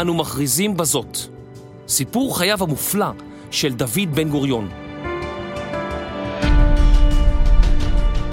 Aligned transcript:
אנו 0.00 0.14
מכריזים 0.14 0.76
בזאת, 0.76 1.18
סיפור 1.88 2.38
חייו 2.38 2.62
המופלא 2.62 3.06
של 3.50 3.74
דוד 3.74 4.14
בן 4.14 4.28
גוריון. 4.28 4.68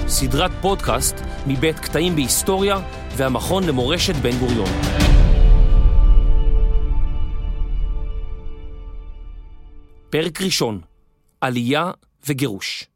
סדרת 0.06 0.50
פודקאסט 0.60 1.16
מבית 1.46 1.78
קטעים 1.78 2.14
בהיסטוריה 2.14 2.76
והמכון 3.16 3.64
למורשת 3.64 4.14
בן 4.14 4.38
גוריון. 4.38 4.68
פרק 10.10 10.42
ראשון, 10.42 10.80
עלייה 11.40 11.90
וגירוש. 12.26 12.88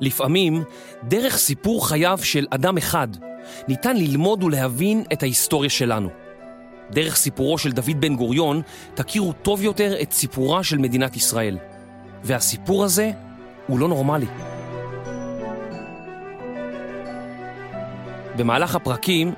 לפעמים, 0.00 0.64
דרך 1.08 1.36
סיפור 1.36 1.88
חייו 1.88 2.18
של 2.22 2.46
אדם 2.50 2.76
אחד, 2.76 3.08
ניתן 3.68 3.96
ללמוד 3.96 4.42
ולהבין 4.44 5.04
את 5.12 5.22
ההיסטוריה 5.22 5.70
שלנו. 5.70 6.08
דרך 6.90 7.16
סיפורו 7.16 7.58
של 7.58 7.72
דוד 7.72 8.00
בן 8.00 8.16
גוריון, 8.16 8.62
תכירו 8.94 9.32
טוב 9.32 9.62
יותר 9.62 10.02
את 10.02 10.12
סיפורה 10.12 10.64
של 10.64 10.78
מדינת 10.78 11.16
ישראל. 11.16 11.58
והסיפור 12.24 12.84
הזה 12.84 13.10
הוא 13.66 13.78
לא 13.78 13.88
נורמלי. 13.88 14.26
במהלך 18.36 18.74
הפרקים 18.74 19.32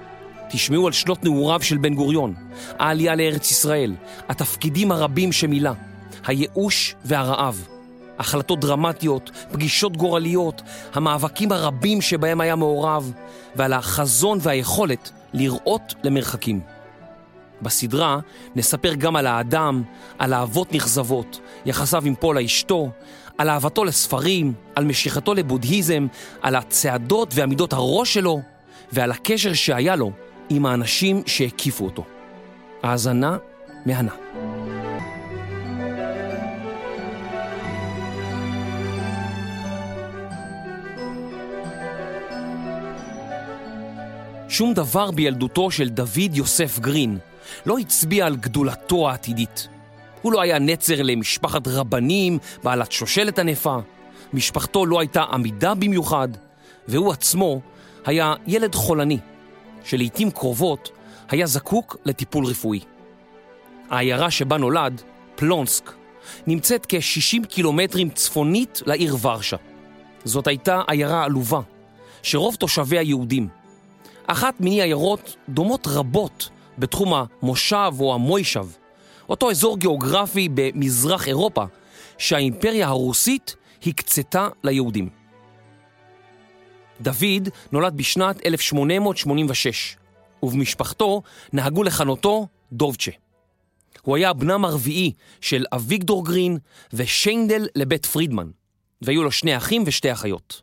תשמעו 0.50 0.86
על 0.86 0.92
שנות 0.92 1.24
נעוריו 1.24 1.62
של 1.62 1.78
בן 1.78 1.94
גוריון, 1.94 2.34
העלייה 2.78 3.14
לארץ 3.14 3.50
ישראל, 3.50 3.94
התפקידים 4.28 4.92
הרבים 4.92 5.32
שמילא, 5.32 5.70
הייאוש 6.26 6.94
והרעב, 7.04 7.68
החלטות 8.18 8.60
דרמטיות, 8.60 9.30
פגישות 9.52 9.96
גורליות, 9.96 10.62
המאבקים 10.94 11.52
הרבים 11.52 12.00
שבהם 12.00 12.40
היה 12.40 12.56
מעורב, 12.56 13.12
ועל 13.56 13.72
החזון 13.72 14.38
והיכולת 14.42 15.10
לראות 15.32 15.94
למרחקים. 16.04 16.60
בסדרה 17.62 18.18
נספר 18.56 18.94
גם 18.94 19.16
על 19.16 19.26
האדם, 19.26 19.82
על 20.18 20.34
אהבות 20.34 20.72
נכזבות, 20.72 21.40
יחסיו 21.66 22.02
עם 22.06 22.14
פולה 22.14 22.44
אשתו, 22.44 22.90
על 23.38 23.48
אהבתו 23.48 23.84
לספרים, 23.84 24.52
על 24.74 24.84
משיכתו 24.84 25.34
לבודהיזם, 25.34 26.06
על 26.42 26.56
הצעדות 26.56 27.28
ועמידות 27.34 27.72
הראש 27.72 28.14
שלו, 28.14 28.40
ועל 28.92 29.10
הקשר 29.10 29.52
שהיה 29.52 29.96
לו 29.96 30.10
עם 30.48 30.66
האנשים 30.66 31.22
שהקיפו 31.26 31.84
אותו. 31.84 32.04
האזנה 32.82 33.36
מהנה. 33.86 34.12
שום 44.62 44.74
דבר 44.74 45.10
בילדותו 45.10 45.70
של 45.70 45.88
דוד 45.88 46.34
יוסף 46.36 46.78
גרין 46.78 47.18
לא 47.66 47.78
הצביע 47.78 48.26
על 48.26 48.36
גדולתו 48.36 49.10
העתידית. 49.10 49.68
הוא 50.22 50.32
לא 50.32 50.40
היה 50.40 50.58
נצר 50.58 51.02
למשפחת 51.02 51.68
רבנים 51.68 52.38
בעלת 52.62 52.92
שושלת 52.92 53.38
ענפה, 53.38 53.76
משפחתו 54.32 54.86
לא 54.86 55.00
הייתה 55.00 55.22
עמידה 55.22 55.74
במיוחד, 55.74 56.28
והוא 56.88 57.12
עצמו 57.12 57.60
היה 58.04 58.34
ילד 58.46 58.74
חולני, 58.74 59.18
שלעיתים 59.84 60.30
קרובות 60.30 60.90
היה 61.28 61.46
זקוק 61.46 61.96
לטיפול 62.04 62.46
רפואי. 62.46 62.80
העיירה 63.90 64.30
שבה 64.30 64.56
נולד, 64.56 65.02
פלונסק, 65.34 65.92
נמצאת 66.46 66.86
כ-60 66.88 67.46
קילומטרים 67.46 68.10
צפונית 68.10 68.82
לעיר 68.86 69.16
ורשה. 69.22 69.56
זאת 70.24 70.46
הייתה 70.46 70.82
עיירה 70.86 71.24
עלובה, 71.24 71.60
שרוב 72.22 72.54
תושביה 72.54 73.02
יהודים. 73.02 73.61
אחת 74.26 74.60
מיני 74.60 74.82
עיירות 74.82 75.36
דומות 75.48 75.86
רבות 75.86 76.48
בתחום 76.78 77.12
המושב 77.14 77.92
או 78.00 78.14
המוישב, 78.14 78.66
אותו 79.28 79.50
אזור 79.50 79.78
גיאוגרפי 79.78 80.48
במזרח 80.54 81.28
אירופה 81.28 81.64
שהאימפריה 82.18 82.88
הרוסית 82.88 83.56
הקצתה 83.86 84.48
ליהודים. 84.64 85.08
דוד 87.00 87.48
נולד 87.72 87.96
בשנת 87.96 88.46
1886, 88.46 89.96
ובמשפחתו 90.42 91.22
נהגו 91.52 91.82
לכנותו 91.82 92.46
דובצ'ה. 92.72 93.10
הוא 94.02 94.16
היה 94.16 94.32
בנם 94.32 94.64
הרביעי 94.64 95.12
של 95.40 95.64
אביגדור 95.72 96.24
גרין 96.24 96.58
ושיינדל 96.92 97.66
לבית 97.74 98.06
פרידמן, 98.06 98.50
והיו 99.02 99.22
לו 99.22 99.32
שני 99.32 99.56
אחים 99.56 99.82
ושתי 99.86 100.12
אחיות. 100.12 100.62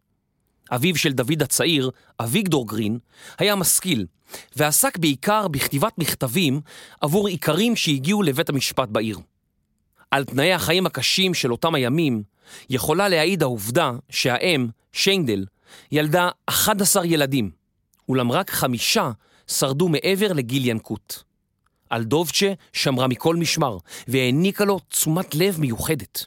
אביו 0.72 0.96
של 0.96 1.12
דוד 1.12 1.42
הצעיר, 1.44 1.92
אביגדור 2.20 2.68
גרין, 2.68 3.00
היה 3.38 3.56
משכיל, 3.56 4.06
ועסק 4.56 4.98
בעיקר 4.98 5.48
בכתיבת 5.48 5.98
מכתבים 5.98 6.62
עבור 7.02 7.28
איכרים 7.28 7.76
שהגיעו 7.76 8.24
לבית 8.24 8.50
המשפט 8.50 8.90
בעיר. 8.90 9.20
על 10.12 10.26
תנאי 10.26 10.54
החיים 10.54 10.86
הקשים 10.86 11.34
של 11.34 11.52
אותם 11.52 11.76
הימים, 11.76 12.24
יכולה 12.70 13.10
להעיד 13.10 13.44
העובדה 13.44 13.92
שהאם, 14.10 14.68
שיינדל, 14.92 15.46
ילדה 15.92 16.30
11 16.46 17.06
ילדים, 17.06 17.52
אולם 18.10 18.32
רק 18.32 18.52
חמישה 18.52 19.12
שרדו 19.48 19.90
מעבר 19.90 20.34
לגיל 20.34 20.68
ינקות. 20.68 21.24
על 21.90 22.04
דובצ'ה 22.04 22.54
שמרה 22.74 23.08
מכל 23.08 23.36
משמר, 23.36 23.78
והעניקה 24.08 24.66
לו 24.66 24.80
תשומת 24.80 25.36
לב 25.36 25.60
מיוחדת. 25.60 26.26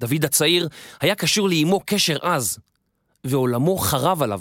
דוד 0.00 0.24
הצעיר 0.24 0.68
היה 1.00 1.14
קשור 1.14 1.48
לאמו 1.48 1.80
קשר 1.86 2.16
עז, 2.22 2.58
ועולמו 3.24 3.78
חרב 3.78 4.22
עליו 4.22 4.40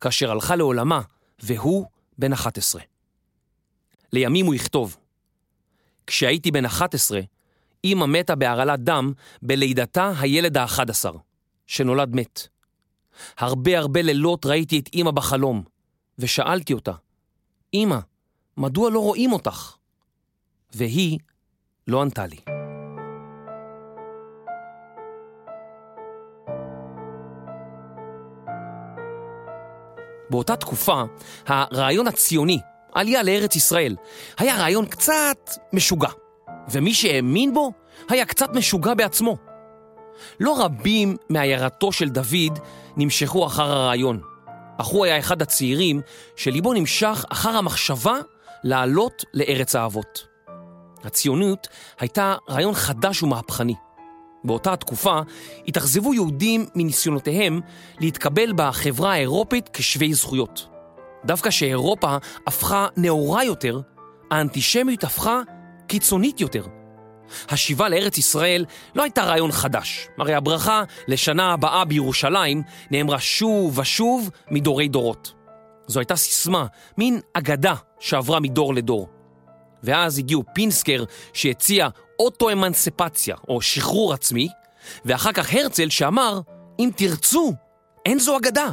כאשר 0.00 0.30
הלכה 0.30 0.56
לעולמה, 0.56 1.00
והוא 1.42 1.86
בן 2.18 2.32
11. 2.32 2.82
לימים 4.12 4.46
הוא 4.46 4.54
יכתוב, 4.54 4.96
כשהייתי 6.06 6.50
בן 6.50 6.64
11, 6.64 7.20
אמא 7.84 8.06
מתה 8.06 8.34
בהרעלת 8.34 8.80
דם 8.80 9.12
בלידתה 9.42 10.12
הילד 10.18 10.56
ה-11, 10.56 11.16
שנולד 11.66 12.14
מת. 12.14 12.48
הרבה 13.38 13.78
הרבה 13.78 14.02
לילות 14.02 14.46
ראיתי 14.46 14.78
את 14.78 14.88
אמא 14.94 15.10
בחלום, 15.10 15.62
ושאלתי 16.18 16.72
אותה, 16.72 16.92
אמא, 17.74 17.98
מדוע 18.56 18.90
לא 18.90 19.00
רואים 19.00 19.32
אותך? 19.32 19.76
והיא 20.74 21.18
לא 21.86 22.02
ענתה 22.02 22.26
לי. 22.26 22.59
באותה 30.30 30.56
תקופה, 30.56 31.02
הרעיון 31.46 32.06
הציוני, 32.06 32.58
עלייה 32.92 33.22
לארץ 33.22 33.56
ישראל, 33.56 33.96
היה 34.38 34.56
רעיון 34.56 34.86
קצת 34.86 35.50
משוגע, 35.72 36.08
ומי 36.70 36.94
שהאמין 36.94 37.54
בו 37.54 37.72
היה 38.08 38.24
קצת 38.24 38.54
משוגע 38.54 38.94
בעצמו. 38.94 39.36
לא 40.40 40.64
רבים 40.64 41.16
מעיירתו 41.30 41.92
של 41.92 42.08
דוד 42.08 42.58
נמשכו 42.96 43.46
אחר 43.46 43.72
הרעיון, 43.72 44.20
אך 44.78 44.86
הוא 44.86 45.04
היה 45.04 45.18
אחד 45.18 45.42
הצעירים 45.42 46.00
שליבו 46.36 46.72
נמשך 46.72 47.24
אחר 47.28 47.56
המחשבה 47.56 48.14
לעלות 48.64 49.24
לארץ 49.34 49.76
האבות. 49.76 50.26
הציונות 51.04 51.68
הייתה 52.00 52.34
רעיון 52.48 52.74
חדש 52.74 53.22
ומהפכני. 53.22 53.74
באותה 54.44 54.72
התקופה 54.72 55.20
התאכזבו 55.68 56.14
יהודים 56.14 56.66
מניסיונותיהם 56.74 57.60
להתקבל 58.00 58.52
בחברה 58.56 59.12
האירופית 59.12 59.70
כשווי 59.72 60.14
זכויות. 60.14 60.66
דווקא 61.24 61.50
שאירופה 61.50 62.16
הפכה 62.46 62.86
נאורה 62.96 63.44
יותר, 63.44 63.80
האנטישמיות 64.30 65.04
הפכה 65.04 65.40
קיצונית 65.86 66.40
יותר. 66.40 66.66
השיבה 67.48 67.88
לארץ 67.88 68.18
ישראל 68.18 68.64
לא 68.94 69.02
הייתה 69.02 69.22
רעיון 69.22 69.52
חדש, 69.52 70.08
הרי 70.18 70.34
הברכה 70.34 70.82
לשנה 71.08 71.52
הבאה 71.52 71.84
בירושלים 71.84 72.62
נאמרה 72.90 73.18
שוב 73.18 73.78
ושוב 73.78 74.30
מדורי 74.50 74.88
דורות. 74.88 75.32
זו 75.86 76.00
הייתה 76.00 76.16
סיסמה, 76.16 76.66
מין 76.98 77.20
אגדה 77.34 77.74
שעברה 78.00 78.40
מדור 78.40 78.74
לדור. 78.74 79.08
ואז 79.82 80.18
הגיעו 80.18 80.44
פינסקר 80.54 81.04
שהציע 81.32 81.88
אוטו-אמנסיפציה 82.20 83.36
או 83.48 83.60
שחרור 83.60 84.12
עצמי, 84.12 84.48
ואחר 85.04 85.32
כך 85.32 85.54
הרצל 85.54 85.90
שאמר, 85.90 86.40
אם 86.78 86.90
תרצו, 86.96 87.52
אין 88.06 88.18
זו 88.18 88.36
אגדה. 88.36 88.68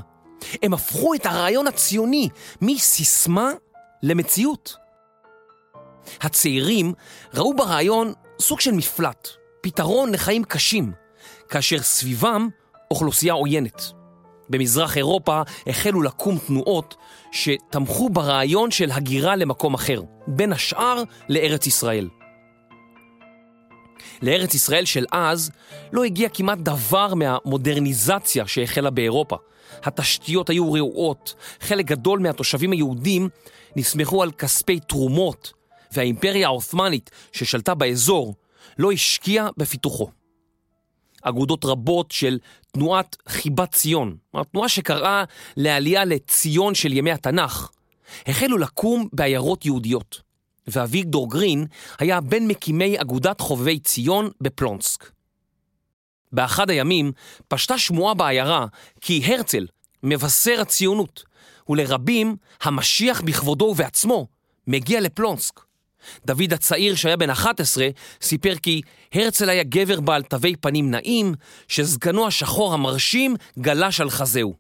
הם 0.64 0.74
הפכו 0.74 1.14
את 1.14 1.26
הרעיון 1.26 1.68
הציוני 1.68 2.30
מסיסמה 2.62 3.52
למציאות. 4.04 4.76
הצעירים 6.22 6.94
ראו 7.34 7.54
ברעיון 7.54 8.14
סוג 8.40 8.60
של 8.60 8.72
מפלט, 8.72 9.28
פתרון 9.62 10.12
לחיים 10.12 10.44
קשים, 10.44 10.92
כאשר 11.50 11.82
סביבם 11.82 12.50
אוכלוסייה 12.92 13.34
עוינת. 13.34 13.82
במזרח 14.50 14.98
אירופה 14.98 15.42
החלו 15.68 16.02
לקום 16.02 16.38
תנועות 16.48 16.96
שתמכו 17.32 18.10
ברעיון 18.10 18.72
של 18.72 18.92
הגירה 18.92 19.36
למקום 19.36 19.74
אחר, 19.74 20.02
בין 20.28 20.54
השאר 20.54 21.04
לארץ 21.30 21.68
ישראל. 21.68 22.08
לארץ 24.22 24.54
ישראל 24.54 24.86
של 24.86 25.06
אז 25.12 25.52
לא 25.92 26.04
הגיע 26.04 26.30
כמעט 26.30 26.60
דבר 26.60 27.14
מהמודרניזציה 27.14 28.48
שהחלה 28.48 28.90
באירופה. 28.90 29.36
התשתיות 29.84 30.50
היו 30.50 30.74
רעועות, 30.74 31.34
חלק 31.60 31.86
גדול 31.86 32.20
מהתושבים 32.20 32.72
היהודים 32.72 33.30
נסמכו 33.76 34.24
על 34.24 34.32
כספי 34.32 34.80
תרומות, 34.80 35.54
והאימפריה 35.92 36.48
העות'מאנית 36.48 37.10
ששלטה 37.32 37.76
באזור 37.76 38.36
לא 38.78 38.92
השקיעה 38.92 39.50
בפיתוחו. 39.58 40.10
אגודות 41.22 41.66
רבות 41.66 42.12
של 42.12 42.40
תנועת 42.72 43.16
חיבת 43.28 43.72
ציון, 43.72 44.18
התנועה 44.34 44.70
שקראה 44.70 45.24
לעלייה 45.58 46.06
לציון 46.06 46.76
של 46.76 46.94
ימי 46.94 47.12
התנ"ך, 47.12 47.70
החלו 48.28 48.58
לקום 48.58 49.08
בעיירות 49.14 49.66
יהודיות, 49.66 50.22
ואביגדור 50.68 51.30
גרין 51.30 51.66
היה 52.00 52.22
בין 52.22 52.48
מקימי 52.48 53.02
אגודת 53.02 53.42
חובבי 53.42 53.80
ציון 53.80 54.30
בפלונסק. 54.42 55.12
באחד 56.32 56.70
הימים 56.70 57.12
פשטה 57.48 57.78
שמועה 57.78 58.14
בעיירה 58.14 58.66
כי 59.02 59.22
הרצל, 59.26 59.66
מבשר 60.04 60.62
הציונות, 60.62 61.24
ולרבים 61.70 62.36
המשיח 62.62 63.22
בכבודו 63.22 63.66
ובעצמו 63.66 64.28
מגיע 64.68 65.02
לפלונסק. 65.02 65.60
דוד 66.26 66.54
הצעיר 66.54 66.96
שהיה 66.96 67.18
בן 67.18 67.30
11 67.30 67.88
סיפר 68.22 68.56
כי 68.56 68.82
הרצל 69.14 69.50
היה 69.50 69.64
גבר 69.64 70.00
בעל 70.00 70.24
תווי 70.24 70.56
פנים 70.56 70.92
נעים, 70.92 71.34
שזקנו 71.68 72.28
השחור 72.28 72.74
המרשים 72.74 73.36
גלש 73.60 74.02
על 74.02 74.10
חזהו. 74.10 74.56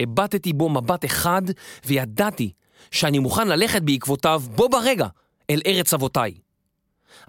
הבטתי 0.00 0.52
בו 0.52 0.68
מבט 0.68 1.04
אחד 1.04 1.42
וידעתי 1.86 2.52
שאני 2.90 3.18
מוכן 3.18 3.48
ללכת 3.48 3.82
בעקבותיו 3.82 4.42
בו 4.54 4.68
ברגע 4.68 5.06
אל 5.50 5.60
ארץ 5.66 5.94
אבותיי. 5.94 6.34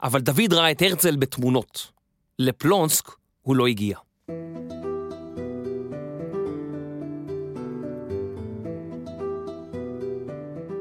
אבל 0.04 0.22
דוד 0.22 0.54
ראה 0.54 0.72
את 0.72 0.82
הרצל 0.82 1.16
בתמונות. 1.16 1.92
לפלונסק 2.40 3.12
הוא 3.42 3.56
לא 3.56 3.68
הגיע. 3.68 3.98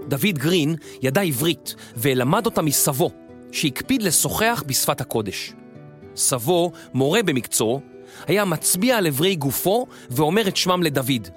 דוד 0.09 0.39
גרין 0.39 0.77
ידע 1.03 1.21
עברית 1.21 1.75
ולמד 1.97 2.47
אותה 2.47 2.63
מסבו, 2.63 3.11
שהקפיד 3.53 4.03
לשוחח 4.03 4.63
בשפת 4.67 5.01
הקודש. 5.01 5.53
סבו, 6.17 6.73
מורה 6.95 7.23
במקצועו, 7.23 7.81
היה 8.27 8.45
מצביע 8.45 8.97
על 8.97 9.07
אברי 9.07 9.37
גופו 9.37 9.87
ואומר 10.11 10.49
את 10.49 10.57
שמם 10.57 10.83
לדוד, 10.83 11.29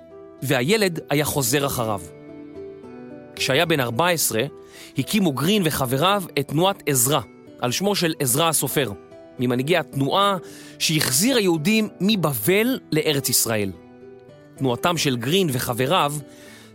והילד 0.42 1.00
היה 1.10 1.26
חוזר 1.26 1.66
אחריו. 1.66 2.17
כשהיה 3.38 3.66
בן 3.66 3.80
14, 3.80 4.42
הקימו 4.98 5.32
גרין 5.32 5.62
וחבריו 5.66 6.24
את 6.40 6.48
תנועת 6.48 6.84
עזרא, 6.86 7.20
על 7.60 7.72
שמו 7.72 7.96
של 7.96 8.14
עזרא 8.20 8.50
הסופר, 8.50 8.92
ממנהיגי 9.40 9.78
התנועה 9.78 10.38
שהחזיר 10.80 11.38
היהודים 11.38 11.90
מבבל 12.02 12.80
לארץ 12.92 13.30
ישראל. 13.30 13.72
תנועתם 14.58 14.98
של 14.98 15.18
גרין 15.18 15.50
וחבריו 15.52 16.14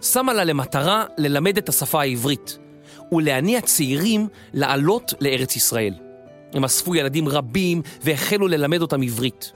שמה 0.02 0.32
לה 0.32 0.44
למטרה 0.44 1.04
ללמד 1.18 1.56
את 1.58 1.68
השפה 1.68 2.00
העברית 2.00 2.58
ולהניע 3.12 3.60
צעירים 3.60 4.28
לעלות 4.52 5.14
לארץ 5.20 5.56
ישראל. 5.56 5.94
הם 6.52 6.64
אספו 6.64 6.94
ילדים 6.94 7.28
רבים 7.28 7.82
והחלו 8.02 8.48
ללמד 8.48 8.82
אותם 8.82 9.02
עברית. 9.02 9.52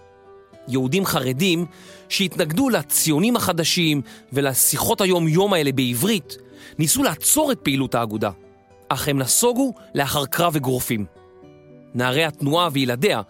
יהודים 0.69 1.07
חרדים 1.07 1.67
שהתנגדו 2.09 2.69
לציונים 2.69 3.37
החדשים 3.37 4.03
ולשיחות 4.33 5.01
היום-יום 5.01 5.53
האלה 5.53 5.73
בעברית, 5.73 6.37
ניסו 6.79 7.03
לעצור 7.03 7.53
את 7.53 7.59
פעילות 7.63 7.95
האגודה, 7.95 8.31
אך 8.89 9.09
הם 9.09 9.19
נסוגו 9.19 9.73
לאחר 9.95 10.27
קרב 10.27 10.57
אגרופים. 10.57 11.07
נערי 11.95 12.25
התנועה 12.25 12.69
וילדיה 12.73 13.21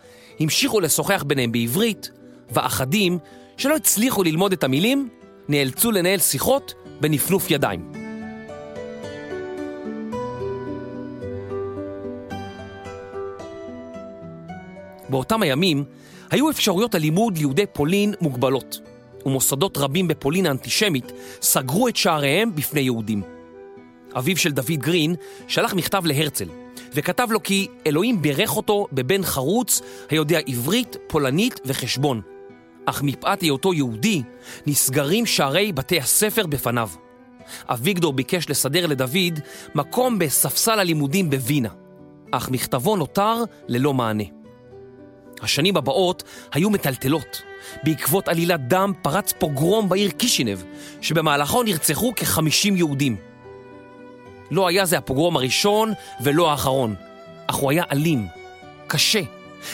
המשיכו 0.40 0.80
לשוחח 0.80 1.24
ביניהם 1.26 1.52
בעברית, 1.52 2.10
ואחדים 2.50 3.18
שלא 3.56 3.76
הצליחו 3.76 4.22
ללמוד 4.22 4.52
את 4.52 4.64
המילים, 4.64 5.08
נאלצו 5.48 5.90
לנהל 5.90 6.18
שיחות 6.18 6.74
בנפנוף 7.00 7.50
ידיים. 7.50 7.92
באותם 15.08 15.42
הימים 15.42 15.84
היו 16.31 16.50
אפשרויות 16.50 16.94
הלימוד 16.94 17.38
ליהודי 17.38 17.67
פולין 17.73 18.14
מוגבלות, 18.20 18.81
ומוסדות 19.26 19.78
רבים 19.78 20.08
בפולין 20.08 20.46
האנטישמית 20.46 21.12
סגרו 21.43 21.88
את 21.88 21.96
שעריהם 21.96 22.55
בפני 22.55 22.81
יהודים. 22.81 23.23
אביו 24.19 24.37
של 24.37 24.52
דוד 24.52 24.70
גרין 24.70 25.14
שלח 25.49 25.75
מכתב 25.75 26.06
להרצל, 26.06 26.49
וכתב 26.94 27.28
לו 27.31 27.43
כי 27.43 27.69
אלוהים 27.87 28.23
בירך 28.23 28.56
אותו 28.56 28.87
בבן 28.93 29.23
חרוץ 29.23 29.82
היודע 30.11 30.38
עברית, 30.46 30.96
פולנית 31.06 31.61
וחשבון. 31.64 32.20
אך 32.87 33.02
מפאת 33.02 33.40
היותו 33.40 33.75
יהודי, 33.75 34.23
נסגרים 34.67 35.26
שערי 35.26 35.73
בתי 35.73 35.99
הספר 35.99 36.46
בפניו. 36.46 36.88
אביגדור 37.69 38.12
ביקש 38.12 38.50
לסדר 38.50 38.87
לדוד 38.87 39.40
מקום 39.75 40.19
בספסל 40.19 40.78
הלימודים 40.78 41.31
בווינה, 41.31 41.69
אך 42.32 42.50
מכתבו 42.50 42.96
נותר 42.96 43.44
ללא 43.69 43.94
מענה. 43.94 44.35
השנים 45.42 45.76
הבאות 45.76 46.22
היו 46.52 46.70
מטלטלות. 46.70 47.42
בעקבות 47.82 48.28
עלילת 48.28 48.68
דם 48.68 48.92
פרץ 49.02 49.32
פוגרום 49.38 49.88
בעיר 49.88 50.10
קישינב, 50.10 50.58
שבמהלכו 51.00 51.62
נרצחו 51.62 52.12
כ-50 52.16 52.76
יהודים. 52.76 53.16
לא 54.50 54.68
היה 54.68 54.84
זה 54.84 54.98
הפוגרום 54.98 55.36
הראשון 55.36 55.92
ולא 56.20 56.50
האחרון, 56.50 56.94
אך 57.46 57.54
הוא 57.54 57.70
היה 57.70 57.84
אלים, 57.92 58.26
קשה. 58.86 59.20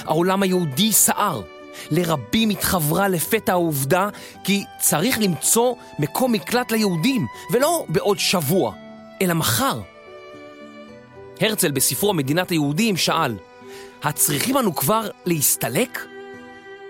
העולם 0.05 0.43
היהודי 0.43 0.93
סער. 0.93 1.43
לרבים 1.91 2.51
התחברה 2.51 3.09
לפתע 3.09 3.53
העובדה 3.53 4.09
כי 4.45 4.65
צריך 4.79 5.19
למצוא 5.19 5.75
מקום 5.99 6.33
מקלט 6.33 6.73
ליהודים, 6.73 7.27
ולא 7.53 7.85
בעוד 7.89 8.19
שבוע, 8.19 8.73
אלא 9.23 9.35
מחר. 9.35 9.81
הרצל 11.41 11.71
בספרו 11.71 12.15
מדינת 12.15 12.51
היהודים 12.51 12.97
שאל, 12.97 13.37
הצריכים 14.03 14.59
אנו 14.59 14.75
כבר 14.75 15.11
להסתלק? 15.27 16.07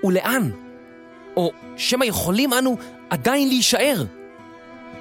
ולאן? 0.04 0.50
או 1.36 1.52
שמא 1.76 2.04
יכולים 2.04 2.52
אנו 2.52 2.76
עדיין 3.10 3.48
להישאר? 3.48 4.04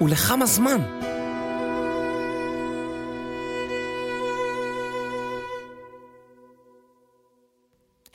ולכמה 0.02 0.46
זמן? 0.46 0.82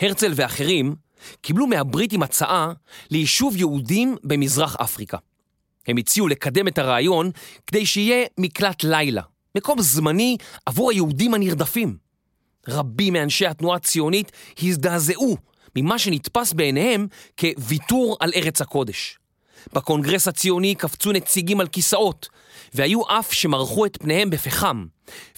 הרצל 0.01 0.33
ואחרים 0.37 0.95
קיבלו 1.41 1.67
מהבריטים 1.67 2.23
הצעה 2.23 2.73
ליישוב 3.11 3.57
יהודים 3.57 4.17
במזרח 4.25 4.77
אפריקה. 4.77 5.19
הם 5.87 5.97
הציעו 5.97 6.29
לקדם 6.29 6.69
את 6.69 6.79
הרעיון 6.79 7.31
כדי 7.67 7.87
שיהיה 7.87 8.26
מקלט 8.38 8.85
לילה, 8.85 9.23
מקום 9.57 9.81
זמני 9.81 10.37
עבור 10.67 10.91
היהודים 10.91 11.35
הנרדפים. 11.35 12.06
רבים 12.68 13.12
מאנשי 13.12 13.46
התנועה 13.46 13.76
הציונית 13.76 14.32
הזדעזעו 14.62 15.37
ממה 15.76 15.99
שנתפס 15.99 16.52
בעיניהם 16.52 17.06
כוויתור 17.40 18.16
על 18.20 18.32
ארץ 18.37 18.61
הקודש. 18.61 19.18
בקונגרס 19.73 20.28
הציוני 20.28 20.75
קפצו 20.75 21.12
נציגים 21.12 21.61
על 21.61 21.68
כיסאות, 21.68 22.28
והיו 22.75 23.02
אף 23.08 23.32
שמרחו 23.32 23.87
את 23.87 23.96
פניהם 23.96 24.30
בפחם, 24.30 24.87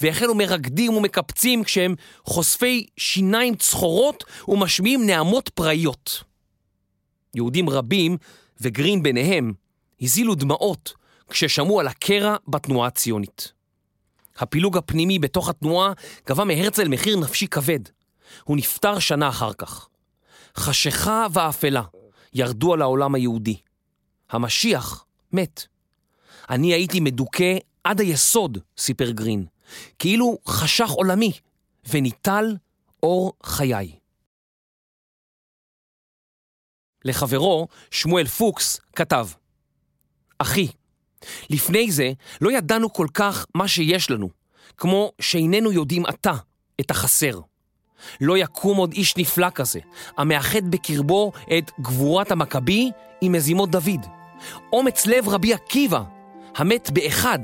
והחלו 0.01 0.35
מרקדים 0.35 0.95
ומקפצים 0.95 1.65
כשהם 1.65 1.95
חושפי 2.25 2.87
שיניים 2.97 3.55
צחורות 3.55 4.25
ומשמיעים 4.49 5.07
נעמות 5.07 5.49
פראיות. 5.49 6.23
יהודים 7.35 7.71
רבים, 7.71 8.17
וגרין 8.61 9.03
ביניהם, 9.03 9.53
הזילו 10.01 10.35
דמעות 10.35 10.95
כששמעו 11.31 11.81
על 11.81 11.89
הקרע 11.89 12.37
בתנועה 12.49 12.89
הציונית. 12.89 13.58
הפילוג 14.39 14.77
הפנימי 14.77 15.19
בתוך 15.19 15.49
התנועה 15.49 15.93
גבה 16.27 16.45
מהרצל 16.45 16.89
מחיר 16.89 17.17
נפשי 17.17 17.47
כבד. 17.47 17.81
הוא 18.45 18.57
נפטר 18.57 18.99
שנה 18.99 19.29
אחר 19.29 19.53
כך. 19.53 19.89
חשיכה 20.57 21.27
ואפלה 21.33 21.83
ירדו 22.35 22.73
על 22.75 22.83
העולם 22.83 23.15
היהודי. 23.15 23.57
המשיח 24.31 25.05
מת. 25.33 25.67
אני 26.51 26.73
הייתי 26.73 27.01
מדוכא 27.01 27.57
עד 27.85 28.01
היסוד, 28.01 28.59
סיפר 28.79 29.11
גרין, 29.11 29.47
כאילו 29.99 30.39
חשך 30.47 30.91
עולמי, 30.91 31.33
וניטל 31.91 32.57
אור 33.03 33.33
חיי. 33.43 33.99
לחברו, 37.05 37.69
שמואל 37.91 38.27
פוקס, 38.27 38.81
כתב: 38.97 39.29
אחי, 40.39 40.69
לפני 41.51 41.91
זה 41.91 42.13
לא 42.41 42.53
ידענו 42.53 42.93
כל 42.93 43.07
כך 43.15 43.47
מה 43.55 43.69
שיש 43.69 44.11
לנו, 44.11 44.29
כמו 44.77 45.13
שאיננו 45.21 45.73
יודעים 45.73 46.07
עתה 46.07 46.33
את 46.81 46.91
החסר. 46.91 47.41
לא 48.21 48.39
יקום 48.39 48.77
עוד 48.77 48.93
איש 48.93 49.17
נפלא 49.17 49.51
כזה, 49.51 49.81
המאחד 50.17 50.71
בקרבו 50.71 51.33
את 51.59 51.71
גבורת 51.81 52.31
המכבי 52.31 52.91
עם 53.21 53.33
מזימות 53.33 53.71
דוד. 53.71 54.07
אומץ 54.73 55.07
לב 55.07 55.29
רבי 55.29 55.55
עקיבא, 55.55 56.03
המת 56.57 56.91
באחד, 56.91 57.39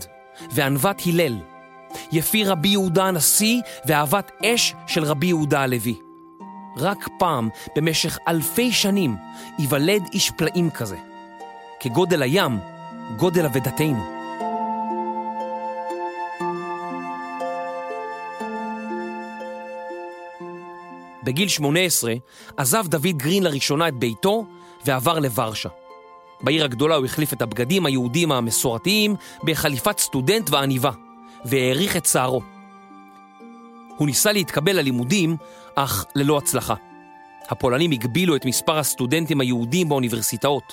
וענוות 0.50 1.02
הלל. 1.06 1.40
יפי 2.12 2.44
רבי 2.44 2.68
יהודה 2.68 3.04
הנשיא 3.04 3.60
ואהבת 3.86 4.32
אש 4.44 4.74
של 4.86 5.04
רבי 5.04 5.26
יהודה 5.26 5.60
הלוי. 5.60 5.98
רק 6.76 7.08
פעם 7.18 7.48
במשך 7.76 8.18
אלפי 8.28 8.72
שנים 8.72 9.16
ייוולד 9.58 10.02
איש 10.12 10.30
פלאים 10.30 10.70
כזה. 10.70 10.96
כגודל 11.80 12.22
הים, 12.22 12.58
גודל 13.16 13.44
אבדתנו. 13.44 14.04
בגיל 21.24 21.48
18 21.48 22.14
עזב 22.56 22.86
דוד 22.86 23.06
גרין 23.06 23.42
לראשונה 23.42 23.88
את 23.88 23.94
ביתו 23.94 24.44
ועבר 24.84 25.18
לוורשה. 25.18 25.68
בעיר 26.40 26.64
הגדולה 26.64 26.94
הוא 26.94 27.04
החליף 27.04 27.32
את 27.32 27.42
הבגדים 27.42 27.86
היהודים 27.86 28.32
המסורתיים 28.32 29.16
בחליפת 29.44 29.98
סטודנט 29.98 30.50
ועניבה, 30.50 30.90
והאריך 31.44 31.96
את 31.96 32.06
שערו. 32.06 32.42
הוא 33.96 34.06
ניסה 34.06 34.32
להתקבל 34.32 34.76
ללימודים, 34.76 35.36
אך 35.74 36.04
ללא 36.14 36.38
הצלחה. 36.38 36.74
הפולנים 37.48 37.90
הגבילו 37.90 38.36
את 38.36 38.44
מספר 38.44 38.78
הסטודנטים 38.78 39.40
היהודים 39.40 39.88
באוניברסיטאות, 39.88 40.72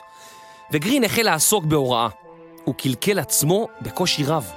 וגרין 0.72 1.04
החל 1.04 1.22
לעסוק 1.22 1.66
בהוראה. 1.66 2.21
הוא 2.64 2.76
קלקל 2.76 3.20
עצמו 3.20 3.68
בקושי 3.82 4.24
רב. 4.24 4.52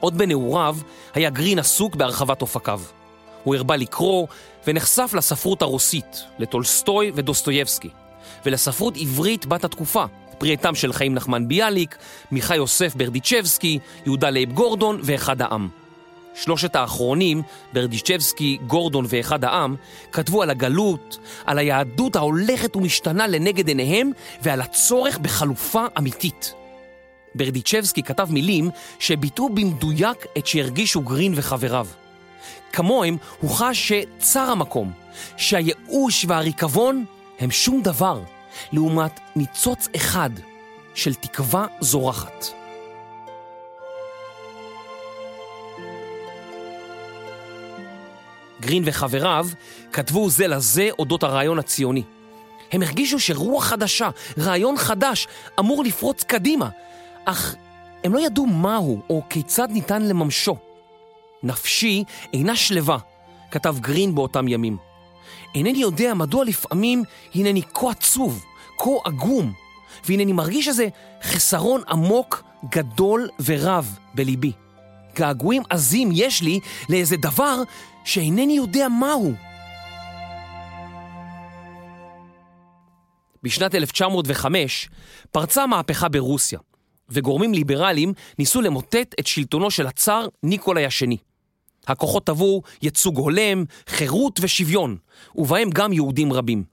עוד 0.00 0.18
בנעוריו 0.18 0.76
היה 1.14 1.30
גרין 1.30 1.58
עסוק 1.58 1.96
בהרחבת 1.96 2.42
אופקיו. 2.42 2.80
הוא 3.44 3.54
הרבה 3.54 3.76
לקרוא 3.76 4.26
ונחשף 4.66 5.14
לספרות 5.14 5.62
הרוסית, 5.62 6.24
לטולסטוי 6.38 7.12
ודוסטויבסקי, 7.14 7.88
ולספרות 8.46 8.94
עברית 8.96 9.46
בת 9.46 9.64
התקופה, 9.64 10.04
פרי 10.38 10.52
עטם 10.52 10.74
של 10.74 10.92
חיים 10.92 11.14
נחמן 11.14 11.48
ביאליק, 11.48 11.96
מיכה 12.30 12.56
יוסף 12.56 12.94
ברדיצ'בסקי, 12.94 13.78
יהודה 14.06 14.30
לייב 14.30 14.52
גורדון 14.52 15.00
ואחד 15.02 15.42
העם. 15.42 15.68
שלושת 16.34 16.76
האחרונים, 16.76 17.42
ברדיצ'בסקי, 17.72 18.58
גורדון 18.66 19.04
ואחד 19.08 19.44
העם, 19.44 19.76
כתבו 20.12 20.42
על 20.42 20.50
הגלות, 20.50 21.18
על 21.44 21.58
היהדות 21.58 22.16
ההולכת 22.16 22.76
ומשתנה 22.76 23.26
לנגד 23.26 23.68
עיניהם 23.68 24.10
ועל 24.42 24.60
הצורך 24.60 25.18
בחלופה 25.18 25.86
אמיתית. 25.98 26.54
ברדיצ'בסקי 27.34 28.02
כתב 28.02 28.28
מילים 28.30 28.70
שביטאו 28.98 29.48
במדויק 29.48 30.26
את 30.38 30.46
שהרגישו 30.46 31.00
גרין 31.00 31.32
וחבריו. 31.36 31.86
כמוהם 32.72 33.16
הוא 33.40 33.50
חש 33.50 33.92
שצר 33.92 34.50
המקום, 34.50 34.92
שהייאוש 35.36 36.24
והריקבון 36.28 37.04
הם 37.40 37.50
שום 37.50 37.82
דבר, 37.82 38.22
לעומת 38.72 39.20
ניצוץ 39.36 39.88
אחד 39.96 40.30
של 40.94 41.14
תקווה 41.14 41.66
זורחת. 41.80 42.59
גרין 48.60 48.82
וחבריו 48.86 49.46
כתבו 49.92 50.30
זה 50.30 50.46
לזה 50.46 50.88
אודות 50.98 51.22
הרעיון 51.22 51.58
הציוני. 51.58 52.02
הם 52.72 52.82
הרגישו 52.82 53.20
שרוח 53.20 53.64
חדשה, 53.64 54.08
רעיון 54.38 54.76
חדש, 54.76 55.26
אמור 55.58 55.84
לפרוץ 55.84 56.22
קדימה, 56.22 56.68
אך 57.24 57.54
הם 58.04 58.14
לא 58.14 58.20
ידעו 58.20 58.46
מהו 58.46 59.00
או 59.10 59.22
כיצד 59.30 59.68
ניתן 59.70 60.02
לממשו. 60.02 60.56
נפשי 61.42 62.04
אינה 62.32 62.56
שלווה, 62.56 62.98
כתב 63.50 63.76
גרין 63.80 64.14
באותם 64.14 64.48
ימים. 64.48 64.76
אינני 65.54 65.78
יודע 65.78 66.14
מדוע 66.14 66.44
לפעמים 66.44 67.02
הנני 67.34 67.62
כה 67.74 67.90
עצוב, 67.90 68.44
כה 68.78 68.90
עגום, 69.04 69.52
והנני 70.08 70.32
מרגיש 70.32 70.68
איזה 70.68 70.88
חסרון 71.22 71.82
עמוק, 71.88 72.42
גדול 72.70 73.28
ורב 73.44 73.98
בליבי. 74.14 74.52
געגועים 75.16 75.62
עזים 75.70 76.10
יש 76.12 76.42
לי 76.42 76.60
לאיזה 76.88 77.16
דבר 77.16 77.62
שאינני 78.04 78.52
יודע 78.52 78.88
מהו. 78.88 79.34
בשנת 83.42 83.74
1905 83.74 84.88
פרצה 85.30 85.66
מהפכה 85.66 86.08
ברוסיה. 86.08 86.58
וגורמים 87.10 87.54
ליברליים 87.54 88.12
ניסו 88.38 88.60
למוטט 88.60 89.14
את 89.20 89.26
שלטונו 89.26 89.70
של 89.70 89.86
הצאר 89.86 90.26
ניקולאי 90.42 90.86
השני. 90.86 91.16
הכוחות 91.86 92.26
טבעו 92.26 92.62
ייצוג 92.82 93.16
הולם, 93.16 93.64
חירות 93.86 94.40
ושוויון, 94.42 94.96
ובהם 95.34 95.70
גם 95.70 95.92
יהודים 95.92 96.32
רבים. 96.32 96.64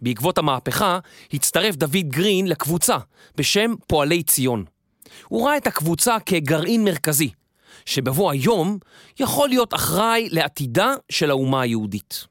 בעקבות 0.00 0.38
המהפכה 0.38 0.98
הצטרף 1.32 1.76
דוד 1.76 2.08
גרין 2.08 2.46
לקבוצה 2.46 2.96
בשם 3.36 3.74
פועלי 3.86 4.22
ציון. 4.22 4.64
הוא 5.28 5.46
ראה 5.46 5.56
את 5.56 5.66
הקבוצה 5.66 6.16
כגרעין 6.26 6.84
מרכזי, 6.84 7.30
שבבוא 7.86 8.30
היום 8.30 8.78
יכול 9.20 9.48
להיות 9.48 9.74
אחראי 9.74 10.28
לעתידה 10.30 10.94
של 11.08 11.30
האומה 11.30 11.60
היהודית. 11.60 12.26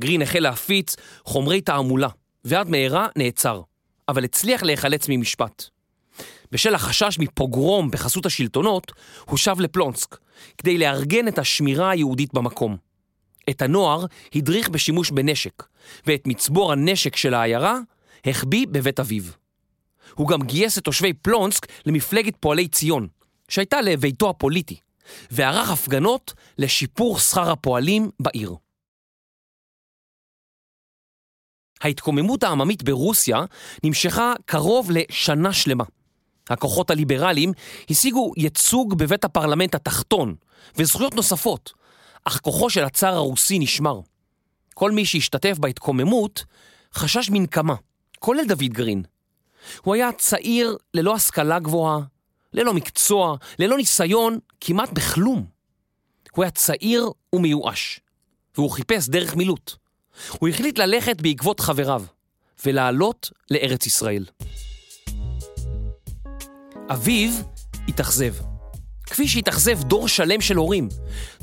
גרין 0.00 0.22
החל 0.22 0.40
להפיץ 0.40 0.96
חומרי 1.24 1.60
תעמולה, 1.60 2.08
ועד 2.44 2.68
מהרה 2.68 3.06
נעצר, 3.16 3.62
אבל 4.08 4.24
הצליח 4.24 4.62
להיחלץ 4.62 5.06
ממשפט. 5.08 5.64
בשל 6.52 6.74
החשש 6.74 7.18
מפוגרום 7.18 7.90
בחסות 7.90 8.26
השלטונות, 8.26 8.92
הוא 9.24 9.38
שב 9.38 9.60
לפלונסק, 9.60 10.16
כדי 10.58 10.78
לארגן 10.78 11.28
את 11.28 11.38
השמירה 11.38 11.90
היהודית 11.90 12.34
במקום. 12.34 12.76
את 13.50 13.62
הנוער 13.62 14.04
הדריך 14.34 14.68
בשימוש 14.68 15.10
בנשק, 15.10 15.62
ואת 16.06 16.26
מצבור 16.26 16.72
הנשק 16.72 17.16
של 17.16 17.34
העיירה 17.34 17.78
החביא 18.24 18.66
בבית 18.70 19.00
אביו. 19.00 19.22
הוא 20.14 20.28
גם 20.28 20.42
גייס 20.42 20.78
את 20.78 20.84
תושבי 20.84 21.12
פלונסק 21.12 21.66
למפלגת 21.86 22.34
פועלי 22.40 22.68
ציון, 22.68 23.08
שהייתה 23.48 23.80
לביתו 23.80 24.30
הפוליטי, 24.30 24.80
וערך 25.30 25.70
הפגנות 25.70 26.34
לשיפור 26.58 27.18
שכר 27.18 27.50
הפועלים 27.50 28.10
בעיר. 28.20 28.54
ההתקוממות 31.80 32.42
העממית 32.42 32.82
ברוסיה 32.82 33.44
נמשכה 33.84 34.32
קרוב 34.44 34.90
לשנה 34.90 35.52
שלמה. 35.52 35.84
הכוחות 36.50 36.90
הליברליים 36.90 37.52
השיגו 37.90 38.32
ייצוג 38.36 38.98
בבית 38.98 39.24
הפרלמנט 39.24 39.74
התחתון 39.74 40.34
וזכויות 40.76 41.14
נוספות, 41.14 41.72
אך 42.24 42.40
כוחו 42.40 42.70
של 42.70 42.84
הצאר 42.84 43.14
הרוסי 43.14 43.58
נשמר. 43.58 44.00
כל 44.74 44.90
מי 44.90 45.06
שהשתתף 45.06 45.58
בהתקוממות 45.58 46.44
חשש 46.94 47.30
מנקמה, 47.30 47.74
כולל 48.18 48.44
דוד 48.44 48.64
גרין. 48.64 49.02
הוא 49.82 49.94
היה 49.94 50.12
צעיר 50.12 50.76
ללא 50.94 51.14
השכלה 51.14 51.58
גבוהה, 51.58 52.00
ללא 52.52 52.74
מקצוע, 52.74 53.36
ללא 53.58 53.76
ניסיון, 53.76 54.38
כמעט 54.60 54.92
בכלום. 54.92 55.46
הוא 56.32 56.44
היה 56.44 56.50
צעיר 56.50 57.10
ומיואש, 57.32 58.00
והוא 58.56 58.70
חיפש 58.70 59.08
דרך 59.08 59.36
מילוט. 59.36 59.72
הוא 60.38 60.48
החליט 60.48 60.78
ללכת 60.78 61.20
בעקבות 61.20 61.60
חבריו, 61.60 62.02
ולעלות 62.66 63.30
לארץ 63.50 63.86
ישראל. 63.86 64.24
אביו 66.90 67.30
התאכזב. 67.88 68.34
כפי 69.04 69.28
שהתאכזב 69.28 69.82
דור 69.82 70.08
שלם 70.08 70.40
של 70.40 70.56
הורים. 70.56 70.88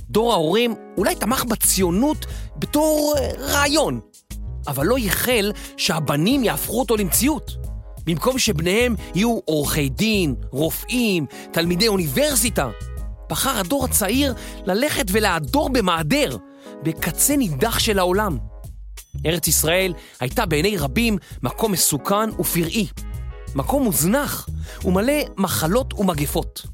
דור 0.10 0.34
ההורים 0.34 0.76
אולי 0.98 1.16
תמך 1.16 1.44
בציונות 1.44 2.26
בתור 2.58 3.16
uh, 3.18 3.40
רעיון, 3.40 4.00
אבל 4.68 4.86
לא 4.86 4.98
ייחל 4.98 5.52
שהבנים 5.78 6.44
יהפכו 6.44 6.80
אותו 6.80 6.96
למציאות. 6.98 7.52
במקום 8.06 8.40
שבניהם 8.40 8.96
יהיו 9.16 9.40
עורכי 9.46 9.90
דין, 9.90 10.36
רופאים, 10.52 11.26
תלמידי 11.52 11.88
אוניברסיטה, 11.88 12.70
בחר 13.30 13.58
הדור 13.60 13.86
הצעיר 13.86 14.34
ללכת 14.66 15.06
ולהדור 15.12 15.70
במעדר, 15.70 16.38
בקצה 16.84 17.36
נידח 17.36 17.80
של 17.80 18.00
העולם. 18.00 18.38
ארץ 19.26 19.48
ישראל 19.48 19.94
הייתה 20.20 20.46
בעיני 20.46 20.78
רבים 20.78 21.18
מקום 21.44 21.72
מסוכן 21.72 22.30
ופראי. 22.40 22.88
מקום 23.56 23.84
מוזנח 23.84 24.50
ומלא 24.86 25.14
מחלות 25.38 25.94
ומגפות. 25.94 26.66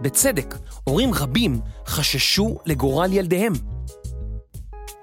בצדק, 0.00 0.54
הורים 0.84 1.14
רבים 1.14 1.60
חששו 1.86 2.58
לגורל 2.66 3.12
ילדיהם. 3.12 3.52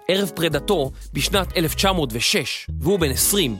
ערב 0.07 0.31
פרידתו, 0.35 0.91
בשנת 1.13 1.57
1906, 1.57 2.67
והוא 2.79 2.99
בן 2.99 3.11
20, 3.11 3.57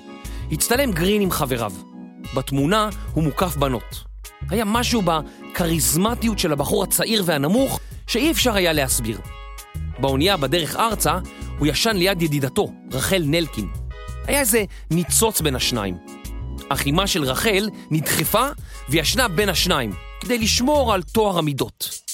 הצטלם 0.52 0.92
גרין 0.92 1.22
עם 1.22 1.32
חבריו. 1.32 1.89
בתמונה 2.34 2.90
הוא 3.14 3.24
מוקף 3.24 3.56
בנות. 3.56 4.04
היה 4.50 4.66
משהו 4.66 5.02
בכריזמטיות 5.02 6.40
של 6.40 6.52
הבחור 6.52 6.84
הצעיר 6.84 7.24
והנמוך 7.26 7.80
שאי 8.08 8.32
אפשר 8.32 8.56
היה 8.56 8.74
להסביר. 8.74 9.20
באונייה 10.00 10.38
בדרך 10.38 10.76
ארצה 10.76 11.20
הוא 11.60 11.68
ישן 11.68 11.96
ליד 11.96 12.22
ידידתו, 12.22 12.72
רחל 12.92 13.22
נלקין. 13.26 13.68
היה 14.28 14.40
איזה 14.40 14.64
ניצוץ 14.92 15.42
בין 15.42 15.56
השניים. 15.56 15.98
אך 16.70 16.88
אמה 16.88 17.08
של 17.08 17.24
רחל 17.24 17.70
נדחפה 17.92 18.48
וישנה 18.90 19.28
בין 19.28 19.50
השניים, 19.50 19.92
כדי 20.20 20.38
לשמור 20.40 20.94
על 20.94 21.04
טוהר 21.04 21.38
המידות. 21.38 22.09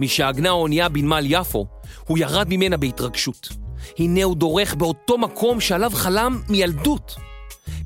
משעגנה 0.00 0.48
האונייה 0.48 0.88
בנמל 0.88 1.24
יפו, 1.28 1.66
הוא 2.06 2.18
ירד 2.18 2.46
ממנה 2.48 2.76
בהתרגשות. 2.76 3.48
הנה 3.98 4.24
הוא 4.24 4.36
דורך 4.36 4.74
באותו 4.74 5.18
מקום 5.18 5.60
שעליו 5.60 5.90
חלם 5.94 6.42
מילדות. 6.48 7.16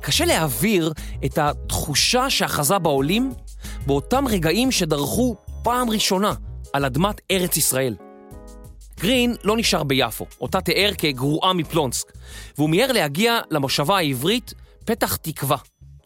קשה 0.02 0.24
להעביר 0.24 0.92
את 1.24 1.38
התחושה 1.38 2.30
שאחזה 2.30 2.78
בעולים 2.78 3.32
באותם 3.86 4.24
רגעים 4.28 4.70
שדרכו 4.70 5.36
פעם 5.62 5.90
ראשונה 5.90 6.34
על 6.72 6.84
אדמת 6.84 7.20
ארץ 7.30 7.56
ישראל. 7.56 7.94
גרין 9.00 9.34
לא 9.44 9.56
נשאר 9.56 9.82
ביפו, 9.82 10.26
אותה 10.40 10.60
תיאר 10.60 10.90
כגרועה 10.98 11.52
מפלונסק, 11.52 12.12
והוא 12.58 12.70
מיהר 12.70 12.92
להגיע 12.92 13.40
למושבה 13.50 13.96
העברית 13.96 14.54
פתח 14.84 15.16
תקווה, 15.16 15.56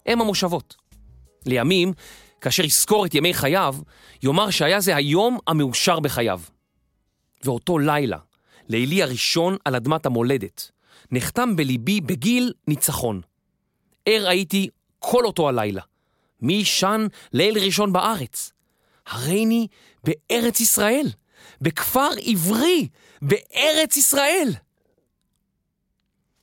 אם 0.09 0.21
המושבות. 0.21 0.75
לימים, 1.47 1.93
כאשר 2.41 2.65
יזכור 2.65 3.07
את 3.07 3.15
ימי 3.15 3.35
חייו, 3.35 3.77
יאמר 4.23 4.51
שהיה 4.51 4.81
זה 4.81 4.97
היום 4.97 5.39
המאושר 5.47 6.01
בחייו. 6.01 6.41
ואותו 7.45 7.79
לילה, 7.79 8.19
לילי 8.69 9.03
הראשון 9.03 9.57
על 9.65 9.77
אדמת 9.77 10.07
המולדת, 10.07 10.71
נחתם 11.11 11.57
בליבי 11.57 12.01
בגיל 12.01 12.53
ניצחון. 12.69 13.21
ער 14.07 14.29
הייתי 14.29 14.69
כל 14.99 15.25
אותו 15.25 15.49
הלילה, 15.49 15.83
משן 16.43 17.07
ליל 17.33 17.59
ראשון 17.59 17.93
בארץ. 17.93 18.53
הריני 19.07 19.67
בארץ 20.05 20.61
ישראל, 20.61 21.07
בכפר 21.61 22.11
עברי, 22.25 22.89
בארץ 23.23 23.97
ישראל. 23.97 24.49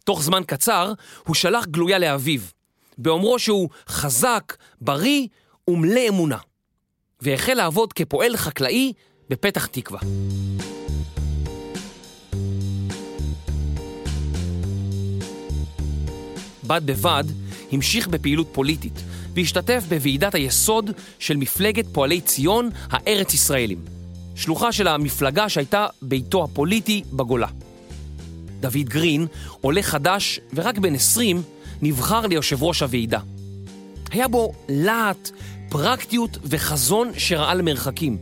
תוך 0.04 0.24
זמן 0.24 0.44
קצר 0.48 0.94
הוא 1.28 1.36
שלח 1.36 1.66
גלויה 1.66 2.00
לאביו, 2.00 2.42
באומרו 2.98 3.40
שהוא 3.40 3.70
חזק, 3.88 4.56
בריא 4.82 5.28
ומלא 5.70 6.02
אמונה, 6.10 6.38
והחל 7.22 7.54
לעבוד 7.54 7.94
כפועל 7.94 8.38
חקלאי 8.38 8.94
בפתח 9.30 9.66
תקווה. 9.66 10.00
בד 16.68 16.82
בבד 16.86 17.24
המשיך 17.72 18.08
בפעילות 18.08 18.48
פוליטית 18.52 19.04
והשתתף 19.34 19.84
בוועידת 19.90 20.36
היסוד 20.36 20.92
של 21.20 21.38
מפלגת 21.38 21.86
פועלי 21.92 22.22
ציון 22.22 22.70
הארץ 22.90 23.34
ישראלים, 23.34 23.82
שלוחה 24.36 24.72
של 24.72 24.88
המפלגה 24.88 25.50
שהייתה 25.50 25.88
ביתו 26.02 26.44
הפוליטי 26.44 27.04
בגולה. 27.14 27.48
דוד 28.60 28.90
גרין, 28.90 29.28
עולה 29.62 29.82
חדש 29.82 30.40
ורק 30.54 30.78
בן 30.78 30.96
20, 30.96 31.42
נבחר 31.82 32.28
ליושב 32.28 32.64
ראש 32.64 32.82
הוועידה. 32.82 33.20
היה 34.12 34.28
בו 34.28 34.54
להט, 34.70 35.32
פרקטיות 35.74 36.38
וחזון 36.44 37.12
שראה 37.18 37.54
למרחקים, 37.54 38.18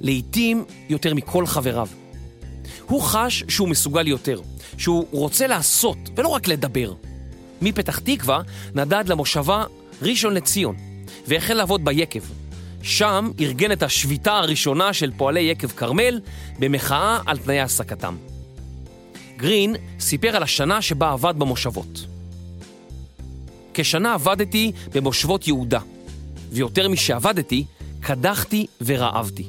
לעתים 0.00 0.64
יותר 0.88 1.14
מכל 1.14 1.46
חבריו. 1.46 1.88
הוא 2.86 3.02
חש 3.02 3.44
שהוא 3.48 3.68
מסוגל 3.68 4.08
יותר, 4.08 4.40
שהוא 4.78 5.06
רוצה 5.10 5.46
לעשות 5.46 5.96
ולא 6.16 6.28
רק 6.28 6.48
לדבר. 6.48 6.92
מפתח 7.62 7.98
תקווה 7.98 8.40
נדד 8.74 9.04
למושבה 9.08 9.64
ראשון 10.02 10.34
לציון, 10.34 10.76
והחל 11.26 11.54
לעבוד 11.54 11.84
ביקב. 11.84 12.20
שם 12.82 13.30
ארגן 13.40 13.72
את 13.72 13.82
השביתה 13.82 14.32
הראשונה 14.32 14.92
של 14.92 15.12
פועלי 15.16 15.40
יקב 15.40 15.68
כרמל 15.68 16.20
במחאה 16.58 17.18
על 17.26 17.38
תנאי 17.38 17.60
העסקתם. 17.60 18.16
גרין 19.36 19.76
סיפר 20.00 20.36
על 20.36 20.42
השנה 20.42 20.82
שבה 20.82 21.12
עבד 21.12 21.34
במושבות. 21.38 22.06
כשנה 23.74 24.14
עבדתי 24.14 24.72
במושבות 24.94 25.48
יהודה, 25.48 25.80
ויותר 26.52 26.88
משעבדתי, 26.88 27.64
קדחתי 28.00 28.66
ורעבתי. 28.80 29.44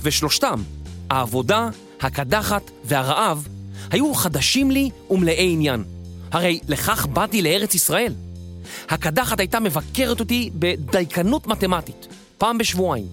ושלושתם, 0.00 0.62
העבודה, 1.10 1.68
הקדחת 2.00 2.70
והרעב, 2.84 3.48
היו 3.90 4.14
חדשים 4.14 4.70
לי 4.70 4.90
ומלאי 5.10 5.52
עניין. 5.52 5.84
הרי 6.32 6.60
לכך 6.68 7.06
באתי 7.06 7.42
לארץ 7.42 7.74
ישראל. 7.74 8.14
הקדחת 8.88 9.40
הייתה 9.40 9.60
מבקרת 9.60 10.20
אותי 10.20 10.50
בדייקנות 10.54 11.46
מתמטית, 11.46 12.06
פעם 12.38 12.58
בשבועיים. 12.58 13.06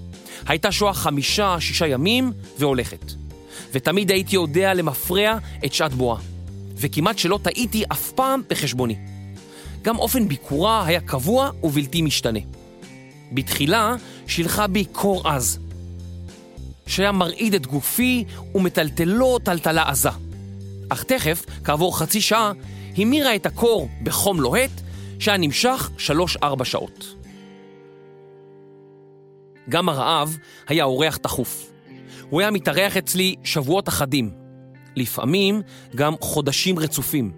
הייתה 0.47 0.71
שואה 0.71 0.93
חמישה, 0.93 1.55
שישה 1.59 1.87
ימים 1.87 2.31
והולכת. 2.59 3.11
ותמיד 3.71 4.11
הייתי 4.11 4.35
יודע 4.35 4.73
למפרע 4.73 5.37
את 5.65 5.73
שעת 5.73 5.93
בואה. 5.93 6.17
וכמעט 6.75 7.17
שלא 7.17 7.39
טעיתי 7.43 7.83
אף 7.91 8.11
פעם 8.11 8.41
בחשבוני. 8.49 8.95
גם 9.81 9.99
אופן 9.99 10.27
ביקורה 10.27 10.85
היה 10.85 11.01
קבוע 11.01 11.49
ובלתי 11.63 12.01
משתנה. 12.01 12.39
בתחילה 13.33 13.95
שילחה 14.27 14.67
בי 14.67 14.85
קור 14.85 15.27
עז, 15.27 15.59
שהיה 16.87 17.11
מרעיד 17.11 17.53
את 17.53 17.67
גופי 17.67 18.25
ומטלטלו 18.55 19.39
טלטלה 19.39 19.89
עזה. 19.89 20.09
אך 20.89 21.03
תכף, 21.03 21.45
כעבור 21.63 21.97
חצי 21.99 22.21
שעה, 22.21 22.51
המירה 22.97 23.35
את 23.35 23.45
הקור 23.45 23.89
בחום 24.03 24.41
לוהט, 24.41 24.71
שהיה 25.19 25.37
נמשך 25.37 25.89
שלוש-ארבע 25.97 26.65
שעות. 26.65 27.15
גם 29.69 29.89
הרעב 29.89 30.37
היה 30.67 30.83
אורח 30.83 31.17
תכוף. 31.17 31.71
הוא 32.29 32.41
היה 32.41 32.51
מתארח 32.51 32.97
אצלי 32.97 33.35
שבועות 33.43 33.89
אחדים, 33.89 34.31
לפעמים 34.95 35.61
גם 35.95 36.13
חודשים 36.21 36.79
רצופים. 36.79 37.31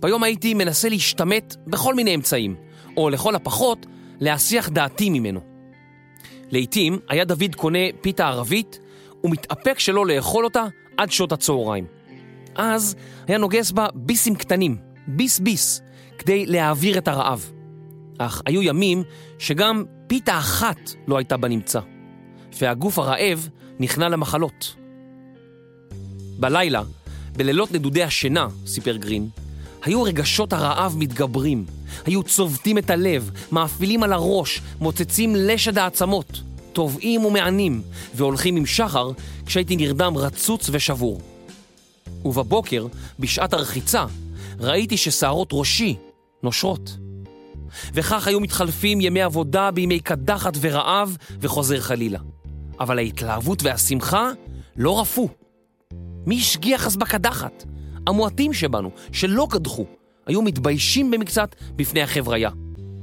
ביום 0.00 0.22
הייתי 0.22 0.54
מנסה 0.54 0.88
להשתמט 0.88 1.56
בכל 1.66 1.94
מיני 1.94 2.14
אמצעים, 2.14 2.54
או 2.96 3.10
לכל 3.10 3.34
הפחות, 3.34 3.86
להסיח 4.20 4.68
דעתי 4.68 5.10
ממנו. 5.10 5.40
לעתים 6.50 6.98
היה 7.08 7.24
דוד 7.24 7.54
קונה 7.56 7.78
פיתה 8.00 8.28
ערבית 8.28 8.80
ומתאפק 9.24 9.78
שלא 9.78 10.06
לאכול 10.06 10.44
אותה 10.44 10.64
עד 10.96 11.10
שעות 11.12 11.32
הצהריים. 11.32 11.86
אז 12.54 12.96
היה 13.26 13.38
נוגס 13.38 13.70
בה 13.70 13.86
ביסים 13.94 14.34
קטנים, 14.34 14.76
ביס 15.06 15.38
ביס, 15.38 15.82
כדי 16.18 16.46
להעביר 16.46 16.98
את 16.98 17.08
הרעב. 17.08 17.52
אך 18.18 18.42
היו 18.46 18.62
ימים 18.62 19.02
שגם 19.38 19.84
פיתה 20.06 20.38
אחת 20.38 20.90
לא 21.08 21.18
הייתה 21.18 21.36
בנמצא, 21.36 21.80
והגוף 22.58 22.98
הרעב 22.98 23.48
נכנע 23.78 24.08
למחלות. 24.08 24.74
בלילה, 26.38 26.82
בלילות 27.36 27.72
נדודי 27.72 28.02
השינה, 28.02 28.48
סיפר 28.66 28.96
גרין, 28.96 29.28
היו 29.82 30.02
רגשות 30.02 30.52
הרעב 30.52 30.96
מתגברים, 30.98 31.64
היו 32.06 32.22
צובטים 32.22 32.78
את 32.78 32.90
הלב, 32.90 33.30
מאפילים 33.52 34.02
על 34.02 34.12
הראש, 34.12 34.62
מוצצים 34.80 35.36
לשד 35.36 35.78
העצמות, 35.78 36.40
טובעים 36.72 37.24
ומענים, 37.24 37.82
והולכים 38.14 38.56
עם 38.56 38.66
שחר 38.66 39.10
כשהייתי 39.46 39.76
נרדם 39.76 40.16
רצוץ 40.16 40.68
ושבור. 40.72 41.20
ובבוקר, 42.24 42.86
בשעת 43.18 43.52
הרחיצה, 43.52 44.04
ראיתי 44.60 44.96
ששערות 44.96 45.48
ראשי 45.52 45.96
נושרות. 46.42 46.96
וכך 47.94 48.26
היו 48.26 48.40
מתחלפים 48.40 49.00
ימי 49.00 49.22
עבודה 49.22 49.70
בימי 49.70 50.00
קדחת 50.00 50.52
ורעב 50.60 51.16
וחוזר 51.40 51.80
חלילה. 51.80 52.18
אבל 52.80 52.98
ההתלהבות 52.98 53.62
והשמחה 53.62 54.30
לא 54.76 55.00
רפו. 55.00 55.28
מי 56.26 56.38
השגיח 56.38 56.86
אז 56.86 56.96
בקדחת? 56.96 57.64
המועטים 58.06 58.52
שבנו, 58.52 58.90
שלא 59.12 59.46
קדחו, 59.50 59.86
היו 60.28 60.42
מתביישים 60.42 61.10
במקצת 61.10 61.54
בפני 61.76 62.02
החבריה. 62.02 62.50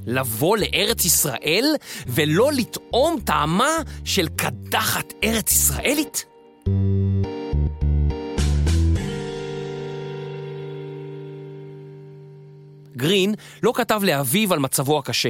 לבוא 0.05 0.57
לארץ 0.57 1.05
ישראל 1.05 1.75
ולא 2.07 2.51
לטעום 2.53 3.19
טעמה 3.25 3.77
של 4.05 4.27
קדחת 4.27 5.13
ארץ 5.23 5.51
ישראלית? 5.51 6.25
גרין 12.97 13.35
לא 13.63 13.71
כתב 13.75 14.01
לאביו 14.03 14.53
על 14.53 14.59
מצבו 14.59 14.99
הקשה, 14.99 15.29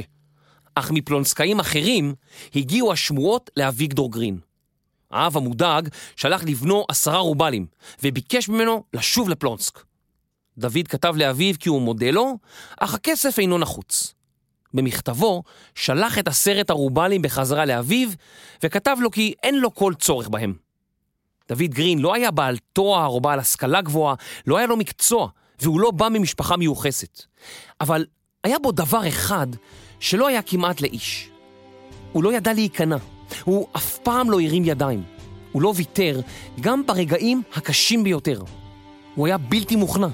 אך 0.74 0.90
מפלונסקאים 0.90 1.60
אחרים 1.60 2.14
הגיעו 2.54 2.92
השמועות 2.92 3.50
לאביגדור 3.56 4.12
גרין. 4.12 4.38
האב 5.10 5.36
המודאג 5.36 5.88
שלח 6.16 6.44
לבנו 6.44 6.84
עשרה 6.88 7.18
רובלים 7.18 7.66
וביקש 8.02 8.48
ממנו 8.48 8.84
לשוב 8.94 9.28
לפלונסק. 9.28 9.95
דוד 10.58 10.88
כתב 10.88 11.14
לאביו 11.16 11.54
כי 11.58 11.68
הוא 11.68 11.82
מודה 11.82 12.10
לו, 12.10 12.38
אך 12.80 12.94
הכסף 12.94 13.38
אינו 13.38 13.58
נחוץ. 13.58 14.14
במכתבו 14.74 15.42
שלח 15.74 16.18
את 16.18 16.28
עשרת 16.28 16.70
הרובלים 16.70 17.22
בחזרה 17.22 17.64
לאביו 17.64 18.08
וכתב 18.62 18.96
לו 19.00 19.10
כי 19.10 19.34
אין 19.42 19.58
לו 19.58 19.74
כל 19.74 19.94
צורך 19.98 20.28
בהם. 20.28 20.54
דוד 21.48 21.62
גרין 21.62 21.98
לא 21.98 22.14
היה 22.14 22.30
בעל 22.30 22.56
תואר 22.72 23.06
או 23.06 23.20
בעל 23.20 23.38
השכלה 23.38 23.82
גבוהה, 23.82 24.14
לא 24.46 24.56
היה 24.56 24.66
לו 24.66 24.76
מקצוע, 24.76 25.28
והוא 25.60 25.80
לא 25.80 25.90
בא 25.90 26.08
ממשפחה 26.08 26.56
מיוחסת. 26.56 27.22
אבל 27.80 28.06
היה 28.44 28.58
בו 28.58 28.72
דבר 28.72 29.08
אחד 29.08 29.46
שלא 30.00 30.26
היה 30.28 30.42
כמעט 30.42 30.80
לאיש. 30.80 31.30
הוא 32.12 32.24
לא 32.24 32.32
ידע 32.32 32.52
להיכנע, 32.52 32.96
הוא 33.44 33.66
אף 33.76 33.98
פעם 33.98 34.30
לא 34.30 34.40
הרים 34.40 34.64
ידיים. 34.64 35.02
הוא 35.52 35.62
לא 35.62 35.72
ויתר 35.76 36.20
גם 36.60 36.86
ברגעים 36.86 37.42
הקשים 37.54 38.04
ביותר. 38.04 38.42
הוא 39.14 39.26
היה 39.26 39.38
בלתי 39.38 39.76
מוכנע. 39.76 40.08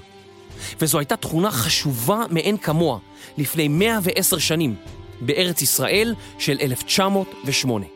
וזו 0.80 0.98
הייתה 0.98 1.16
תכונה 1.16 1.50
חשובה 1.50 2.24
מאין 2.30 2.56
כמוה 2.56 2.98
לפני 3.38 3.68
110 3.68 4.38
שנים, 4.38 4.74
בארץ 5.20 5.62
ישראל 5.62 6.14
של 6.38 6.56
1908. 6.60 7.86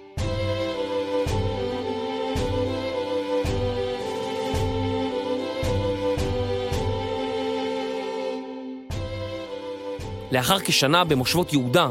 לאחר 10.33 10.61
כשנה 10.61 11.05
במושבות 11.05 11.53
יהודה, 11.53 11.89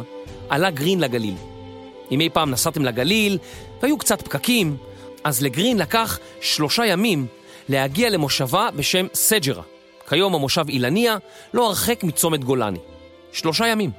עלה 0.49 0.71
גרין 0.71 0.99
לגליל. 0.99 1.35
אם 2.11 2.21
אי 2.21 2.29
פעם 2.29 2.51
נסעתם 2.51 2.85
לגליל 2.85 3.38
והיו 3.81 3.97
קצת 3.97 4.21
פקקים, 4.21 4.77
אז 5.23 5.41
לגרין 5.41 5.77
לקח 5.77 6.19
שלושה 6.41 6.85
ימים 6.85 7.27
להגיע 7.69 8.09
למושבה 8.09 8.69
בשם 8.75 9.07
סג'רה. 9.13 9.74
כיום 10.09 10.35
המושב 10.35 10.69
אילניה 10.69 11.17
לא 11.53 11.67
הרחק 11.67 12.03
מצומת 12.03 12.43
גולני. 12.43 12.79
שלושה 13.31 13.67
ימים. 13.67 13.91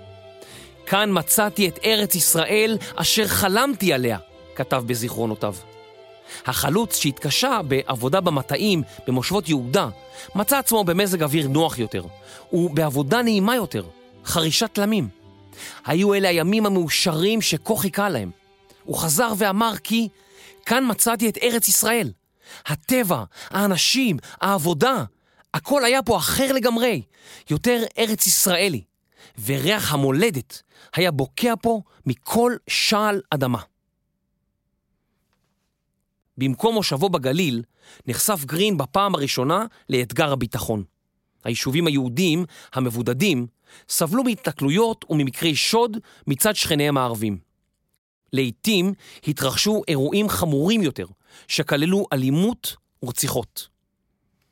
כאן 0.87 1.11
מצאתי 1.13 1.69
את 1.69 1.79
ארץ 1.85 2.15
ישראל 2.15 2.79
אשר 2.95 3.27
חלמתי 3.27 3.93
עליה, 3.93 4.19
כתב 4.55 4.83
בזיכרונותיו. 4.87 5.55
החלוץ 6.47 6.97
שהתקשה 6.97 7.61
בעבודה 7.69 8.21
במטעים 8.21 8.83
במושבות 9.07 9.49
יהודה, 9.49 9.89
מצא 10.35 10.59
עצמו 10.59 10.85
במזג 10.85 11.23
אוויר 11.23 11.49
נוח 11.49 11.79
יותר, 11.79 12.03
ובעבודה 12.53 13.23
נעימה 13.23 13.57
יותר, 13.57 13.85
חרישת 14.25 14.71
תלמים. 14.73 15.09
היו 15.87 16.15
אלה 16.15 16.29
הימים 16.29 16.67
המאושרים 16.67 17.43
שכה 17.43 17.77
חיכה 17.77 18.09
להם. 18.09 18.31
הוא 18.85 18.97
חזר 18.97 19.33
ואמר 19.37 19.73
כי 19.85 20.09
כאן 20.67 20.85
מצאתי 20.91 21.29
את 21.29 21.39
ארץ 21.43 21.69
ישראל. 21.69 22.13
הטבע, 22.67 23.25
האנשים, 23.51 24.17
העבודה, 24.41 25.05
הכל 25.57 25.85
היה 25.85 26.03
פה 26.03 26.17
אחר 26.17 26.53
לגמרי, 26.53 27.03
יותר 27.51 27.83
ארץ 27.99 28.27
ישראלי, 28.27 28.83
וריח 29.47 29.93
המולדת 29.93 30.63
היה 30.95 31.11
בוקע 31.11 31.55
פה 31.63 31.81
מכל 32.07 32.53
שעל 32.69 33.21
אדמה. 33.31 33.59
במקום 36.39 36.75
מושבו 36.75 37.09
בגליל, 37.09 37.63
נחשף 38.07 38.45
גרין 38.45 38.79
בפעם 38.79 39.15
הראשונה 39.15 39.65
לאתגר 39.89 40.33
הביטחון. 40.33 40.85
היישובים 41.45 41.87
היהודיים, 41.87 42.45
המבודדים, 42.73 43.47
סבלו 43.89 44.25
מהתנכלויות 44.25 45.05
וממקרי 45.11 45.57
שוד 45.57 45.97
מצד 46.27 46.57
שכניהם 46.57 46.97
הערבים. 46.97 47.39
לעתים 48.33 48.93
התרחשו 49.27 49.83
אירועים 49.89 50.29
חמורים 50.29 50.83
יותר, 50.83 51.07
שכללו 51.49 52.07
אלימות 52.13 52.77
ורציחות. 53.03 53.76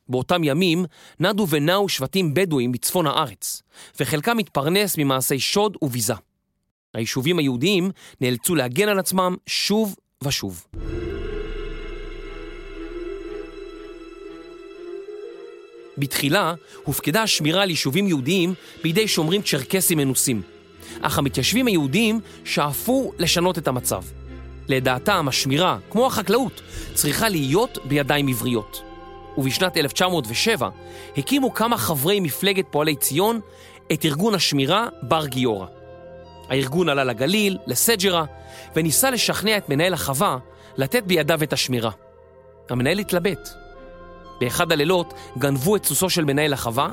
באותם 0.09 0.43
ימים 0.43 0.85
נדו 1.19 1.47
ונעו 1.49 1.89
שבטים 1.89 2.33
בדואים 2.33 2.71
בצפון 2.71 3.07
הארץ, 3.07 3.61
וחלקם 3.99 4.37
התפרנס 4.37 4.97
ממעשי 4.97 5.39
שוד 5.39 5.77
וביזה. 5.81 6.13
היישובים 6.93 7.39
היהודיים 7.39 7.91
נאלצו 8.21 8.55
להגן 8.55 8.89
על 8.89 8.99
עצמם 8.99 9.35
שוב 9.47 9.95
ושוב. 10.23 10.65
בתחילה 15.97 16.53
הופקדה 16.83 17.23
השמירה 17.23 17.63
על 17.63 17.69
יישובים 17.69 18.07
יהודיים 18.07 18.53
בידי 18.83 19.07
שומרים 19.07 19.41
צ'רקסים 19.41 19.97
מנוסים, 19.97 20.41
אך 21.01 21.17
המתיישבים 21.17 21.67
היהודיים 21.67 22.19
שאפו 22.45 23.11
לשנות 23.19 23.57
את 23.57 23.67
המצב. 23.67 24.03
לדעתם, 24.67 25.27
השמירה, 25.27 25.77
כמו 25.89 26.07
החקלאות, 26.07 26.61
צריכה 26.93 27.29
להיות 27.29 27.77
בידיים 27.85 28.27
עבריות. 28.27 28.84
ובשנת 29.37 29.77
1907 29.77 30.69
הקימו 31.17 31.53
כמה 31.53 31.77
חברי 31.77 32.19
מפלגת 32.19 32.65
פועלי 32.71 32.95
ציון 32.95 33.39
את 33.93 34.05
ארגון 34.05 34.35
השמירה 34.35 34.87
בר 35.01 35.27
גיורא. 35.27 35.67
הארגון 36.49 36.89
עלה 36.89 37.03
לגליל, 37.03 37.57
לסג'רה, 37.67 38.25
וניסה 38.75 39.11
לשכנע 39.11 39.57
את 39.57 39.69
מנהל 39.69 39.93
החווה 39.93 40.37
לתת 40.77 41.03
בידיו 41.03 41.43
את 41.43 41.53
השמירה. 41.53 41.91
המנהל 42.69 42.99
התלבט. 42.99 43.49
באחד 44.39 44.71
הלילות 44.71 45.13
גנבו 45.37 45.75
את 45.75 45.85
סוסו 45.85 46.09
של 46.09 46.25
מנהל 46.25 46.53
החווה, 46.53 46.89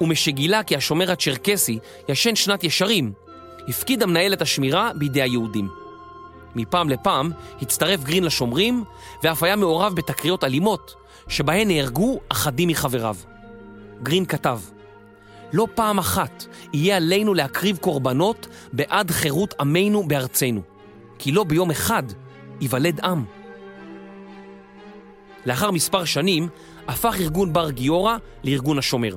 ומשגילה 0.00 0.62
כי 0.62 0.76
השומר 0.76 1.12
הצ'רקסי 1.12 1.78
ישן 2.08 2.34
שנת 2.34 2.64
ישרים, 2.64 3.12
הפקיד 3.68 4.02
המנהל 4.02 4.32
את 4.32 4.42
השמירה 4.42 4.90
בידי 4.94 5.22
היהודים. 5.22 5.68
מפעם 6.54 6.88
לפעם 6.88 7.30
הצטרף 7.62 8.04
גרין 8.04 8.24
לשומרים, 8.24 8.84
ואף 9.22 9.42
היה 9.42 9.56
מעורב 9.56 9.94
בתקריות 9.94 10.44
אלימות, 10.44 10.94
שבהן 11.28 11.68
נהרגו 11.68 12.20
אחדים 12.28 12.68
מחבריו. 12.68 13.16
גרין 14.02 14.24
כתב, 14.24 14.60
לא 15.52 15.66
פעם 15.74 15.98
אחת 15.98 16.44
יהיה 16.72 16.96
עלינו 16.96 17.34
להקריב 17.34 17.76
קורבנות 17.76 18.46
בעד 18.72 19.10
חירות 19.10 19.54
עמנו 19.60 20.08
בארצנו, 20.08 20.62
כי 21.18 21.32
לא 21.32 21.44
ביום 21.44 21.70
אחד 21.70 22.02
ייוולד 22.60 23.00
עם. 23.04 23.24
לאחר 25.46 25.70
מספר 25.70 26.04
שנים 26.04 26.48
הפך 26.88 27.16
ארגון 27.20 27.52
בר 27.52 27.70
גיורא 27.70 28.16
לארגון 28.44 28.78
השומר. 28.78 29.16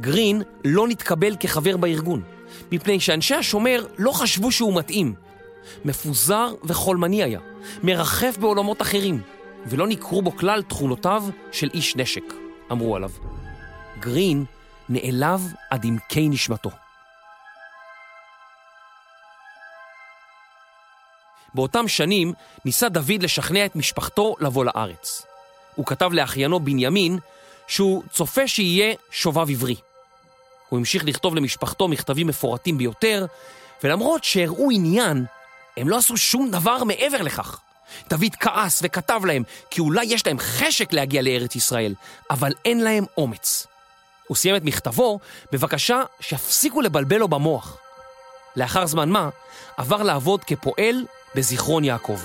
גרין 0.00 0.42
לא 0.64 0.88
נתקבל 0.88 1.36
כחבר 1.40 1.76
בארגון, 1.76 2.22
מפני 2.72 3.00
שאנשי 3.00 3.34
השומר 3.34 3.86
לא 3.98 4.12
חשבו 4.12 4.52
שהוא 4.52 4.76
מתאים. 4.78 5.14
מפוזר 5.84 6.54
וחולמני 6.64 7.22
היה, 7.22 7.40
מרחף 7.82 8.36
בעולמות 8.40 8.82
אחרים, 8.82 9.20
ולא 9.66 9.86
ניכרו 9.86 10.22
בו 10.22 10.36
כלל 10.36 10.62
תכונותיו 10.62 11.24
של 11.52 11.70
איש 11.74 11.96
נשק, 11.96 12.34
אמרו 12.72 12.96
עליו. 12.96 13.10
גרין 13.98 14.44
נעלב 14.88 15.52
עד 15.70 15.84
עמקי 15.84 16.28
נשמתו. 16.28 16.70
באותם 21.54 21.88
שנים 21.88 22.32
ניסה 22.64 22.88
דוד 22.88 23.22
לשכנע 23.22 23.66
את 23.66 23.76
משפחתו 23.76 24.36
לבוא 24.40 24.64
לארץ. 24.64 25.26
הוא 25.74 25.86
כתב 25.86 26.10
לאחיינו 26.12 26.60
בנימין 26.60 27.18
שהוא 27.66 28.02
צופה 28.10 28.48
שיהיה 28.48 28.94
שובב 29.10 29.50
עברי. 29.50 29.76
הוא 30.68 30.78
המשיך 30.78 31.04
לכתוב 31.04 31.34
למשפחתו 31.34 31.88
מכתבים 31.88 32.26
מפורטים 32.26 32.78
ביותר, 32.78 33.26
ולמרות 33.84 34.24
שהראו 34.24 34.70
עניין, 34.70 35.24
הם 35.76 35.88
לא 35.88 35.96
עשו 35.96 36.16
שום 36.16 36.50
דבר 36.50 36.84
מעבר 36.84 37.22
לכך. 37.22 37.60
דוד 38.08 38.34
כעס 38.40 38.80
וכתב 38.84 39.20
להם 39.24 39.42
כי 39.70 39.80
אולי 39.80 40.04
יש 40.04 40.26
להם 40.26 40.38
חשק 40.38 40.92
להגיע 40.92 41.22
לארץ 41.22 41.56
ישראל, 41.56 41.94
אבל 42.30 42.52
אין 42.64 42.80
להם 42.80 43.04
אומץ. 43.16 43.66
הוא 44.28 44.36
סיים 44.36 44.56
את 44.56 44.64
מכתבו 44.64 45.18
בבקשה 45.52 46.02
שיפסיקו 46.20 46.80
לבלבל 46.80 47.16
לו 47.16 47.28
במוח. 47.28 47.78
לאחר 48.56 48.86
זמן 48.86 49.08
מה, 49.08 49.28
עבר 49.76 50.02
לעבוד 50.02 50.44
כפועל 50.44 51.04
בזיכרון 51.34 51.84
יעקב. 51.84 52.20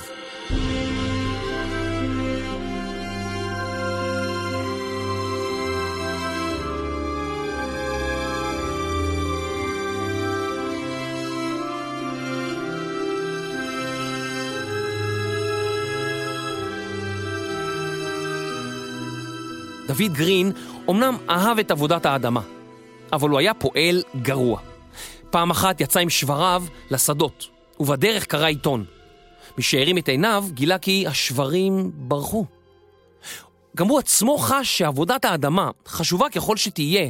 דוד 19.89 20.13
גרין 20.13 20.51
אמנם 20.89 21.17
אהב 21.29 21.59
את 21.59 21.71
עבודת 21.71 22.05
האדמה, 22.05 22.41
אבל 23.13 23.29
הוא 23.29 23.39
היה 23.39 23.53
פועל 23.53 24.03
גרוע. 24.21 24.59
פעם 25.29 25.49
אחת 25.49 25.81
יצא 25.81 25.99
עם 25.99 26.09
שבריו 26.09 26.63
לשדות, 26.91 27.47
ובדרך 27.79 28.25
קרא 28.25 28.47
עיתון. 28.47 28.85
מי 29.57 29.63
שהרים 29.63 29.97
את 29.97 30.09
עיניו 30.09 30.45
גילה 30.51 30.77
כי 30.77 31.07
השברים 31.07 31.91
ברחו. 31.93 32.45
גם 33.77 33.87
הוא 33.87 33.99
עצמו 33.99 34.37
חש 34.37 34.77
שעבודת 34.77 35.25
האדמה, 35.25 35.69
חשובה 35.87 36.29
ככל 36.29 36.57
שתהיה, 36.57 37.09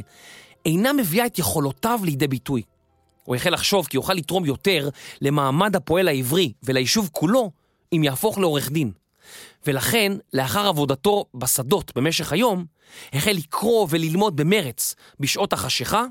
אינה 0.66 0.92
מביאה 0.92 1.26
את 1.26 1.38
יכולותיו 1.38 2.00
לידי 2.04 2.28
ביטוי. 2.28 2.62
הוא 3.24 3.36
החל 3.36 3.50
לחשוב 3.50 3.86
כי 3.86 3.96
יוכל 3.96 4.14
לתרום 4.14 4.44
יותר 4.44 4.88
למעמד 5.20 5.76
הפועל 5.76 6.08
העברי 6.08 6.52
וליישוב 6.62 7.08
כולו 7.12 7.50
אם 7.92 8.04
יהפוך 8.04 8.38
לעורך 8.38 8.70
דין. 8.70 8.92
ולכן, 9.66 10.12
לאחר 10.32 10.66
עבודתו 10.66 11.24
בשדות 11.34 11.92
במשך 11.96 12.32
היום, 12.32 12.64
החל 13.12 13.30
לקרוא 13.30 13.86
וללמוד 13.90 14.36
במרץ 14.36 14.94
בשעות 15.20 15.52
החשיכה, 15.52 16.04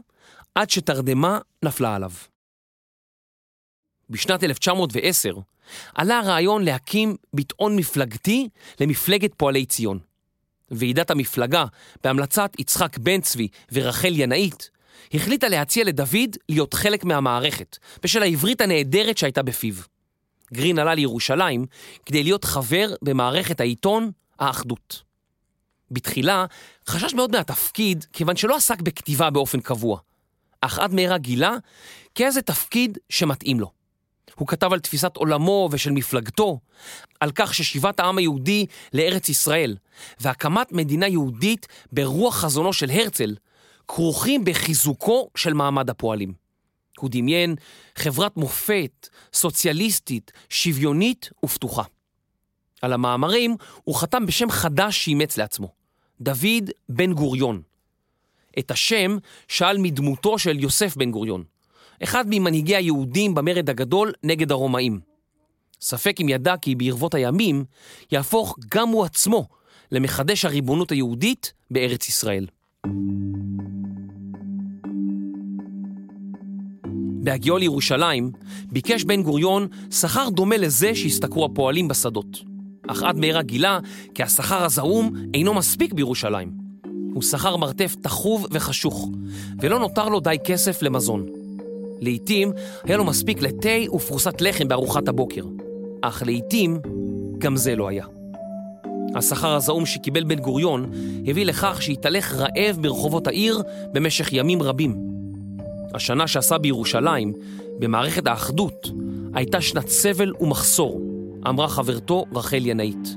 עד 0.56 0.70
שתרדמה 0.70 1.40
נפלה 1.64 1.96
עליו. 1.96 2.12
בשנת 4.10 4.44
1910 4.44 5.34
עלה 5.96 6.20
הרעיון 6.20 6.64
להקים 6.64 7.16
ביטאון 7.34 7.76
מפלגתי 7.76 8.50
למפלגת 8.80 9.32
פועלי 9.38 9.66
ציון. 9.66 10.00
ועידת 10.72 11.12
המפלגה, 11.12 11.66
בהמלצת 12.04 12.52
יצחק 12.60 12.98
בן 12.98 13.22
צבי 13.22 13.48
ורחל 13.72 14.12
ינאית, 14.16 14.70
החליטה 15.14 15.48
להציע 15.48 15.84
לדוד 15.84 16.38
להיות 16.50 16.74
חלק 16.74 17.04
מהמערכת, 17.04 17.78
בשל 18.04 18.24
העברית 18.24 18.62
הנהדרת 18.62 19.18
שהייתה 19.18 19.42
בפיו. 19.42 19.74
גרין 20.54 20.80
עלה 20.80 20.96
לירושלים 20.96 21.66
כדי 22.06 22.24
להיות 22.24 22.44
חבר 22.44 22.94
במערכת 23.02 23.60
העיתון 23.60 24.12
האחדות. 24.40 25.04
בתחילה 25.92 26.46
חשש 26.88 27.14
מאוד 27.14 27.32
מהתפקיד 27.32 28.06
כיוון 28.14 28.36
שלא 28.36 28.56
עסק 28.56 28.82
בכתיבה 28.82 29.30
באופן 29.30 29.60
קבוע, 29.60 30.00
אך 30.62 30.80
עד 30.80 30.94
מהרה 30.94 31.18
גילה 31.18 31.56
כי 32.16 32.24
היה 32.24 32.32
זה 32.32 32.42
תפקיד 32.42 32.98
שמתאים 33.10 33.60
לו. 33.60 33.72
הוא 34.36 34.48
כתב 34.48 34.74
על 34.74 34.80
תפיסת 34.80 35.16
עולמו 35.16 35.70
ושל 35.72 35.92
מפלגתו, 35.92 36.60
על 37.20 37.32
כך 37.36 37.54
ששיבת 37.54 38.00
העם 38.00 38.18
היהודי 38.18 38.66
לארץ 38.94 39.30
ישראל 39.30 39.78
והקמת 40.20 40.72
מדינה 40.72 41.08
יהודית 41.08 41.68
ברוח 41.92 42.36
חזונו 42.36 42.74
של 42.74 42.90
הרצל 42.92 43.36
כרוכים 43.88 44.46
בחיזוקו 44.46 45.30
של 45.36 45.54
מעמד 45.54 45.90
הפועלים. 45.90 46.49
הוא 47.00 47.10
דמיין 47.14 47.56
חברת 47.96 48.38
מופת, 48.38 49.08
סוציאליסטית, 49.34 50.32
שוויונית 50.50 51.30
ופתוחה. 51.46 51.84
על 52.82 52.94
המאמרים 52.94 53.56
הוא 53.84 53.96
חתם 53.96 54.26
בשם 54.26 54.50
חדש 54.50 55.06
שאימץ 55.06 55.38
לעצמו, 55.38 55.72
דוד 56.22 56.70
בן 56.90 57.14
גוריון. 57.14 57.62
את 58.60 58.72
השם 58.72 59.18
שאל 59.48 59.78
מדמותו 59.78 60.40
של 60.40 60.60
יוסף 60.60 60.98
בן 60.98 61.12
גוריון, 61.12 61.44
אחד 62.04 62.26
ממנהיגי 62.28 62.76
היהודים 62.76 63.36
במרד 63.36 63.70
הגדול 63.70 64.14
נגד 64.24 64.52
הרומאים. 64.52 65.00
ספק 65.82 66.22
אם 66.22 66.30
ידע 66.30 66.58
כי 66.58 66.76
ברבות 66.76 67.14
הימים 67.14 67.66
יהפוך 68.12 68.56
גם 68.72 68.90
הוא 68.90 69.06
עצמו 69.06 69.48
למחדש 69.92 70.46
הריבונות 70.46 70.92
היהודית 70.92 71.54
בארץ 71.72 72.10
ישראל. 72.10 72.46
בהגיעו 77.24 77.58
לירושלים 77.58 78.32
ביקש 78.72 79.04
בן 79.04 79.24
גוריון 79.24 79.68
שכר 79.92 80.30
דומה 80.30 80.58
לזה 80.58 80.96
שהשתכרו 80.96 81.46
הפועלים 81.46 81.88
בשדות. 81.88 82.44
אך 82.88 83.04
עד 83.04 83.18
מהרה 83.18 83.42
גילה 83.42 83.80
כי 84.14 84.24
השכר 84.24 84.64
הזעום 84.64 85.14
אינו 85.34 85.54
מספיק 85.54 85.94
בירושלים. 85.94 86.52
הוא 87.14 87.24
שכר 87.24 87.58
מרתף 87.58 87.96
תחוב 88.02 88.48
וחשוך, 88.52 89.10
ולא 89.62 89.80
נותר 89.80 90.10
לו 90.10 90.20
די 90.20 90.36
כסף 90.46 90.82
למזון. 90.82 91.26
לעתים 92.02 92.52
היה 92.84 92.98
לו 92.98 93.04
מספיק 93.06 93.42
לתה 93.42 93.94
ופרוסת 93.94 94.42
לחם 94.42 94.68
בארוחת 94.68 95.08
הבוקר, 95.08 95.46
אך 96.02 96.24
לעתים 96.26 96.80
גם 97.38 97.56
זה 97.56 97.76
לא 97.76 97.88
היה. 97.88 98.06
השכר 99.16 99.56
הזעום 99.56 99.86
שקיבל 99.86 100.24
בן 100.24 100.40
גוריון 100.40 100.92
הביא 101.28 101.46
לכך 101.46 101.82
שהתהלך 101.82 102.36
רעב 102.36 102.78
ברחובות 102.82 103.28
העיר 103.28 103.62
במשך 103.94 104.34
ימים 104.34 104.62
רבים. 104.62 105.19
השנה 105.94 106.28
שעשה 106.28 106.58
בירושלים, 106.58 107.34
במערכת 107.80 108.28
האחדות, 108.28 108.88
הייתה 109.34 109.62
שנת 109.62 109.88
סבל 109.88 110.34
ומחסור, 110.40 111.02
אמרה 111.48 111.68
חברתו 111.68 112.26
רחל 112.34 112.66
ינאית. 112.66 113.16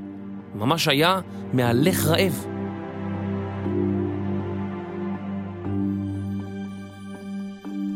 ממש 0.54 0.88
היה 0.88 1.20
מהלך 1.52 2.06
רעב. 2.06 2.46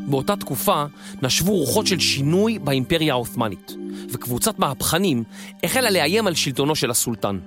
באותה 0.08 0.36
תקופה 0.36 0.84
נשבו 1.22 1.52
רוחות 1.52 1.86
של 1.86 1.98
שינוי 1.98 2.58
באימפריה 2.58 3.12
העות'מאנית, 3.12 3.76
וקבוצת 4.10 4.58
מהפכנים 4.58 5.24
החלה 5.64 5.90
לאיים 5.90 6.26
על 6.26 6.34
שלטונו 6.34 6.76
של 6.76 6.90
הסולטן. 6.90 7.38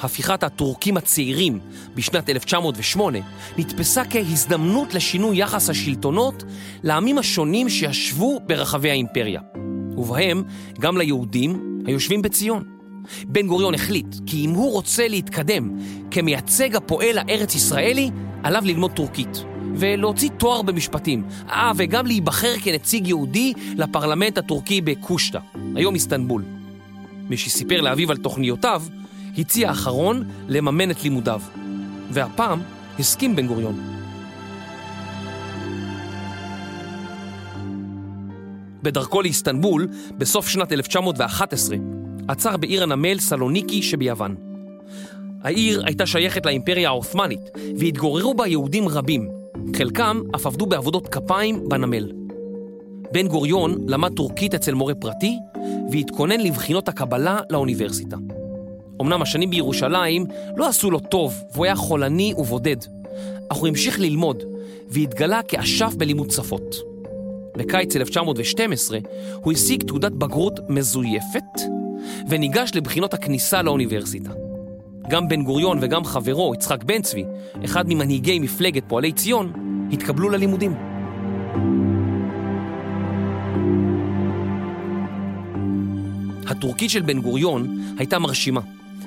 הפיכת 0.00 0.42
הטורקים 0.42 0.96
הצעירים 0.96 1.58
בשנת 1.94 2.30
1908 2.30 3.18
נתפסה 3.58 4.02
כהזדמנות 4.04 4.94
לשינוי 4.94 5.36
יחס 5.36 5.70
השלטונות 5.70 6.44
לעמים 6.82 7.18
השונים 7.18 7.68
שישבו 7.68 8.40
ברחבי 8.46 8.90
האימפריה, 8.90 9.40
ובהם 9.96 10.42
גם 10.80 10.96
ליהודים 10.96 11.82
היושבים 11.86 12.22
בציון. 12.22 12.64
בן 13.24 13.46
גוריון 13.46 13.74
החליט 13.74 14.16
כי 14.26 14.44
אם 14.44 14.50
הוא 14.50 14.72
רוצה 14.72 15.08
להתקדם 15.08 15.70
כמייצג 16.10 16.76
הפועל 16.76 17.18
הארץ 17.18 17.54
ישראלי, 17.54 18.10
עליו 18.42 18.62
ללמוד 18.64 18.92
טורקית. 18.92 19.44
ולהוציא 19.74 20.30
תואר 20.38 20.62
במשפטים. 20.62 21.24
אה, 21.50 21.72
וגם 21.76 22.06
להיבחר 22.06 22.54
כנציג 22.62 23.06
יהודי 23.06 23.52
לפרלמנט 23.76 24.38
הטורקי 24.38 24.80
בקושטא, 24.80 25.38
היום 25.74 25.94
איסטנבול. 25.94 26.44
מי 27.28 27.36
שסיפר 27.36 27.80
לאביו 27.80 28.10
על 28.10 28.16
תוכניותיו, 28.16 28.82
הציע 29.38 29.68
האחרון 29.68 30.24
לממן 30.48 30.90
את 30.90 31.04
לימודיו. 31.04 31.40
והפעם 32.10 32.60
הסכים 32.98 33.36
בן 33.36 33.46
גוריון. 33.46 33.80
בדרכו 38.82 39.22
לאיסטנבול, 39.22 39.88
בסוף 40.18 40.48
שנת 40.48 40.72
1911, 40.72 41.76
עצר 42.28 42.56
בעיר 42.56 42.82
הנמל 42.82 43.18
סלוניקי 43.18 43.82
שביוון. 43.82 44.34
העיר 45.42 45.82
הייתה 45.86 46.06
שייכת 46.06 46.46
לאימפריה 46.46 46.88
העות'מאנית, 46.88 47.50
והתגוררו 47.78 48.34
בה 48.34 48.46
יהודים 48.46 48.88
רבים, 48.88 49.28
חלקם 49.76 50.20
אף 50.36 50.46
עבדו 50.46 50.66
בעבודות 50.66 51.08
כפיים 51.08 51.68
בנמל. 51.68 52.12
בן 53.12 53.28
גוריון 53.28 53.76
למד 53.88 54.12
טורקית 54.16 54.54
אצל 54.54 54.74
מורה 54.74 54.94
פרטי 54.94 55.38
והתכונן 55.90 56.40
לבחינות 56.40 56.88
הקבלה 56.88 57.40
לאוניברסיטה. 57.50 58.16
אמנם 59.02 59.22
השנים 59.22 59.50
בירושלים 59.50 60.26
לא 60.56 60.68
עשו 60.68 60.90
לו 60.90 60.98
טוב 60.98 61.42
והוא 61.52 61.64
היה 61.64 61.74
חולני 61.74 62.34
ובודד, 62.36 62.76
אך 63.48 63.56
הוא 63.56 63.68
המשיך 63.68 64.00
ללמוד 64.00 64.42
והתגלה 64.88 65.40
כאשף 65.42 65.94
בלימוד 65.96 66.30
שפות. 66.30 66.76
בקיץ 67.56 67.96
1912 67.96 68.98
הוא 69.34 69.52
השיג 69.52 69.82
תעודת 69.82 70.12
בגרות 70.12 70.60
מזויפת 70.68 71.60
וניגש 72.28 72.70
לבחינות 72.74 73.14
הכניסה 73.14 73.62
לאוניברסיטה. 73.62 74.30
גם 75.08 75.28
בן 75.28 75.42
גוריון 75.42 75.78
וגם 75.80 76.04
חברו, 76.04 76.54
יצחק 76.54 76.84
בן 76.84 77.02
צבי, 77.02 77.24
אחד 77.64 77.88
ממנהיגי 77.88 78.38
מפלגת 78.38 78.82
פועלי 78.88 79.12
ציון, 79.12 79.52
התקבלו 79.92 80.28
ללימודים. 80.28 80.74
הטורקית 86.46 86.90
של 86.90 87.00
בן 87.00 87.20
גוריון 87.20 87.78
הייתה 87.98 88.18
מרשימה, 88.18 88.60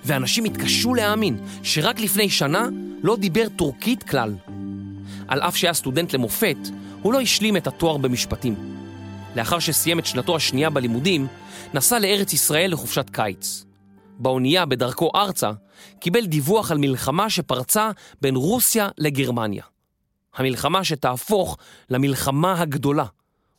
ואנשים 0.05 0.43
התקשו 0.43 0.93
להאמין 0.93 1.37
שרק 1.63 1.99
לפני 1.99 2.29
שנה 2.29 2.67
לא 3.03 3.15
דיבר 3.15 3.49
טורקית 3.55 4.03
כלל. 4.03 4.35
על 5.27 5.41
אף 5.41 5.55
שהיה 5.55 5.73
סטודנט 5.73 6.13
למופת, 6.13 6.57
הוא 7.01 7.13
לא 7.13 7.21
השלים 7.21 7.57
את 7.57 7.67
התואר 7.67 7.97
במשפטים. 7.97 8.55
לאחר 9.35 9.59
שסיים 9.59 9.99
את 9.99 10.05
שנתו 10.05 10.35
השנייה 10.35 10.69
בלימודים, 10.69 11.27
נסע 11.73 11.99
לארץ 11.99 12.33
ישראל 12.33 12.71
לחופשת 12.71 13.09
קיץ. 13.09 13.65
באונייה 14.19 14.65
בדרכו 14.65 15.11
ארצה, 15.15 15.51
קיבל 15.99 16.25
דיווח 16.25 16.71
על 16.71 16.77
מלחמה 16.77 17.29
שפרצה 17.29 17.91
בין 18.21 18.35
רוסיה 18.35 18.89
לגרמניה. 18.97 19.63
המלחמה 20.35 20.83
שתהפוך 20.83 21.57
למלחמה 21.89 22.61
הגדולה, 22.61 23.05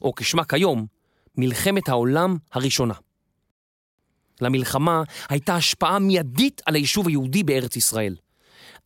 או 0.02 0.14
כשמה 0.14 0.44
כיום, 0.44 0.86
מלחמת 1.36 1.88
העולם 1.88 2.36
הראשונה. 2.52 2.94
למלחמה 4.40 5.02
הייתה 5.28 5.54
השפעה 5.54 5.98
מיידית 5.98 6.62
על 6.66 6.74
היישוב 6.74 7.08
היהודי 7.08 7.42
בארץ 7.42 7.76
ישראל. 7.76 8.16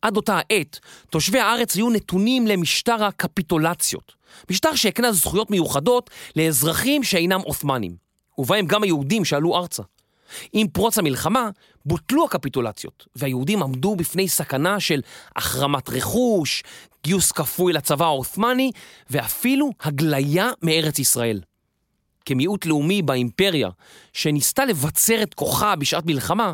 עד 0.02 0.16
אותה 0.16 0.38
העת, 0.38 0.78
תושבי 1.10 1.38
הארץ 1.38 1.76
היו 1.76 1.90
נתונים 1.90 2.46
למשטר 2.46 3.04
הקפיטולציות, 3.04 4.12
משטר 4.50 4.74
שהקנה 4.74 5.12
זכויות 5.12 5.50
מיוחדות 5.50 6.10
לאזרחים 6.36 7.02
שאינם 7.04 7.40
עות'מאנים, 7.40 7.96
ובהם 8.38 8.66
גם 8.66 8.82
היהודים 8.82 9.24
שעלו 9.24 9.56
ארצה. 9.56 9.82
עם 10.52 10.68
פרוץ 10.68 10.98
המלחמה 10.98 11.50
בוטלו 11.84 12.24
הקפיטולציות, 12.24 13.06
והיהודים 13.16 13.62
עמדו 13.62 13.96
בפני 13.96 14.28
סכנה 14.28 14.80
של 14.80 15.00
החרמת 15.36 15.88
רכוש, 15.88 16.62
גיוס 17.04 17.32
כפוי 17.32 17.72
לצבא 17.72 18.04
העות'מאני, 18.04 18.70
ואפילו 19.10 19.70
הגליה 19.80 20.50
מארץ 20.62 20.98
ישראל. 20.98 21.40
כמיעוט 22.24 22.66
לאומי 22.66 23.02
באימפריה, 23.02 23.68
שניסתה 24.12 24.64
לבצר 24.64 25.22
את 25.22 25.35
כוחה 25.35 25.76
בשעת 25.76 26.06
מלחמה, 26.06 26.52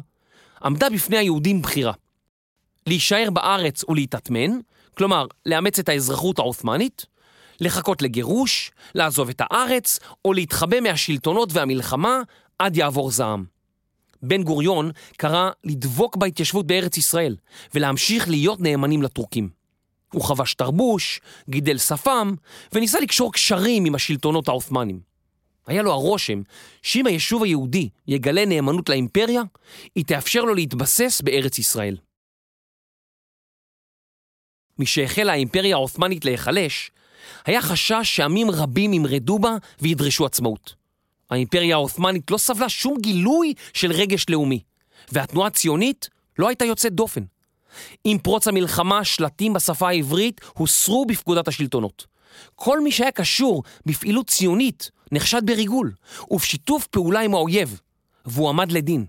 עמדה 0.64 0.90
בפני 0.90 1.16
היהודים 1.16 1.62
בחירה. 1.62 1.92
להישאר 2.86 3.28
בארץ 3.32 3.84
ולהתעטמן, 3.88 4.50
כלומר, 4.96 5.26
לאמץ 5.46 5.78
את 5.78 5.88
האזרחות 5.88 6.38
העות'מאנית, 6.38 7.06
לחכות 7.60 8.02
לגירוש, 8.02 8.70
לעזוב 8.94 9.28
את 9.28 9.40
הארץ, 9.40 9.98
או 10.24 10.32
להתחבא 10.32 10.80
מהשלטונות 10.80 11.48
והמלחמה 11.52 12.20
עד 12.58 12.76
יעבור 12.76 13.10
זעם. 13.10 13.44
בן 14.22 14.42
גוריון 14.42 14.90
קרא 15.16 15.50
לדבוק 15.64 16.16
בהתיישבות 16.16 16.66
בארץ 16.66 16.96
ישראל 16.96 17.36
ולהמשיך 17.74 18.28
להיות 18.28 18.60
נאמנים 18.60 19.02
לטורקים. 19.02 19.48
הוא 20.12 20.22
חבש 20.22 20.54
תרבוש, 20.54 21.20
גידל 21.48 21.78
שפם 21.78 22.34
וניסה 22.72 23.00
לקשור 23.00 23.32
קשרים 23.32 23.84
עם 23.84 23.94
השלטונות 23.94 24.48
העות'מאנים. 24.48 25.15
היה 25.66 25.82
לו 25.82 25.92
הרושם 25.92 26.42
שאם 26.82 27.06
היישוב 27.06 27.42
היהודי 27.42 27.88
יגלה 28.08 28.46
נאמנות 28.46 28.88
לאימפריה, 28.88 29.42
היא 29.94 30.04
תאפשר 30.04 30.40
לו 30.40 30.54
להתבסס 30.54 31.20
בארץ 31.20 31.58
ישראל. 31.58 31.96
משהחלה 34.78 35.32
האימפריה 35.32 35.76
העות'מאנית 35.76 36.24
להיחלש, 36.24 36.90
היה 37.44 37.62
חשש 37.62 38.02
שעמים 38.02 38.50
רבים 38.50 38.92
ימרדו 38.92 39.38
בה 39.38 39.56
וידרשו 39.80 40.26
עצמאות. 40.26 40.74
האימפריה 41.30 41.76
העות'מאנית 41.76 42.30
לא 42.30 42.38
סבלה 42.38 42.68
שום 42.68 42.96
גילוי 43.00 43.54
של 43.74 43.92
רגש 43.92 44.26
לאומי, 44.28 44.60
והתנועה 45.12 45.46
הציונית 45.46 46.08
לא 46.38 46.48
הייתה 46.48 46.64
יוצאת 46.64 46.92
דופן. 46.92 47.22
עם 48.04 48.18
פרוץ 48.18 48.48
המלחמה, 48.48 49.04
שלטים 49.04 49.52
בשפה 49.52 49.88
העברית 49.88 50.40
הוסרו 50.54 51.06
בפקודת 51.06 51.48
השלטונות. 51.48 52.06
כל 52.54 52.80
מי 52.80 52.92
שהיה 52.92 53.10
קשור 53.10 53.62
בפעילות 53.86 54.30
ציונית 54.30 54.90
נחשד 55.12 55.46
בריגול 55.46 55.92
ובשיתוף 56.30 56.86
פעולה 56.86 57.20
עם 57.20 57.34
האויב, 57.34 57.80
והוא 58.24 58.48
עמד 58.48 58.72
לדין. 58.72 59.04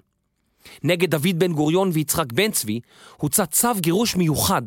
נגד 0.83 1.11
דוד 1.11 1.39
בן 1.39 1.53
גוריון 1.53 1.89
ויצחק 1.93 2.33
בן 2.33 2.51
צבי 2.51 2.79
הוצא 3.17 3.45
צו 3.45 3.73
גירוש 3.79 4.15
מיוחד, 4.15 4.61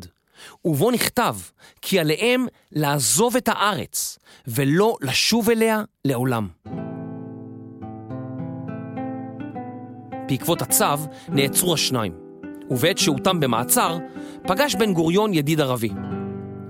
ובו 0.65 0.91
נכתב 0.91 1.35
כי 1.81 1.99
עליהם 1.99 2.45
לעזוב 2.71 3.35
את 3.35 3.47
הארץ 3.47 4.19
ולא 4.47 4.95
לשוב 5.01 5.49
אליה 5.49 5.83
לעולם. 6.05 6.47
בעקבות 10.27 10.61
הצו 10.61 10.85
נעצרו 11.29 11.73
השניים, 11.73 12.13
ובעת 12.69 12.97
שהותם 12.97 13.39
במעצר, 13.39 13.97
פגש 14.47 14.75
בן 14.75 14.93
גוריון 14.93 15.33
ידיד 15.33 15.61
ערבי. 15.61 15.89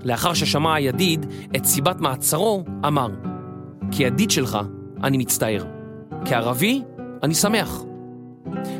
לאחר 0.04 0.34
ששמע 0.34 0.74
הידיד 0.74 1.26
את 1.56 1.64
סיבת 1.64 2.00
מעצרו, 2.00 2.64
אמר, 2.86 3.08
כידיד 3.92 4.30
שלך 4.30 4.58
אני 5.04 5.18
מצטער, 5.18 5.64
כערבי 6.24 6.82
אני 7.22 7.34
שמח. 7.34 7.82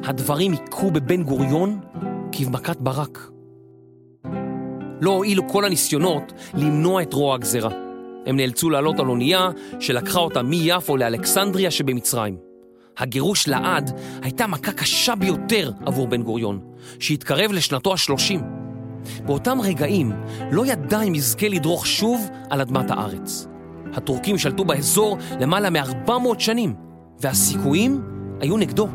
הדברים 0.04 0.52
היכו 0.52 0.90
בבן 0.90 1.22
גוריון 1.22 1.80
כבמכת 2.32 2.76
ברק. 2.80 3.30
לא 5.00 5.10
הועילו 5.10 5.48
כל 5.48 5.64
הניסיונות 5.64 6.32
למנוע 6.54 7.02
את 7.02 7.12
רוע 7.12 7.34
הגזרה. 7.34 7.70
הם 8.26 8.36
נאלצו 8.36 8.70
לעלות 8.70 9.00
על 9.00 9.08
אונייה 9.08 9.50
שלקחה 9.80 10.20
אותה 10.20 10.42
מיפו 10.42 10.96
לאלכסנדריה 10.96 11.70
שבמצרים. 11.70 12.36
הגירוש 12.98 13.48
לעד 13.48 14.00
הייתה 14.22 14.46
מכה 14.46 14.72
קשה 14.72 15.14
ביותר 15.14 15.70
עבור 15.86 16.06
בן 16.06 16.22
גוריון, 16.22 16.60
שהתקרב 16.98 17.52
לשנתו 17.52 17.92
השלושים. 17.92 18.40
באותם 19.26 19.60
רגעים 19.60 20.12
לא 20.52 20.66
ידע 20.66 21.02
אם 21.02 21.14
יזכה 21.14 21.48
לדרוך 21.48 21.86
שוב 21.86 22.28
על 22.50 22.60
אדמת 22.60 22.90
הארץ. 22.90 23.46
הטורקים 23.94 24.38
שלטו 24.38 24.64
באזור 24.64 25.18
למעלה 25.40 25.70
מ-400 25.70 26.12
שנים, 26.38 26.74
והסיכויים 27.20 28.02
היו 28.40 28.56
נגדו. 28.56 28.88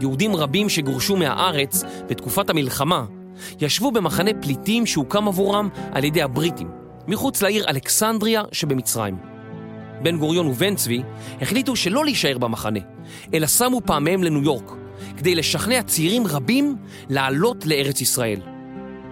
יהודים 0.00 0.36
רבים 0.36 0.68
שגורשו 0.68 1.16
מהארץ 1.16 1.84
בתקופת 2.08 2.50
המלחמה 2.50 3.04
ישבו 3.60 3.92
במחנה 3.92 4.30
פליטים 4.42 4.86
שהוקם 4.86 5.28
עבורם 5.28 5.68
על 5.92 6.04
ידי 6.04 6.22
הבריטים, 6.22 6.68
מחוץ 7.08 7.42
לעיר 7.42 7.64
אלכסנדריה 7.68 8.42
שבמצרים. 8.52 9.16
בן 10.02 10.18
גוריון 10.18 10.46
ובן 10.46 10.74
צבי 10.74 11.02
החליטו 11.40 11.76
שלא 11.76 12.04
להישאר 12.04 12.38
במחנה, 12.38 12.80
אלא 13.34 13.46
שמו 13.46 13.80
פעמיהם 13.84 14.22
לניו 14.24 14.42
יורק, 14.42 14.72
כדי 15.16 15.34
לשכנע 15.34 15.82
צעירים 15.82 16.26
רבים 16.26 16.76
לעלות 17.08 17.66
לארץ 17.66 18.00
ישראל. 18.00 18.40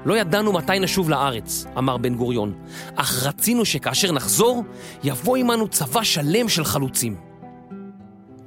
לא 0.04 0.16
ידענו 0.16 0.52
מתי 0.52 0.78
נשוב 0.78 1.10
לארץ, 1.10 1.64
אמר 1.78 1.96
בן 1.96 2.14
גוריון, 2.14 2.54
אך 2.94 3.26
רצינו 3.26 3.64
שכאשר 3.64 4.12
נחזור, 4.12 4.64
יבוא 5.04 5.36
עמנו 5.36 5.68
צבא 5.68 6.02
שלם 6.02 6.48
של 6.48 6.64
חלוצים. 6.64 7.16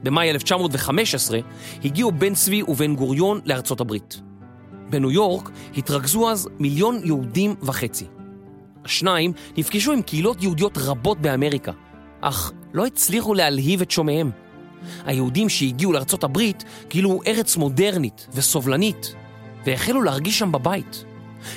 במאי 0.04 0.30
1915 0.30 1.40
הגיעו 1.86 2.12
בן 2.12 2.34
צבי 2.34 2.62
ובן 2.68 2.96
גוריון 2.96 3.40
לארצות 3.46 3.82
הברית. 3.82 4.22
בניו 4.90 5.12
יורק 5.12 5.50
התרכזו 5.78 6.30
אז 6.30 6.50
מיליון 6.60 7.02
יהודים 7.04 7.56
וחצי. 7.62 8.06
השניים 8.88 9.32
נפגשו 9.58 9.92
עם 9.92 10.02
קהילות 10.02 10.44
יהודיות 10.44 10.78
רבות 10.78 11.20
באמריקה, 11.20 11.72
אך 12.22 12.52
לא 12.74 12.86
הצליחו 12.86 13.34
להלהיב 13.34 13.82
את 13.82 13.92
שומעיהם. 13.92 14.32
היהודים 15.06 15.50
שהגיעו 15.50 15.94
לארצות 15.94 16.24
הברית 16.24 16.64
גילו 16.90 17.20
ארץ 17.28 17.58
מודרנית 17.58 18.28
וסובלנית, 18.34 19.16
והחלו 19.66 20.02
להרגיש 20.02 20.40
שם 20.40 20.52
בבית. 20.52 21.04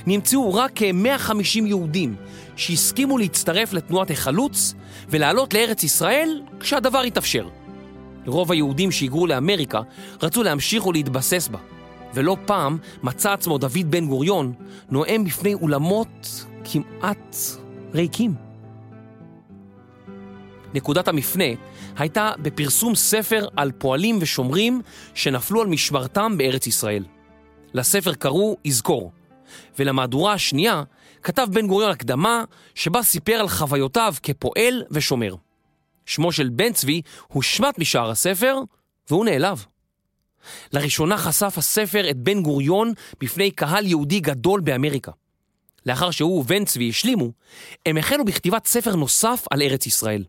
נמצאו 0.07 0.55
רק 0.55 0.71
כ-150 0.75 1.67
יהודים 1.67 2.17
שהסכימו 2.57 3.19
להצטרף 3.19 3.73
לתנועת 3.73 4.11
החלוץ 4.11 4.75
ולעלות 5.09 5.55
לארץ 5.55 5.83
ישראל 5.83 6.43
כשהדבר 6.61 7.01
התאפשר. 7.01 7.49
רוב 8.27 8.53
היהודים 8.53 8.93
שהיגרו 8.93 9.27
לאמריקה 9.27 9.81
רצו 10.23 10.43
להמשיך 10.43 10.87
ולהתבסס 10.87 11.49
בה, 11.49 11.59
ולא 12.15 12.37
פעם 12.47 12.79
מצא 13.03 13.33
עצמו 13.33 13.59
דוד 13.59 13.91
בן 13.91 14.07
גוריון 14.07 14.53
נואם 14.91 15.25
בפני 15.25 15.55
אולמות 15.55 16.45
כמעט 16.65 17.37
ריקים. 17.95 18.35
נקודת 20.75 21.09
המפנה 21.09 21.45
הייתה 21.97 22.33
בפרסום 22.43 22.95
ספר 22.95 23.49
על 23.57 23.73
פועלים 23.73 24.19
ושומרים 24.21 24.83
שנפלו 25.15 25.61
על 25.61 25.67
משמרתם 25.67 26.39
בארץ 26.39 26.67
ישראל. 26.67 27.05
לספר 27.75 28.15
קראו 28.15 28.57
יזכור, 28.65 29.13
ולמהדורה 29.79 30.33
השנייה 30.33 30.83
כתב 31.23 31.47
בן 31.53 31.67
גוריון 31.67 31.91
הקדמה 31.91 32.45
שבה 32.75 33.03
סיפר 33.03 33.33
על 33.33 33.49
חוויותיו 33.49 34.15
כפועל 34.23 34.83
ושומר. 34.91 35.35
שמו 36.07 36.33
של 36.33 36.49
בן 36.49 36.73
צבי 36.73 37.03
הושמט 37.29 37.79
משער 37.79 38.11
הספר, 38.11 38.57
והוא 39.11 39.25
נעלב. 39.25 39.65
לראשונה 40.73 41.19
חשף 41.19 41.55
הספר 41.59 42.11
את 42.11 42.17
בן 42.17 42.43
גוריון 42.43 42.93
בפני 43.21 43.51
קהל 43.51 43.87
יהודי 43.87 44.21
גדול 44.21 44.61
באמריקה. 44.61 45.13
לאחר 45.87 46.11
שהוא 46.11 46.41
ובן 46.41 46.65
צבי 46.65 46.89
השלימו, 46.89 47.33
הם 47.87 47.97
החלו 47.97 48.25
בכתיבת 48.25 48.67
ספר 48.67 48.97
נוסף 48.97 49.45
על 49.51 49.63
ארץ 49.63 49.87
ישראל. 49.87 50.25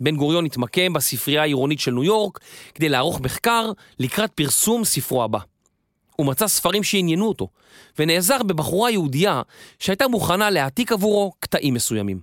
בן 0.00 0.16
גוריון 0.16 0.46
התמקם 0.46 0.92
בספרייה 0.92 1.42
העירונית 1.42 1.80
של 1.80 1.90
ניו 1.90 2.04
יורק 2.04 2.40
כדי 2.74 2.88
לערוך 2.88 3.20
מחקר 3.20 3.72
לקראת 3.98 4.32
פרסום 4.32 4.84
ספרו 4.84 5.24
הבא. 5.24 5.38
הוא 6.16 6.26
מצא 6.26 6.48
ספרים 6.48 6.82
שעניינו 6.82 7.28
אותו, 7.28 7.48
ונעזר 7.98 8.42
בבחורה 8.42 8.90
יהודייה 8.90 9.42
שהייתה 9.78 10.08
מוכנה 10.08 10.50
להעתיק 10.50 10.92
עבורו 10.92 11.32
קטעים 11.40 11.74
מסוימים. 11.74 12.20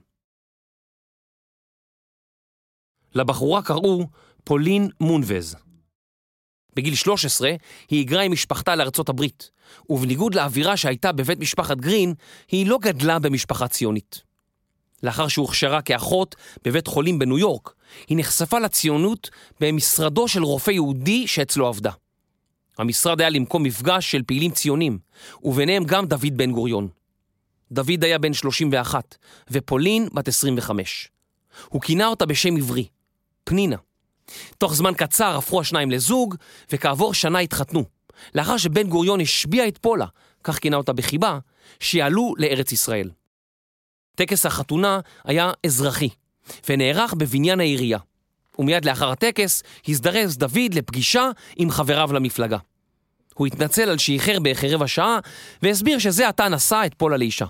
לבחורה 3.15 3.61
קראו 3.61 4.07
פולין 4.43 4.89
מונבז. 4.99 5.55
בגיל 6.79 6.95
13 6.95 7.49
היא 7.89 7.99
היגרה 7.99 8.21
עם 8.21 8.31
משפחתה 8.31 8.75
לארצות 8.75 9.09
הברית, 9.09 9.51
ובניגוד 9.89 10.35
לאווירה 10.35 10.77
שהייתה 10.77 11.11
בבית 11.11 11.39
משפחת 11.39 11.77
גרין, 11.77 12.13
היא 12.51 12.67
לא 12.67 12.77
גדלה 12.81 13.19
במשפחה 13.19 13.67
ציונית. 13.67 14.21
לאחר 15.03 15.27
שהוכשרה 15.27 15.81
כאחות 15.81 16.35
בבית 16.65 16.87
חולים 16.87 17.19
בניו 17.19 17.37
יורק, 17.37 17.73
היא 18.07 18.17
נחשפה 18.17 18.59
לציונות 18.59 19.29
במשרדו 19.59 20.27
של 20.27 20.43
רופא 20.43 20.71
יהודי 20.71 21.27
שאצלו 21.27 21.67
עבדה. 21.67 21.91
המשרד 22.77 23.21
היה 23.21 23.29
למקום 23.29 23.63
מפגש 23.63 24.11
של 24.11 24.23
פעילים 24.23 24.51
ציונים, 24.51 24.99
וביניהם 25.43 25.83
גם 25.83 26.05
דוד 26.05 26.33
בן 26.37 26.51
גוריון. 26.51 26.87
דוד 27.71 28.03
היה 28.03 28.17
בן 28.17 28.33
31, 28.33 29.15
ופולין 29.51 30.07
בת 30.13 30.27
25. 30.27 31.09
הוא 31.69 31.81
כינה 31.81 32.07
אותה 32.07 32.25
בשם 32.25 32.57
עברי, 32.57 32.87
פנינה. 33.43 33.77
תוך 34.57 34.75
זמן 34.75 34.93
קצר 34.97 35.37
הפכו 35.37 35.61
השניים 35.61 35.91
לזוג, 35.91 36.35
וכעבור 36.71 37.13
שנה 37.13 37.39
התחתנו, 37.39 37.83
לאחר 38.35 38.57
שבן 38.57 38.87
גוריון 38.87 39.21
השביע 39.21 39.67
את 39.67 39.77
פולה, 39.77 40.05
כך 40.43 40.59
כינה 40.59 40.77
אותה 40.77 40.93
בחיבה, 40.93 41.39
שיעלו 41.79 42.33
לארץ 42.37 42.71
ישראל. 42.71 43.09
טקס 44.15 44.45
החתונה 44.45 44.99
היה 45.25 45.51
אזרחי, 45.65 46.09
ונערך 46.69 47.13
בבניין 47.13 47.59
העירייה. 47.59 47.99
ומיד 48.59 48.85
לאחר 48.85 49.11
הטקס 49.11 49.63
הזדרז 49.87 50.37
דוד 50.37 50.73
לפגישה 50.73 51.29
עם 51.55 51.71
חבריו 51.71 52.13
למפלגה. 52.13 52.57
הוא 53.33 53.47
התנצל 53.47 53.89
על 53.89 53.97
שאיחר 53.97 54.39
בערך 54.39 54.63
רבע 54.63 54.87
שעה, 54.87 55.19
והסביר 55.61 55.99
שזה 55.99 56.27
עתה 56.27 56.49
נשא 56.49 56.81
את 56.85 56.93
פולה 56.93 57.17
לאישה. 57.17 57.45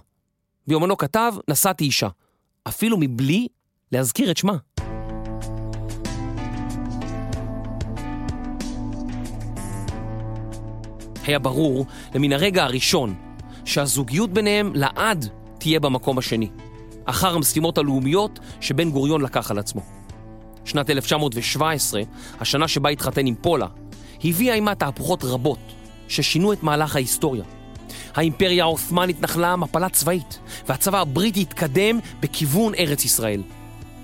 ביומנו 0.68 0.98
כתב, 0.98 1.34
נשאתי 1.48 1.84
אישה, 1.84 2.08
אפילו 2.68 2.98
מבלי 3.00 3.48
להזכיר 3.92 4.32
את 4.32 4.38
שמה. 4.38 4.54
היה 11.26 11.40
ברור 11.40 11.86
למן 12.16 12.34
הרגע 12.34 12.64
הראשון 12.64 13.16
שהזוגיות 13.66 14.34
ביניהם 14.34 14.72
לעד 14.76 15.30
תהיה 15.58 15.80
במקום 15.80 16.18
השני, 16.18 16.50
אחר 17.06 17.36
המשימות 17.36 17.78
הלאומיות 17.78 18.40
שבן 18.62 18.92
גוריון 18.92 19.22
לקח 19.22 19.52
על 19.52 19.60
עצמו. 19.60 19.82
שנת 20.66 20.90
1917, 20.90 22.02
השנה 22.40 22.68
שבה 22.68 22.90
התחתן 22.90 23.26
עם 23.26 23.36
פולה, 23.42 23.68
הביאה 24.24 24.54
עימה 24.54 24.76
תהפוכות 24.76 25.24
רבות 25.24 25.60
ששינו 26.08 26.54
את 26.54 26.64
מהלך 26.64 26.96
ההיסטוריה. 26.96 27.44
האימפריה 28.16 28.64
העות'מאנית 28.64 29.22
נחלה 29.22 29.56
מפלה 29.56 29.90
צבאית, 29.90 30.40
והצבא 30.68 31.02
הבריטי 31.02 31.42
התקדם 31.42 32.00
בכיוון 32.20 32.74
ארץ 32.76 33.06
ישראל. 33.06 33.42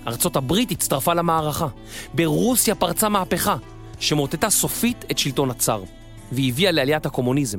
ארצות 0.06 0.36
הברית 0.36 0.70
הצטרפה 0.70 1.14
למערכה. 1.14 1.66
ברוסיה 2.14 2.74
פרצה 2.74 3.08
מהפכה, 3.08 3.56
שמוטטה 4.00 4.50
סופית 4.50 5.04
את 5.10 5.18
שלטון 5.18 5.50
הצאר. 5.50 5.82
והביאה 6.32 6.70
לעליית 6.70 7.06
הקומוניזם. 7.06 7.58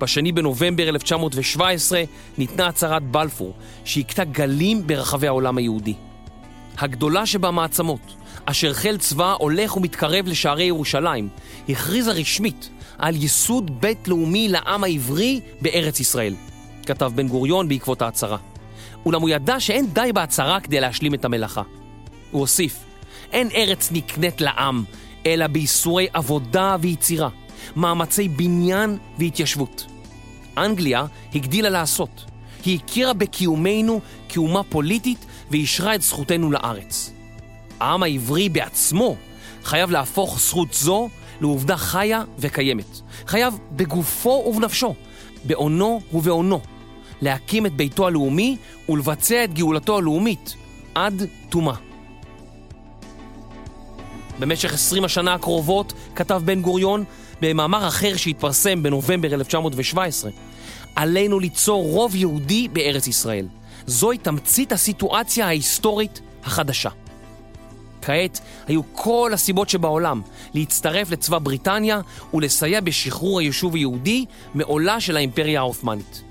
בשני 0.00 0.32
בנובמבר 0.32 0.88
1917 0.88 2.02
ניתנה 2.38 2.66
הצהרת 2.66 3.02
בלפור, 3.02 3.54
שהכתה 3.84 4.24
גלים 4.24 4.86
ברחבי 4.86 5.26
העולם 5.26 5.58
היהודי. 5.58 5.94
הגדולה 6.78 7.26
שבמעצמות, 7.26 8.00
אשר 8.44 8.72
חיל 8.72 8.96
צבא 8.96 9.34
הולך 9.38 9.76
ומתקרב 9.76 10.26
לשערי 10.26 10.64
ירושלים, 10.64 11.28
הכריזה 11.68 12.12
רשמית 12.12 12.68
על 12.98 13.16
ייסוד 13.16 13.80
בית 13.80 14.08
לאומי 14.08 14.48
לעם 14.48 14.84
העברי 14.84 15.40
בארץ 15.60 16.00
ישראל, 16.00 16.34
כתב 16.86 17.12
בן 17.14 17.28
גוריון 17.28 17.68
בעקבות 17.68 18.02
ההצהרה. 18.02 18.36
אולם 19.06 19.20
הוא 19.20 19.30
ידע 19.30 19.60
שאין 19.60 19.86
די 19.92 20.10
בהצהרה 20.14 20.60
כדי 20.60 20.80
להשלים 20.80 21.14
את 21.14 21.24
המלאכה. 21.24 21.62
הוא 22.30 22.40
הוסיף, 22.40 22.76
אין 23.32 23.48
ארץ 23.54 23.92
נקנית 23.92 24.40
לעם, 24.40 24.84
אלא 25.26 25.46
בייסורי 25.46 26.08
עבודה 26.12 26.76
ויצירה, 26.80 27.28
מאמצי 27.76 28.28
בניין 28.28 28.98
והתיישבות. 29.18 29.86
אנגליה 30.58 31.06
הגדילה 31.34 31.70
לעשות. 31.70 32.24
היא 32.64 32.78
הכירה 32.84 33.12
בקיומנו 33.12 34.00
כאומה 34.28 34.62
פוליטית 34.62 35.26
ואישרה 35.50 35.94
את 35.94 36.02
זכותנו 36.02 36.50
לארץ. 36.50 37.12
העם 37.80 38.02
העברי 38.02 38.48
בעצמו 38.48 39.16
חייב 39.64 39.90
להפוך 39.90 40.40
זכות 40.40 40.74
זו 40.74 41.08
לעובדה 41.40 41.76
חיה 41.76 42.22
וקיימת. 42.38 43.00
חייב 43.26 43.58
בגופו 43.72 44.44
ובנפשו, 44.46 44.94
בעונו 45.44 46.00
ובעונו, 46.12 46.60
להקים 47.22 47.66
את 47.66 47.72
ביתו 47.72 48.06
הלאומי 48.06 48.56
ולבצע 48.88 49.44
את 49.44 49.54
גאולתו 49.54 49.98
הלאומית 49.98 50.54
עד 50.94 51.22
תומה. 51.48 51.74
במשך 54.38 54.74
20 54.74 55.04
השנה 55.04 55.34
הקרובות, 55.34 55.92
כתב 56.14 56.42
בן 56.44 56.62
גוריון, 56.62 57.04
במאמר 57.42 57.88
אחר 57.88 58.16
שהתפרסם 58.16 58.82
בנובמבר 58.82 59.34
1917, 59.34 60.30
עלינו 60.96 61.40
ליצור 61.40 61.84
רוב 61.84 62.14
יהודי 62.16 62.68
בארץ 62.68 63.06
ישראל. 63.06 63.46
זוהי 63.86 64.18
תמצית 64.18 64.72
הסיטואציה 64.72 65.46
ההיסטורית 65.46 66.20
החדשה. 66.44 66.90
כעת 68.02 68.40
היו 68.66 68.80
כל 68.92 69.30
הסיבות 69.34 69.68
שבעולם 69.68 70.22
להצטרף 70.54 71.10
לצבא 71.10 71.38
בריטניה 71.38 72.00
ולסייע 72.34 72.80
בשחרור 72.80 73.40
היישוב 73.40 73.74
היהודי 73.74 74.24
מעולה 74.54 75.00
של 75.00 75.16
האימפריה 75.16 75.60
העות'מאנית. 75.60 76.22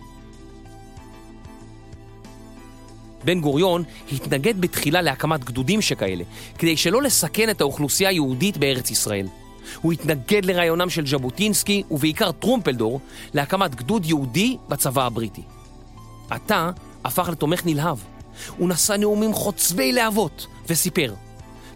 בן 3.26 3.42
גוריון 3.42 3.84
התנגד 4.12 4.62
בתחילה 4.62 5.02
להקמת 5.02 5.44
גדודים 5.44 5.82
שכאלה, 5.82 6.24
כדי 6.58 6.78
שלא 6.78 7.02
לסכן 7.02 7.50
את 7.50 7.62
האוכלוסייה 7.62 8.10
היהודית 8.10 8.58
בארץ 8.58 8.92
ישראל. 8.92 9.28
הוא 9.82 9.94
התנגד 9.94 10.46
לרעיונם 10.46 10.90
של 10.90 11.08
ז'בוטינסקי 11.08 11.84
ובעיקר 11.92 12.32
טרומפלדור 12.32 13.00
להקמת 13.34 13.76
גדוד 13.76 14.06
יהודי 14.06 14.58
בצבא 14.70 15.06
הבריטי. 15.06 15.42
עתה 16.30 16.72
הפך 17.06 17.30
לתומך 17.30 17.66
נלהב. 17.66 17.98
הוא 18.58 18.70
נשא 18.70 18.94
נאומים 18.94 19.34
חוצבי 19.34 19.92
להבות 19.92 20.48
וסיפר 20.68 21.14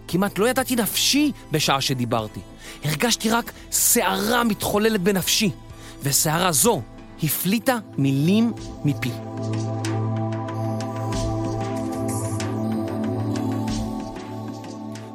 כמעט 0.08 0.40
לא 0.40 0.50
ידעתי 0.50 0.76
נפשי 0.76 1.32
בשעה 1.52 1.82
שדיברתי. 1.82 2.40
הרגשתי 2.84 3.30
רק 3.30 3.52
סערה 3.72 4.44
מתחוללת 4.44 5.02
בנפשי, 5.02 5.52
וסערה 6.04 6.52
זו 6.52 6.82
הפליטה 7.24 7.78
מילים 7.98 8.54
מפי. 8.86 9.12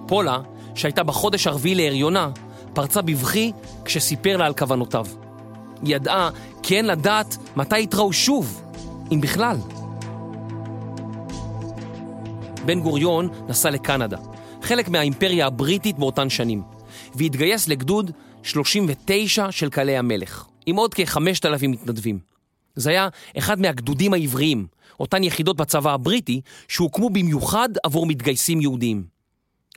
פולה, 0.06 0.38
שהייתה 0.74 1.02
בחודש 1.02 1.46
הרביעי 1.46 1.74
להריונה, 1.74 2.30
פרצה 2.72 3.02
בבכי 3.02 3.52
כשסיפר 3.84 4.36
לה 4.36 4.46
על 4.46 4.54
כוונותיו. 4.54 5.06
היא 5.82 5.96
ידעה 5.96 6.30
כי 6.62 6.76
אין 6.76 6.86
לדעת 6.86 7.36
מתי 7.56 7.78
יתראו 7.78 8.12
שוב, 8.12 8.62
אם 9.12 9.20
בכלל. 9.20 9.56
בן 12.64 12.80
גוריון 12.80 13.28
נסע 13.48 13.70
לקנדה, 13.70 14.16
חלק 14.62 14.88
מהאימפריה 14.88 15.46
הבריטית 15.46 15.98
באותן 15.98 16.30
שנים, 16.30 16.62
והתגייס 17.14 17.68
לגדוד 17.68 18.10
39 18.42 19.52
של 19.52 19.70
קלי 19.70 19.96
המלך, 19.96 20.44
עם 20.66 20.76
עוד 20.76 20.94
כ-5,000 20.94 21.68
מתנדבים. 21.68 22.18
זה 22.74 22.90
היה 22.90 23.08
אחד 23.38 23.60
מהגדודים 23.60 24.12
העבריים, 24.12 24.66
אותן 25.00 25.24
יחידות 25.24 25.56
בצבא 25.56 25.92
הבריטי 25.92 26.40
שהוקמו 26.68 27.10
במיוחד 27.10 27.68
עבור 27.82 28.06
מתגייסים 28.06 28.60
יהודיים. 28.60 29.17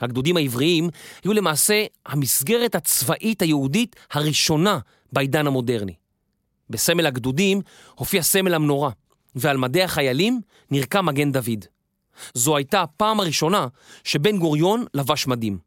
הגדודים 0.04 0.38
העבריים 0.38 0.90
היו 1.24 1.34
למעשה 1.34 1.86
המסגרת 2.06 2.76
הצבאית 2.76 3.42
היהודית 3.42 3.96
הראשונה 4.12 4.80
בעידן 5.14 5.48
המודרני. 5.48 5.94
בסמל 6.70 7.06
הגדודים 7.06 7.62
הופיע 7.96 8.22
סמל 8.22 8.54
המנורה, 8.54 8.90
ועל 9.36 9.58
מדי 9.58 9.84
החיילים 9.84 10.42
נרקם 10.72 11.06
מגן 11.06 11.32
דוד. 11.32 11.66
זו 12.34 12.58
הייתה 12.58 12.82
הפעם 12.82 13.20
הראשונה 13.20 13.68
שבן 14.04 14.38
גוריון 14.38 14.86
לבש 14.94 15.28
מדים. 15.28 15.58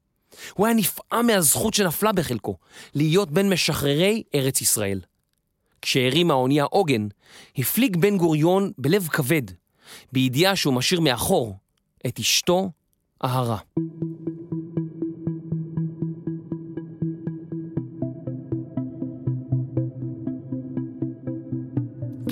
הוא 0.54 0.66
היה 0.66 0.76
נפעם 0.76 1.26
מהזכות 1.26 1.74
שנפלה 1.74 2.12
בחלקו, 2.12 2.56
להיות 2.94 3.30
בין 3.30 3.50
משחררי 3.50 4.22
ארץ 4.34 4.60
ישראל. 4.60 5.00
כשהרימה 5.82 6.34
האונייה 6.34 6.64
עוגן, 6.64 7.06
הפליג 7.58 7.96
בן 7.96 8.16
גוריון 8.16 8.72
בלב 8.78 9.08
כבד, 9.08 9.42
בידיעה 10.12 10.56
שהוא 10.56 10.74
משאיר 10.74 11.00
מאחור 11.00 11.56
את 12.06 12.18
אשתו, 12.18 12.70
אהרה. 13.24 13.58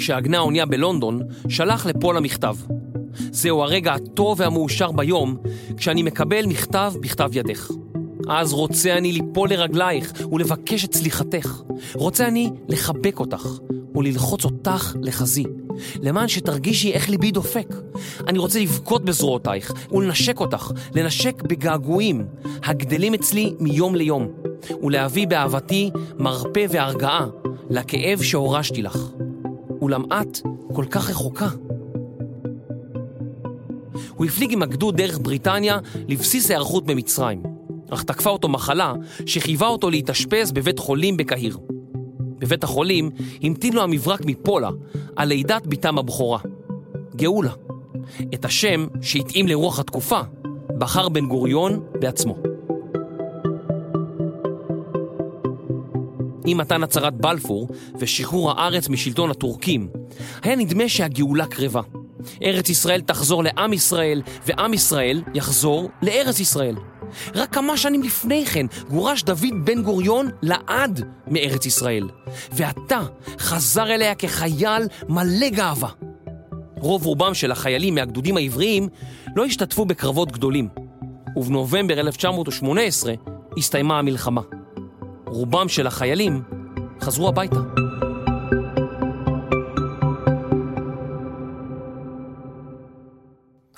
כשהגנה 0.02 0.38
האונייה 0.38 0.66
בלונדון, 0.66 1.20
שלח 1.48 1.86
לפולה 1.86 2.20
מכתב. 2.20 2.56
זהו 3.30 3.62
הרגע 3.62 3.92
הטוב 3.92 4.40
והמאושר 4.40 4.92
ביום, 4.92 5.36
כשאני 5.76 6.02
מקבל 6.02 6.46
מכתב 6.46 6.92
בכתב 7.00 7.30
ידך. 7.32 7.70
אז 8.28 8.52
רוצה 8.52 8.98
אני 8.98 9.12
ליפול 9.12 9.50
לרגלייך 9.50 10.12
ולבקש 10.32 10.84
את 10.84 10.94
סליחתך. 10.94 11.62
רוצה 11.94 12.28
אני 12.28 12.50
לחבק 12.68 13.20
אותך 13.20 13.48
וללחוץ 13.94 14.44
אותך 14.44 14.94
לחזי, 15.02 15.44
למען 16.00 16.28
שתרגישי 16.28 16.92
איך 16.92 17.08
ליבי 17.08 17.30
דופק. 17.30 17.74
אני 18.28 18.38
רוצה 18.38 18.60
לבכות 18.60 19.04
בזרועותייך 19.04 19.72
ולנשק 19.92 20.40
אותך, 20.40 20.72
לנשק 20.94 21.42
בגעגועים, 21.42 22.24
הגדלים 22.64 23.14
אצלי 23.14 23.54
מיום 23.60 23.94
ליום, 23.94 24.28
ולהביא 24.82 25.26
באהבתי 25.26 25.90
מרפא 26.18 26.66
והרגעה 26.70 27.26
לכאב 27.70 28.22
שהורשתי 28.22 28.82
לך. 28.82 28.98
אולם 29.82 30.04
את 30.04 30.38
כל 30.72 30.84
כך 30.90 31.10
רחוקה. 31.10 31.48
הוא 34.16 34.26
הפליג 34.26 34.52
עם 34.52 34.62
הגדוד 34.62 34.96
דרך 34.96 35.18
בריטניה 35.22 35.78
לבסיס 36.08 36.50
היערכות 36.50 36.86
במצרים, 36.86 37.42
אך 37.90 38.02
תקפה 38.02 38.30
אותו 38.30 38.48
מחלה 38.48 38.94
שחייבה 39.26 39.66
אותו 39.66 39.90
להתאשפז 39.90 40.52
בבית 40.52 40.78
חולים 40.78 41.16
בקהיר. 41.16 41.58
בבית 42.38 42.64
החולים 42.64 43.10
המתין 43.42 43.72
לו 43.72 43.82
המברק 43.82 44.20
מפולה 44.26 44.70
על 45.16 45.28
לידת 45.28 45.66
בתם 45.66 45.98
הבכורה, 45.98 46.38
גאולה. 47.16 47.52
את 48.34 48.44
השם 48.44 48.86
שהתאים 49.00 49.48
לרוח 49.48 49.78
התקופה 49.78 50.20
בחר 50.78 51.08
בן 51.08 51.26
גוריון 51.26 51.80
בעצמו. 52.00 52.51
עם 56.46 56.58
מתן 56.58 56.82
הצהרת 56.82 57.14
בלפור 57.14 57.68
ושחרור 57.98 58.50
הארץ 58.50 58.88
משלטון 58.88 59.30
הטורקים, 59.30 59.88
היה 60.42 60.56
נדמה 60.56 60.88
שהגאולה 60.88 61.46
קרבה. 61.46 61.80
ארץ 62.42 62.68
ישראל 62.68 63.00
תחזור 63.00 63.44
לעם 63.44 63.72
ישראל, 63.72 64.22
ועם 64.46 64.74
ישראל 64.74 65.22
יחזור 65.34 65.90
לארץ 66.02 66.40
ישראל. 66.40 66.74
רק 67.34 67.54
כמה 67.54 67.76
שנים 67.76 68.02
לפני 68.02 68.46
כן 68.46 68.66
גורש 68.90 69.22
דוד 69.22 69.64
בן 69.64 69.82
גוריון 69.82 70.30
לעד 70.42 71.04
מארץ 71.26 71.66
ישראל, 71.66 72.08
ועתה 72.52 73.00
חזר 73.38 73.94
אליה 73.94 74.14
כחייל 74.14 74.82
מלא 75.08 75.48
גאווה. 75.48 75.88
רוב 76.76 77.06
רובם 77.06 77.34
של 77.34 77.52
החיילים 77.52 77.94
מהגדודים 77.94 78.36
העבריים 78.36 78.88
לא 79.36 79.44
השתתפו 79.44 79.84
בקרבות 79.84 80.32
גדולים, 80.32 80.68
ובנובמבר 81.36 82.00
1918 82.00 83.14
הסתיימה 83.58 83.98
המלחמה. 83.98 84.42
רובם 85.32 85.68
של 85.68 85.86
החיילים 85.86 86.42
חזרו 87.00 87.28
הביתה. 87.28 87.60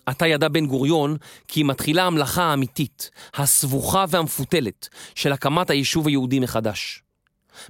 עתה 0.07 0.27
ידע 0.27 0.49
בן 0.49 0.67
גוריון 0.67 1.17
כי 1.49 1.63
מתחילה 1.63 2.05
המלאכה 2.05 2.43
האמיתית, 2.43 3.11
הסבוכה 3.35 4.05
והמפותלת 4.09 4.89
של 5.15 5.33
הקמת 5.33 5.71
היישוב 5.71 6.07
היהודי 6.07 6.39
מחדש. 6.39 7.04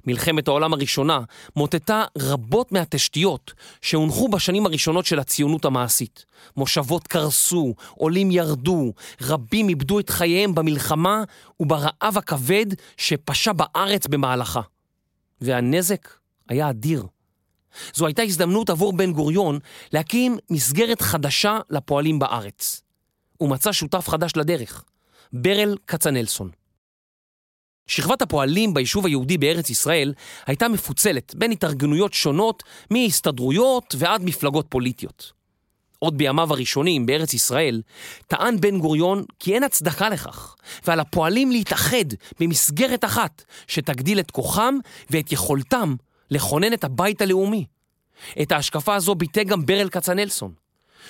מלחמת 0.05 0.47
העולם 0.47 0.73
הראשונה 0.73 1.19
מוטטה 1.55 2.03
רבות 2.17 2.71
מהתשתיות 2.71 3.53
שהונחו 3.81 4.27
בשנים 4.27 4.65
הראשונות 4.65 5.05
של 5.05 5.19
הציונות 5.19 5.65
המעשית. 5.65 6.25
מושבות 6.57 7.07
קרסו, 7.07 7.75
עולים 7.91 8.31
ירדו, 8.31 8.93
רבים 9.21 9.69
איבדו 9.69 9.99
את 9.99 10.09
חייהם 10.09 10.55
במלחמה 10.55 11.23
וברעב 11.59 12.17
הכבד 12.17 12.65
שפשה 12.97 13.53
בארץ 13.53 14.07
במהלכה. 14.07 14.61
והנזק 15.41 16.09
היה 16.49 16.69
אדיר. 16.69 17.05
זו 17.93 18.05
הייתה 18.05 18.21
הזדמנות 18.21 18.69
עבור 18.69 18.93
בן 18.93 19.13
גוריון 19.13 19.59
להקים 19.93 20.37
מסגרת 20.49 21.01
חדשה 21.01 21.59
לפועלים 21.69 22.19
בארץ. 22.19 22.81
הוא 23.37 23.49
מצא 23.49 23.71
שותף 23.71 24.09
חדש 24.09 24.31
לדרך, 24.35 24.83
ברל 25.33 25.77
כצנלסון. 25.87 26.49
שכבת 27.87 28.21
הפועלים 28.21 28.73
ביישוב 28.73 29.05
היהודי 29.05 29.37
בארץ 29.37 29.69
ישראל 29.69 30.13
הייתה 30.45 30.67
מפוצלת 30.67 31.35
בין 31.35 31.51
התארגנויות 31.51 32.13
שונות 32.13 32.63
מהסתדרויות 32.91 33.95
ועד 33.97 34.23
מפלגות 34.23 34.65
פוליטיות. 34.69 35.31
עוד 35.99 36.17
בימיו 36.17 36.53
הראשונים 36.53 37.05
בארץ 37.05 37.33
ישראל, 37.33 37.81
טען 38.27 38.61
בן 38.61 38.79
גוריון 38.79 39.23
כי 39.39 39.53
אין 39.53 39.63
הצדקה 39.63 40.09
לכך, 40.09 40.55
ועל 40.87 40.99
הפועלים 40.99 41.51
להתאחד 41.51 42.05
במסגרת 42.39 43.05
אחת 43.05 43.43
שתגדיל 43.67 44.19
את 44.19 44.31
כוחם 44.31 44.75
ואת 45.09 45.31
יכולתם 45.31 45.95
לכונן 46.31 46.73
את 46.73 46.83
הבית 46.83 47.21
הלאומי. 47.21 47.65
את 48.41 48.51
ההשקפה 48.51 48.95
הזו 48.95 49.15
ביטא 49.15 49.43
גם 49.43 49.65
ברל 49.65 49.89
כצנלסון. 49.89 50.53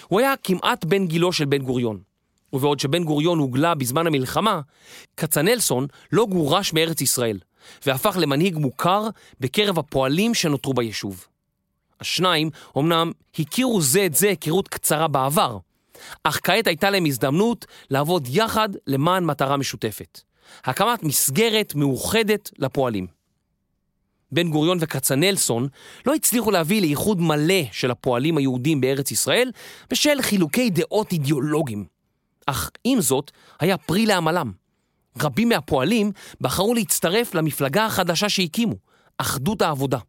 הוא 0.08 0.20
היה 0.20 0.34
כמעט 0.44 0.86
בן 0.86 1.08
גילו 1.08 1.34
של 1.34 1.46
בן 1.46 1.58
גוריון. 1.58 2.15
ובעוד 2.54 2.80
שבן 2.80 3.04
גוריון 3.04 3.40
הוגלה 3.40 3.76
בזמן 3.76 4.08
המלחמה, 4.08 4.62
כצנלסון 5.18 5.88
לא 6.12 6.26
גורש 6.26 6.74
מארץ 6.74 7.02
ישראל, 7.02 7.40
והפך 7.86 8.18
למנהיג 8.20 8.58
מוכר 8.58 9.08
בקרב 9.40 9.80
הפועלים 9.80 10.34
שנותרו 10.34 10.74
ביישוב. 10.74 11.28
השניים 12.00 12.50
אמנם 12.78 13.12
הכירו 13.40 13.82
זה 13.82 14.06
את 14.06 14.16
זה 14.16 14.30
היכרות 14.30 14.68
קצרה 14.68 15.08
בעבר, 15.08 15.58
אך 16.24 16.40
כעת 16.44 16.68
הייתה 16.68 16.90
להם 16.90 17.06
הזדמנות 17.06 17.66
לעבוד 17.90 18.28
יחד 18.32 18.70
למען 18.88 19.26
מטרה 19.26 19.58
משותפת. 19.58 20.22
הקמת 20.66 21.04
מסגרת 21.04 21.76
מאוחדת 21.76 22.52
לפועלים. 22.58 23.08
בן 24.32 24.50
גוריון 24.50 24.78
וכצנלסון 24.82 25.68
לא 26.06 26.14
הצליחו 26.16 26.52
להביא 26.52 26.82
לאיחוד 26.82 27.22
מלא 27.22 27.64
של 27.72 27.92
הפועלים 27.92 28.38
היהודים 28.38 28.82
בארץ 28.82 29.12
ישראל 29.12 29.52
בשל 29.90 30.22
חילוקי 30.22 30.70
דעות 30.70 31.12
אידיאולוגיים. 31.12 31.95
אך 32.46 32.70
עם 32.84 33.02
זאת, 33.02 33.32
היה 33.60 33.78
פרי 33.78 34.06
לעמלם. 34.06 34.52
רבים 35.22 35.50
מהפועלים 35.50 36.12
בחרו 36.42 36.74
להצטרף 36.74 37.36
למפלגה 37.36 37.86
החדשה 37.86 38.30
שהקימו, 38.30 38.76
אחדות 39.18 39.62
העבודה. 39.62 40.00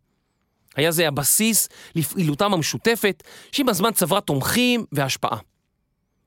היה 0.77 0.91
זה 0.91 1.09
הבסיס 1.09 1.69
לפעילותם 1.95 2.55
המשותפת, 2.55 3.23
שעם 3.53 3.69
הזמן 3.69 3.93
צברה 3.93 4.21
תומכים 4.21 4.85
והשפעה. 4.93 5.39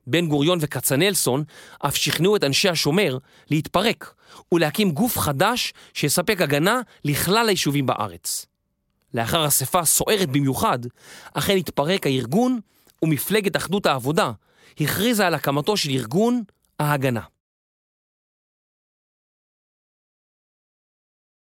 בן 0.07 0.28
גוריון 0.28 0.60
וכצנלסון 0.62 1.43
אף 1.80 1.95
שכנעו 1.95 2.36
את 2.36 2.43
אנשי 2.43 2.70
השומר 2.70 3.18
להתפרק 3.49 4.14
ולהקים 4.53 4.91
גוף 4.91 5.18
חדש 5.18 5.74
שיספק 5.93 6.41
הגנה 6.41 6.82
לכלל 7.05 7.47
היישובים 7.47 7.86
בארץ. 7.86 8.45
לאחר 9.14 9.47
אספה 9.47 9.86
סוערת 9.86 10.30
במיוחד, 10.30 10.80
אכן 11.34 11.57
התפרק 11.57 12.05
הארגון 12.05 12.60
ומפלגת 13.01 13.55
אחדות 13.55 13.86
העבודה 13.86 14.32
הכריזה 14.80 15.27
על 15.27 15.34
הקמתו 15.34 15.77
של 15.77 15.89
ארגון 15.89 16.43
ההגנה. 16.80 17.21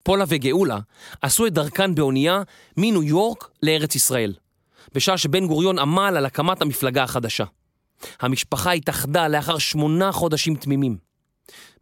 פולה 0.02 0.24
וגאולה 0.28 0.78
עשו 1.22 1.46
את 1.46 1.52
דרכן 1.52 1.94
באונייה 1.94 2.42
מניו 2.76 3.02
יורק 3.02 3.50
לארץ 3.62 3.94
ישראל, 3.94 4.34
בשעה 4.94 5.18
שבן 5.18 5.46
גוריון 5.46 5.78
עמל 5.78 6.14
על 6.16 6.26
הקמת 6.26 6.62
המפלגה 6.62 7.02
החדשה. 7.02 7.44
המשפחה 8.20 8.72
התאחדה 8.72 9.28
לאחר 9.28 9.58
שמונה 9.58 10.12
חודשים 10.12 10.54
תמימים. 10.56 10.98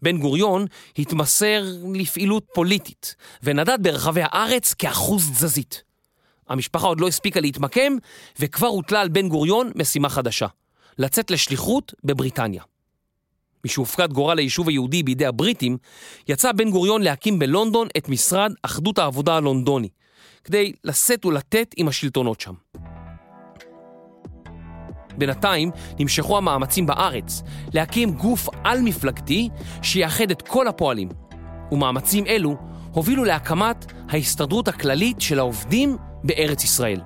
בן 0.02 0.18
גוריון 0.18 0.66
התמסר 0.98 1.64
לפעילות 1.94 2.46
פוליטית 2.54 3.14
ונדד 3.42 3.78
ברחבי 3.82 4.20
הארץ 4.24 4.74
כאחוז 4.74 5.30
תזזית. 5.30 5.82
המשפחה 6.48 6.86
עוד 6.86 7.00
לא 7.00 7.08
הספיקה 7.08 7.40
להתמקם 7.40 7.92
וכבר 8.38 8.66
הוטלה 8.66 9.00
על 9.00 9.08
בן 9.08 9.28
גוריון 9.28 9.72
משימה 9.74 10.08
חדשה, 10.08 10.46
לצאת 10.98 11.30
לשליחות 11.30 11.94
בבריטניה. 12.04 12.62
משהופקד 13.64 14.12
גורל 14.12 14.38
היישוב 14.38 14.68
היהודי 14.68 15.02
בידי 15.02 15.26
הבריטים, 15.26 15.78
יצא 16.28 16.52
בן 16.52 16.70
גוריון 16.70 17.02
להקים 17.02 17.38
בלונדון 17.38 17.88
את 17.96 18.08
משרד 18.08 18.52
אחדות 18.62 18.98
העבודה 18.98 19.36
הלונדוני, 19.36 19.88
כדי 20.44 20.72
לשאת 20.84 21.24
ולתת 21.24 21.74
עם 21.76 21.88
השלטונות 21.88 22.40
שם. 22.40 22.54
בינתיים 25.18 25.70
נמשכו 25.98 26.38
המאמצים 26.38 26.86
בארץ 26.86 27.42
להקים 27.72 28.14
גוף 28.14 28.48
על-מפלגתי 28.64 29.48
שיאחד 29.82 30.30
את 30.30 30.42
כל 30.42 30.68
הפועלים, 30.68 31.08
ומאמצים 31.72 32.26
אלו 32.26 32.56
הובילו 32.92 33.24
להקמת 33.24 33.92
ההסתדרות 34.08 34.68
הכללית 34.68 35.20
של 35.20 35.38
העובדים 35.38 35.96
בארץ 36.24 36.64
ישראל. 36.64 37.00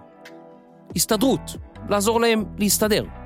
הסתדרות, 0.96 1.56
לעזור 1.88 2.20
להם 2.20 2.44
להסתדר. 2.58 3.19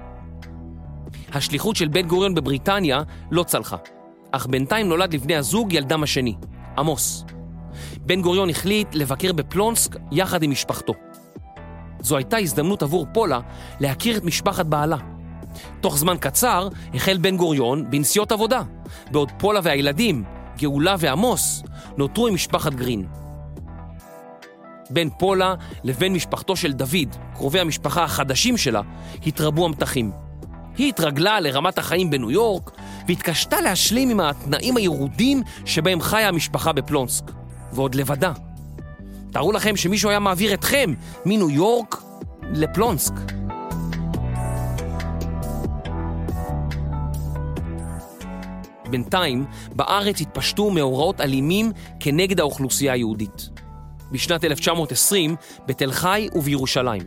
השליחות 1.32 1.76
של 1.76 1.88
בן 1.88 2.06
גוריון 2.06 2.34
בבריטניה 2.34 3.02
לא 3.30 3.42
צלחה, 3.42 3.76
אך 4.30 4.46
בינתיים 4.46 4.88
נולד 4.88 5.14
לבני 5.14 5.36
הזוג 5.36 5.72
ילדם 5.72 6.02
השני, 6.02 6.34
עמוס. 6.78 7.24
בן 8.00 8.22
גוריון 8.22 8.50
החליט 8.50 8.94
לבקר 8.94 9.32
בפלונסק 9.32 9.96
יחד 10.12 10.42
עם 10.42 10.50
משפחתו. 10.50 10.94
זו 12.00 12.16
הייתה 12.16 12.38
הזדמנות 12.38 12.82
עבור 12.82 13.06
פולה 13.12 13.40
להכיר 13.80 14.16
את 14.16 14.24
משפחת 14.24 14.66
בעלה. 14.66 14.96
תוך 15.80 15.98
זמן 15.98 16.16
קצר 16.20 16.68
החל 16.94 17.18
בן 17.18 17.36
גוריון 17.36 17.90
בנסיעות 17.90 18.32
עבודה, 18.32 18.62
בעוד 19.10 19.30
פולה 19.38 19.60
והילדים, 19.62 20.24
גאולה 20.58 20.94
ועמוס, 20.98 21.62
נותרו 21.96 22.26
עם 22.26 22.34
משפחת 22.34 22.74
גרין. 22.74 23.06
בין 24.90 25.10
פולה 25.18 25.54
לבין 25.84 26.12
משפחתו 26.12 26.56
של 26.56 26.72
דוד, 26.72 27.16
קרובי 27.34 27.60
המשפחה 27.60 28.04
החדשים 28.04 28.56
שלה, 28.56 28.80
התרבו 29.26 29.64
המתחים. 29.64 30.23
היא 30.78 30.88
התרגלה 30.88 31.40
לרמת 31.40 31.78
החיים 31.78 32.10
בניו 32.10 32.30
יורק, 32.30 32.70
והתקשתה 33.08 33.60
להשלים 33.60 34.10
עם 34.10 34.20
התנאים 34.20 34.76
הירודים 34.76 35.42
שבהם 35.64 36.00
חיה 36.00 36.28
המשפחה 36.28 36.72
בפלונסק, 36.72 37.30
ועוד 37.72 37.94
לבדה. 37.94 38.32
תארו 39.32 39.52
לכם 39.52 39.76
שמישהו 39.76 40.10
היה 40.10 40.18
מעביר 40.18 40.54
אתכם 40.54 40.94
מניו 41.24 41.50
יורק 41.50 42.02
לפלונסק. 42.52 43.12
בינתיים, 48.90 49.44
בארץ 49.76 50.20
התפשטו 50.20 50.70
מאורעות 50.70 51.20
אלימים 51.20 51.72
כנגד 52.00 52.40
האוכלוסייה 52.40 52.92
היהודית. 52.92 53.48
בשנת 54.12 54.44
1920 54.44 55.36
בתל 55.66 55.92
חי 55.92 56.28
ובירושלים, 56.34 57.02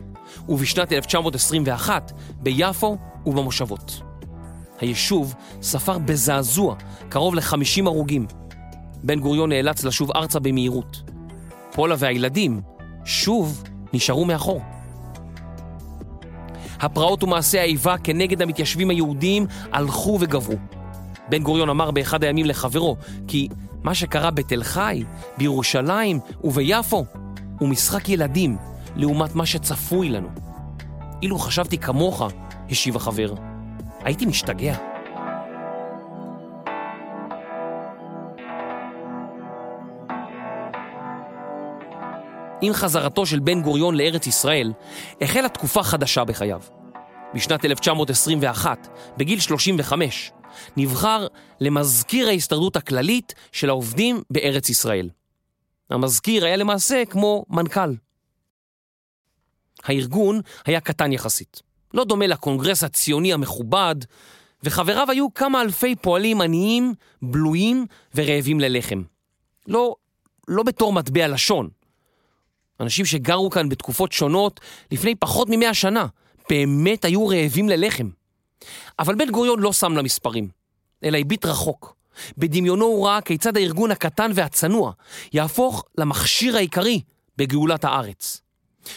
ובשנת 0.48 0.92
1921 0.92 2.12
ביפו 2.40 2.98
ובמושבות. 3.26 4.00
היישוב 4.80 5.34
ספר 5.62 5.98
בזעזוע 5.98 6.74
קרוב 7.08 7.34
ל-50 7.34 7.86
הרוגים. 7.86 8.26
בן 9.02 9.20
גוריון 9.20 9.48
נאלץ 9.48 9.84
לשוב 9.84 10.10
ארצה 10.16 10.40
במהירות. 10.40 11.02
פולה 11.72 11.94
והילדים 11.98 12.60
שוב 13.04 13.62
נשארו 13.92 14.24
מאחור. 14.24 14.60
הפרעות 16.80 17.22
ומעשי 17.22 17.58
האיבה 17.58 17.98
כנגד 18.04 18.42
המתיישבים 18.42 18.90
היהודים 18.90 19.46
הלכו 19.72 20.18
וגברו. 20.20 20.56
בן 21.28 21.42
גוריון 21.42 21.68
אמר 21.68 21.90
באחד 21.90 22.24
הימים 22.24 22.46
לחברו 22.46 22.96
כי 23.26 23.48
מה 23.82 23.94
שקרה 23.94 24.30
בתל 24.30 24.62
חי, 24.62 25.04
בירושלים 25.38 26.20
וביפו 26.44 27.04
הוא 27.58 27.68
משחק 27.68 28.08
ילדים 28.08 28.56
לעומת 28.98 29.34
מה 29.34 29.46
שצפוי 29.46 30.08
לנו. 30.08 30.28
אילו 31.22 31.38
חשבתי 31.38 31.78
כמוך, 31.78 32.22
השיב 32.70 32.96
החבר, 32.96 33.34
הייתי 34.00 34.26
משתגע. 34.26 34.76
עם 42.60 42.72
חזרתו 42.72 43.26
של 43.26 43.38
בן 43.38 43.62
גוריון 43.62 43.94
לארץ 43.94 44.26
ישראל, 44.26 44.72
החלה 45.20 45.48
תקופה 45.48 45.82
חדשה 45.82 46.24
בחייו. 46.24 46.60
בשנת 47.34 47.64
1921, 47.64 48.88
בגיל 49.16 49.40
35, 49.40 50.32
נבחר 50.76 51.26
למזכיר 51.60 52.28
ההסתדרות 52.28 52.76
הכללית 52.76 53.34
של 53.52 53.68
העובדים 53.68 54.22
בארץ 54.30 54.70
ישראל. 54.70 55.08
המזכיר 55.90 56.44
היה 56.44 56.56
למעשה 56.56 57.02
כמו 57.10 57.44
מנכ"ל. 57.48 58.07
הארגון 59.84 60.40
היה 60.66 60.80
קטן 60.80 61.12
יחסית, 61.12 61.62
לא 61.94 62.04
דומה 62.04 62.26
לקונגרס 62.26 62.84
הציוני 62.84 63.32
המכובד, 63.32 63.96
וחבריו 64.62 65.10
היו 65.10 65.34
כמה 65.34 65.62
אלפי 65.62 65.96
פועלים 65.96 66.40
עניים, 66.40 66.94
בלויים 67.22 67.86
ורעבים 68.14 68.60
ללחם. 68.60 69.02
לא, 69.66 69.94
לא 70.48 70.62
בתור 70.62 70.92
מטבע 70.92 71.28
לשון. 71.28 71.68
אנשים 72.80 73.04
שגרו 73.04 73.50
כאן 73.50 73.68
בתקופות 73.68 74.12
שונות 74.12 74.60
לפני 74.90 75.14
פחות 75.14 75.48
ממאה 75.50 75.74
שנה, 75.74 76.06
באמת 76.50 77.04
היו 77.04 77.28
רעבים 77.28 77.68
ללחם. 77.68 78.08
אבל 78.98 79.14
בן 79.14 79.30
גוריון 79.30 79.60
לא 79.60 79.72
שם 79.72 79.92
למספרים, 79.92 80.48
אלא 81.04 81.18
הביט 81.18 81.44
רחוק. 81.44 81.94
בדמיונו 82.38 82.84
הוא 82.84 83.06
ראה 83.06 83.20
כיצד 83.20 83.56
הארגון 83.56 83.90
הקטן 83.90 84.30
והצנוע 84.34 84.92
יהפוך 85.32 85.84
למכשיר 85.98 86.56
העיקרי 86.56 87.00
בגאולת 87.36 87.84
הארץ. 87.84 88.42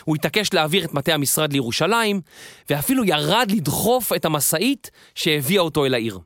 הוא 0.04 0.16
התעקש 0.16 0.54
להעביר 0.54 0.86
את 0.86 0.94
מטה 0.94 1.14
המשרד 1.14 1.54
לירושלים, 1.54 2.22
ואפילו 2.70 3.06
ירד 3.06 3.52
לדחוף 3.52 4.14
את 4.14 4.26
המשאית 4.26 4.92
שהביאה 5.16 5.62
אותו 5.62 5.86
אל 5.86 5.94
העיר. 5.94 6.20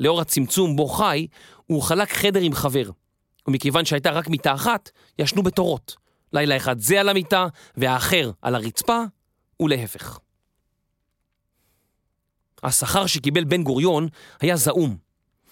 לאור 0.00 0.20
הצמצום 0.20 0.76
בו 0.76 0.86
חי, 0.86 1.26
הוא 1.66 1.82
חלק 1.82 2.12
חדר 2.12 2.40
עם 2.40 2.54
חבר. 2.54 2.90
ומכיוון 3.46 3.84
שהייתה 3.84 4.10
רק 4.10 4.28
מיטה 4.28 4.54
אחת, 4.54 4.90
ישנו 5.18 5.42
בתורות. 5.42 5.96
לילה 6.32 6.56
אחד 6.56 6.78
זה 6.78 7.00
על 7.00 7.08
המיטה, 7.08 7.46
והאחר 7.76 8.30
על 8.42 8.54
הרצפה, 8.54 9.02
ולהפך. 9.60 10.18
השכר 12.62 13.06
שקיבל 13.06 13.44
בן 13.44 13.62
גוריון 13.62 14.08
היה 14.40 14.56
זעום. 14.56 14.96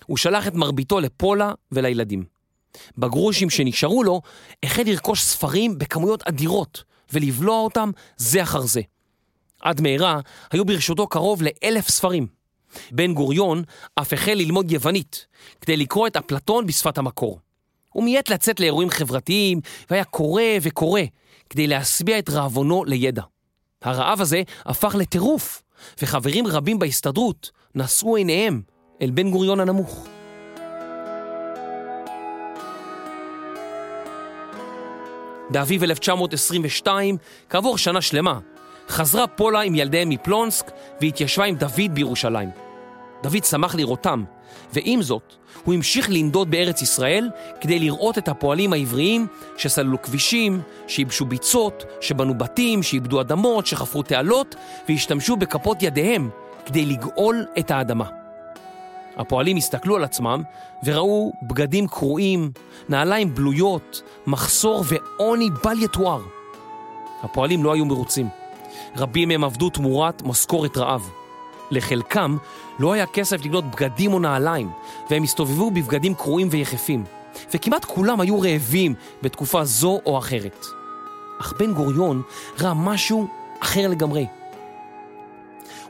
הוא 0.06 0.16
שלח 0.16 0.46
את 0.46 0.54
מרביתו 0.54 1.00
לפולה 1.00 1.52
ולילדים. 1.72 2.24
בגרושים 2.98 3.50
שנשארו 3.50 4.04
לו, 4.04 4.20
החל 4.62 4.82
לרכוש 4.86 5.22
ספרים 5.22 5.78
בכמויות 5.78 6.22
אדירות, 6.22 6.84
ולבלוע 7.12 7.58
אותם 7.60 7.90
זה 8.16 8.42
אחר 8.42 8.60
זה. 8.60 8.80
עד 9.60 9.80
מהרה 9.80 10.20
היו 10.50 10.64
ברשותו 10.64 11.06
קרוב 11.06 11.42
לאלף 11.42 11.88
ספרים. 11.88 12.26
בן 12.92 13.14
גוריון 13.14 13.62
אף 13.94 14.12
החל 14.12 14.34
ללמוד 14.34 14.70
יוונית, 14.70 15.26
כדי 15.60 15.76
לקרוא 15.76 16.06
את 16.06 16.16
אפלטון 16.16 16.66
בשפת 16.66 16.98
המקור. 16.98 17.38
הוא 17.92 18.04
מיעט 18.04 18.28
לצאת 18.28 18.60
לאירועים 18.60 18.90
חברתיים, 18.90 19.60
והיה 19.90 20.04
קורא 20.04 20.42
וקורא, 20.62 21.00
כדי 21.50 21.66
להשביע 21.66 22.18
את 22.18 22.30
רעבונו 22.30 22.84
לידע. 22.84 23.22
הרעב 23.82 24.20
הזה 24.20 24.42
הפך 24.64 24.94
לטירוף, 24.94 25.62
וחברים 26.02 26.46
רבים 26.46 26.78
בהסתדרות 26.78 27.50
נשאו 27.74 28.16
עיניהם 28.16 28.62
אל 29.02 29.10
בן 29.10 29.30
גוריון 29.30 29.60
הנמוך. 29.60 30.06
באביב 35.50 35.82
1922, 35.82 37.16
כעבור 37.48 37.78
שנה 37.78 38.00
שלמה, 38.00 38.38
חזרה 38.88 39.26
פולה 39.26 39.60
עם 39.60 39.74
ילדיהם 39.74 40.08
מפלונסק 40.08 40.70
והתיישבה 41.00 41.44
עם 41.44 41.54
דוד 41.54 41.94
בירושלים. 41.94 42.50
דוד 43.22 43.44
שמח 43.44 43.74
לראותם, 43.74 44.24
ועם 44.72 45.02
זאת, 45.02 45.34
הוא 45.64 45.74
המשיך 45.74 46.10
לנדוד 46.10 46.50
בארץ 46.50 46.82
ישראל 46.82 47.30
כדי 47.60 47.78
לראות 47.78 48.18
את 48.18 48.28
הפועלים 48.28 48.72
העבריים 48.72 49.26
שסללו 49.56 50.02
כבישים, 50.02 50.60
שייבשו 50.88 51.24
ביצות, 51.24 51.84
שבנו 52.00 52.38
בתים, 52.38 52.82
שאיבדו 52.82 53.20
אדמות, 53.20 53.66
שחפרו 53.66 54.02
תעלות 54.02 54.54
והשתמשו 54.88 55.36
בכפות 55.36 55.82
ידיהם 55.82 56.30
כדי 56.66 56.86
לגאול 56.86 57.46
את 57.58 57.70
האדמה. 57.70 58.19
הפועלים 59.20 59.56
הסתכלו 59.56 59.96
על 59.96 60.04
עצמם 60.04 60.42
וראו 60.84 61.32
בגדים 61.42 61.88
קרועים, 61.88 62.50
נעליים 62.88 63.34
בלויות, 63.34 64.02
מחסור 64.26 64.84
ועוני 64.88 65.50
בל 65.64 65.82
יתואר. 65.82 66.20
הפועלים 67.22 67.64
לא 67.64 67.72
היו 67.72 67.84
מרוצים. 67.84 68.28
רבים 68.96 69.28
מהם 69.28 69.44
עבדו 69.44 69.70
תמורת 69.70 70.22
משכורת 70.22 70.76
רעב. 70.76 71.10
לחלקם 71.70 72.36
לא 72.78 72.92
היה 72.92 73.06
כסף 73.06 73.44
לקנות 73.44 73.64
בגדים 73.64 74.12
או 74.12 74.18
נעליים, 74.18 74.70
והם 75.10 75.22
הסתובבו 75.22 75.70
בבגדים 75.70 76.14
קרועים 76.14 76.48
ויחפים. 76.50 77.04
וכמעט 77.54 77.84
כולם 77.84 78.20
היו 78.20 78.40
רעבים 78.40 78.94
בתקופה 79.22 79.64
זו 79.64 80.00
או 80.06 80.18
אחרת. 80.18 80.66
אך 81.40 81.52
בן 81.58 81.74
גוריון 81.74 82.22
ראה 82.60 82.74
משהו 82.74 83.28
אחר 83.60 83.88
לגמרי. 83.88 84.26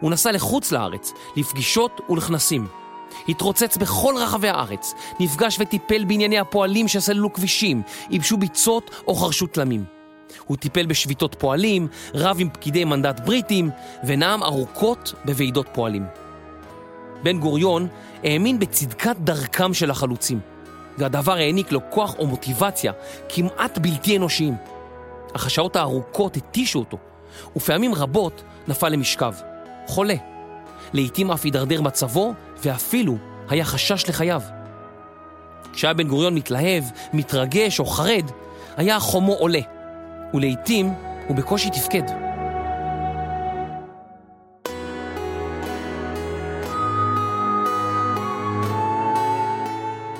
הוא 0.01 0.11
נסע 0.11 0.33
לחוץ 0.33 0.72
לארץ, 0.72 1.12
לפגישות 1.37 2.01
ולכנסים. 2.11 2.80
התרוצץ 3.28 3.76
בכל 3.76 4.14
רחבי 4.18 4.48
הארץ, 4.48 4.94
נפגש 5.20 5.56
וטיפל 5.60 6.04
בענייני 6.04 6.38
הפועלים 6.38 6.88
שסללו 6.88 7.32
כבישים, 7.32 7.82
ייבשו 8.10 8.36
ביצות 8.36 8.90
או 9.06 9.14
חרשו 9.14 9.46
תלמים. 9.46 9.84
הוא 10.46 10.56
טיפל 10.56 10.86
בשביתות 10.86 11.36
פועלים, 11.38 11.88
רב 12.14 12.36
עם 12.40 12.48
פקידי 12.50 12.84
מנדט 12.84 13.20
בריטים, 13.20 13.70
ונאם 14.04 14.42
ארוכות 14.42 15.14
בוועידות 15.24 15.66
פועלים. 15.72 16.06
בן 17.22 17.38
גוריון 17.38 17.88
האמין 18.24 18.58
בצדקת 18.58 19.16
דרכם 19.18 19.74
של 19.74 19.90
החלוצים, 19.90 20.40
והדבר 20.98 21.32
העניק 21.32 21.72
לו 21.72 21.80
כוח 21.90 22.14
או 22.18 22.26
מוטיבציה 22.26 22.92
כמעט 23.28 23.78
בלתי 23.78 24.16
אנושיים. 24.16 24.54
אך 25.32 25.46
השעות 25.46 25.76
הארוכות 25.76 26.36
התישו 26.36 26.78
אותו, 26.78 26.98
ופעמים 27.56 27.94
רבות 27.94 28.42
נפל 28.68 28.88
למשכב, 28.88 29.34
חולה. 29.86 30.30
לעתים 30.93 31.30
אף 31.30 31.45
הידרדר 31.45 31.82
מצבו, 31.82 32.34
ואפילו 32.64 33.16
היה 33.49 33.64
חשש 33.64 34.09
לחייו. 34.09 34.43
כשהיה 35.72 35.95
בן 35.95 36.09
גוריון 36.09 36.34
מתלהב, 36.34 36.84
מתרגש 37.12 37.80
או 37.80 37.86
חרד, 37.86 38.30
היה 38.76 39.01
חומו 39.01 39.32
עולה, 39.32 39.61
ולעיתים 40.34 40.95
הוא 41.28 41.36
בקושי 41.36 41.70
תפקד. 41.70 42.03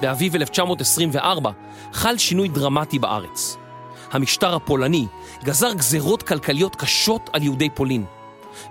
באביב 0.01 0.35
1924 0.35 1.51
חל 1.93 2.19
שינוי 2.19 2.49
דרמטי 2.49 2.99
בארץ. 2.99 3.57
המשטר 4.13 4.55
הפולני 4.55 5.07
גזר 5.45 5.73
גזרות 5.73 6.23
כלכליות 6.23 6.77
קשות 6.77 7.31
על 7.33 7.43
יהודי 7.43 7.69
פולין, 7.75 8.05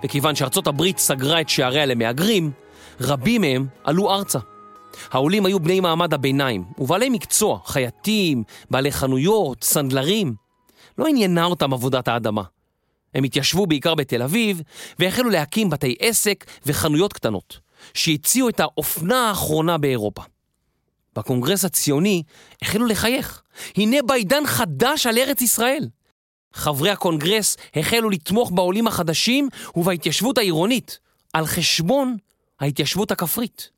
וכיוון 0.04 0.34
שארצות 0.34 0.66
הברית 0.66 0.98
סגרה 0.98 1.40
את 1.40 1.48
שעריה 1.48 1.86
למהגרים, 1.86 2.50
רבים 3.00 3.40
מהם 3.40 3.66
עלו 3.84 4.10
ארצה. 4.10 4.38
העולים 5.10 5.46
היו 5.46 5.60
בני 5.60 5.80
מעמד 5.80 6.14
הביניים, 6.14 6.64
ובעלי 6.78 7.08
מקצוע, 7.08 7.58
חייטים, 7.64 8.42
בעלי 8.70 8.92
חנויות, 8.92 9.64
סנדלרים. 9.64 10.34
לא 10.98 11.06
עניינה 11.06 11.44
אותם 11.44 11.72
עבודת 11.72 12.08
האדמה. 12.08 12.42
הם 13.14 13.24
התיישבו 13.24 13.66
בעיקר 13.66 13.94
בתל 13.94 14.22
אביב, 14.22 14.62
והחלו 14.98 15.30
להקים 15.30 15.70
בתי 15.70 15.96
עסק 16.00 16.44
וחנויות 16.66 17.12
קטנות, 17.12 17.58
שהציעו 17.94 18.48
את 18.48 18.60
האופנה 18.60 19.28
האחרונה 19.28 19.78
באירופה. 19.78 20.22
בקונגרס 21.16 21.64
הציוני 21.64 22.22
החלו 22.62 22.86
לחייך. 22.86 23.42
הנה 23.76 23.96
בא 24.02 24.17
עידן 24.17 24.46
חדש 24.46 25.06
על 25.06 25.18
ארץ 25.18 25.42
ישראל. 25.42 25.88
חברי 26.52 26.90
הקונגרס 26.90 27.56
החלו 27.76 28.10
לתמוך 28.10 28.50
בעולים 28.54 28.86
החדשים 28.86 29.48
ובהתיישבות 29.76 30.38
העירונית, 30.38 30.98
על 31.32 31.46
חשבון 31.46 32.16
ההתיישבות 32.60 33.10
הכפרית. 33.10 33.70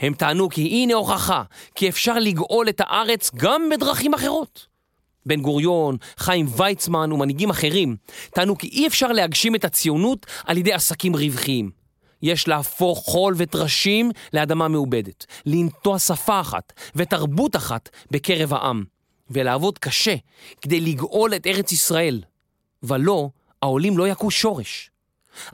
הם 0.00 0.14
טענו 0.14 0.48
כי 0.48 0.62
הנה 0.62 0.94
הוכחה 0.94 1.42
כי 1.74 1.88
אפשר 1.88 2.14
לגאול 2.18 2.68
את 2.68 2.80
הארץ 2.84 3.30
גם 3.34 3.68
בדרכים 3.70 4.14
אחרות. 4.14 4.66
בן 5.26 5.40
גוריון, 5.40 5.96
חיים 6.18 6.46
ויצמן 6.56 7.12
ומנהיגים 7.12 7.50
אחרים 7.50 7.96
טענו 8.34 8.58
כי 8.58 8.66
אי 8.68 8.86
אפשר 8.86 9.08
להגשים 9.08 9.54
את 9.54 9.64
הציונות 9.64 10.26
על 10.44 10.58
ידי 10.58 10.72
עסקים 10.72 11.16
רווחיים. 11.16 11.70
יש 12.22 12.48
להפוך 12.48 12.98
חול 12.98 13.34
וטרשים 13.36 14.10
לאדמה 14.32 14.68
מעובדת, 14.68 15.26
לנטוע 15.46 15.98
שפה 15.98 16.40
אחת 16.40 16.72
ותרבות 16.96 17.56
אחת 17.56 17.88
בקרב 18.10 18.54
העם, 18.54 18.84
ולעבוד 19.30 19.78
קשה 19.78 20.14
כדי 20.60 20.80
לגאול 20.80 21.34
את 21.34 21.46
ארץ 21.46 21.72
ישראל. 21.72 22.22
ולא, 22.82 23.28
העולים 23.62 23.98
לא 23.98 24.08
יכו 24.08 24.30
שורש. 24.30 24.90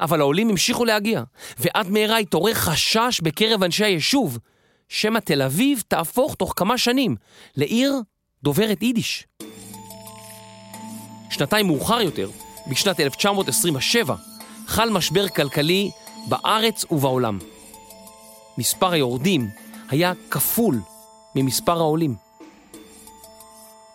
אבל 0.01 0.21
העולים 0.21 0.51
המשיכו 0.51 0.85
להגיע, 0.85 1.23
ועד 1.59 1.91
מהרה 1.91 2.19
התעורר 2.19 2.55
חשש 2.55 3.21
בקרב 3.23 3.63
אנשי 3.63 3.85
היישוב, 3.85 4.39
שמא 4.89 5.19
תל 5.19 5.43
אביב 5.43 5.83
תהפוך 5.89 6.35
תוך 6.35 6.53
כמה 6.57 6.79
שנים 6.79 7.17
לעיר 7.57 8.01
דוברת 8.43 8.83
יידיש. 8.83 9.27
שנתיים 11.31 11.67
מאוחר 11.67 12.01
יותר, 12.01 12.31
בשנת 12.71 13.01
1927, 13.01 14.15
חל 14.67 14.91
משבר 14.91 15.29
כלכלי 15.29 15.91
בארץ 16.29 16.85
ובעולם. 16.91 17.39
מספר 18.59 18.93
היורדים 18.93 19.51
היה 19.89 20.13
כפול 20.31 20.81
ממספר 21.35 21.79
העולים. 21.79 22.15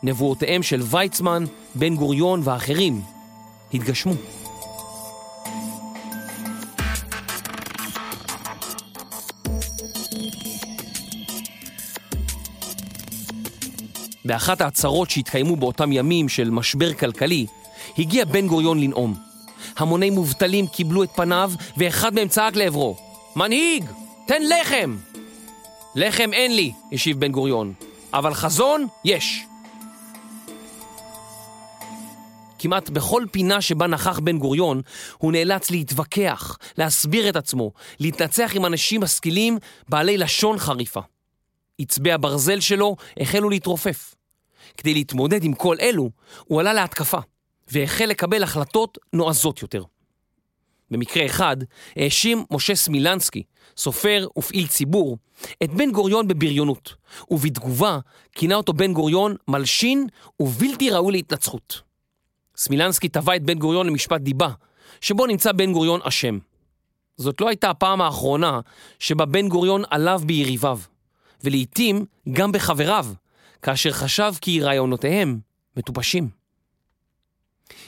נבואותיהם 0.04 0.64
של 0.64 0.82
ויצמן, 0.82 1.44
בן 1.76 1.96
גוריון 1.96 2.42
ואחרים 2.44 3.02
התגשמו. 3.74 4.14
באחת 14.26 14.62
ההצהרות 14.62 15.10
שהתקיימו 15.10 15.56
באותם 15.56 15.92
ימים 15.92 16.30
של 16.30 16.50
משבר 16.50 16.94
כלכלי, 16.94 17.46
הגיע 17.98 18.26
בן 18.26 18.48
גוריון 18.48 18.80
לנאום. 18.80 19.14
המוני 19.78 20.10
מובטלים 20.10 20.68
קיבלו 20.68 21.04
את 21.04 21.10
פניו, 21.16 21.52
ואחד 21.78 22.14
מהם 22.14 22.28
צעק 22.28 22.56
לעברו, 22.56 22.96
מנהיג, 23.36 23.86
תן 24.28 24.42
לחם! 24.42 24.98
לחם 25.96 26.30
אין 26.34 26.56
לי, 26.56 26.72
השיב 26.94 27.20
בן 27.20 27.32
גוריון, 27.32 27.74
אבל 28.14 28.34
חזון 28.34 28.88
יש. 29.06 29.46
כמעט 32.60 32.90
בכל 32.90 33.24
פינה 33.32 33.62
שבה 33.62 33.88
נכח 33.88 34.20
בן 34.20 34.38
גוריון, 34.38 34.82
הוא 35.18 35.32
נאלץ 35.32 35.72
להתווכח, 35.72 36.58
להסביר 36.78 37.30
את 37.30 37.36
עצמו, 37.36 37.72
להתנצח 38.00 38.52
עם 38.56 38.66
אנשים 38.66 39.02
משכילים 39.02 39.58
בעלי 39.90 40.18
לשון 40.18 40.58
חריפה. 40.58 41.02
עצבי 41.80 42.12
הברזל 42.12 42.60
שלו 42.60 42.96
החלו 43.20 43.50
להתרופף. 43.50 44.16
כדי 44.78 44.94
להתמודד 44.94 45.44
עם 45.44 45.54
כל 45.54 45.76
אלו, 45.82 46.10
הוא 46.46 46.60
עלה 46.60 46.74
להתקפה, 46.74 47.20
והחל 47.72 48.06
לקבל 48.06 48.44
החלטות 48.44 48.98
נועזות 49.14 49.62
יותר. 49.62 49.84
במקרה 50.92 51.26
אחד, 51.26 51.58
האשים 51.96 52.46
משה 52.52 52.76
סמילנסקי, 52.76 53.44
סופר 53.78 54.28
ופעיל 54.38 54.68
ציבור, 54.68 55.18
את 55.64 55.74
בן 55.74 55.92
גוריון 55.92 56.28
בבריונות, 56.28 56.96
ובתגובה 57.32 58.00
כינה 58.32 58.56
אותו 58.56 58.74
בן 58.74 58.94
גוריון 58.94 59.36
מלשין 59.48 60.08
ובלתי 60.40 60.90
ראוי 60.90 61.12
להתנצחות. 61.12 61.87
סמילנסקי 62.58 63.10
תבע 63.10 63.36
את 63.36 63.44
בן 63.44 63.60
גוריון 63.60 63.88
למשפט 63.88 64.22
דיבה, 64.22 64.50
שבו 65.02 65.26
נמצא 65.26 65.52
בן 65.52 65.74
גוריון 65.74 66.00
אשם. 66.04 66.38
זאת 67.18 67.42
לא 67.42 67.50
הייתה 67.50 67.70
הפעם 67.70 68.02
האחרונה 68.02 68.60
שבה 69.00 69.26
בן 69.26 69.48
גוריון 69.48 69.84
עליו 69.90 70.22
ביריביו, 70.26 70.80
ולעיתים 71.44 72.06
גם 72.34 72.52
בחבריו, 72.52 73.06
כאשר 73.62 73.92
חשב 73.92 74.34
כי 74.42 74.62
רעיונותיהם 74.62 75.40
מטופשים. 75.78 76.30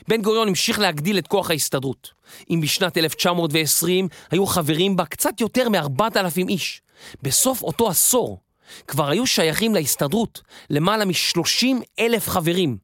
בן 0.07 0.21
גוריון 0.21 0.47
המשיך 0.47 0.79
להגדיל 0.79 1.17
את 1.17 1.27
כוח 1.27 1.49
ההסתדרות. 1.51 2.13
אם 2.49 2.61
בשנת 2.61 2.97
1920 2.97 4.07
היו 4.31 4.45
חברים 4.45 4.95
בה 4.95 5.05
קצת 5.05 5.41
יותר 5.41 5.69
מ-4,000 5.69 6.47
איש, 6.49 6.81
בסוף 7.21 7.61
אותו 7.61 7.89
עשור 7.89 8.39
כבר 8.87 9.09
היו 9.09 9.27
שייכים 9.27 9.75
להסתדרות 9.75 10.41
למעלה 10.69 11.05
מ-30 11.05 11.67
אלף 11.99 12.29
חברים, 12.29 12.77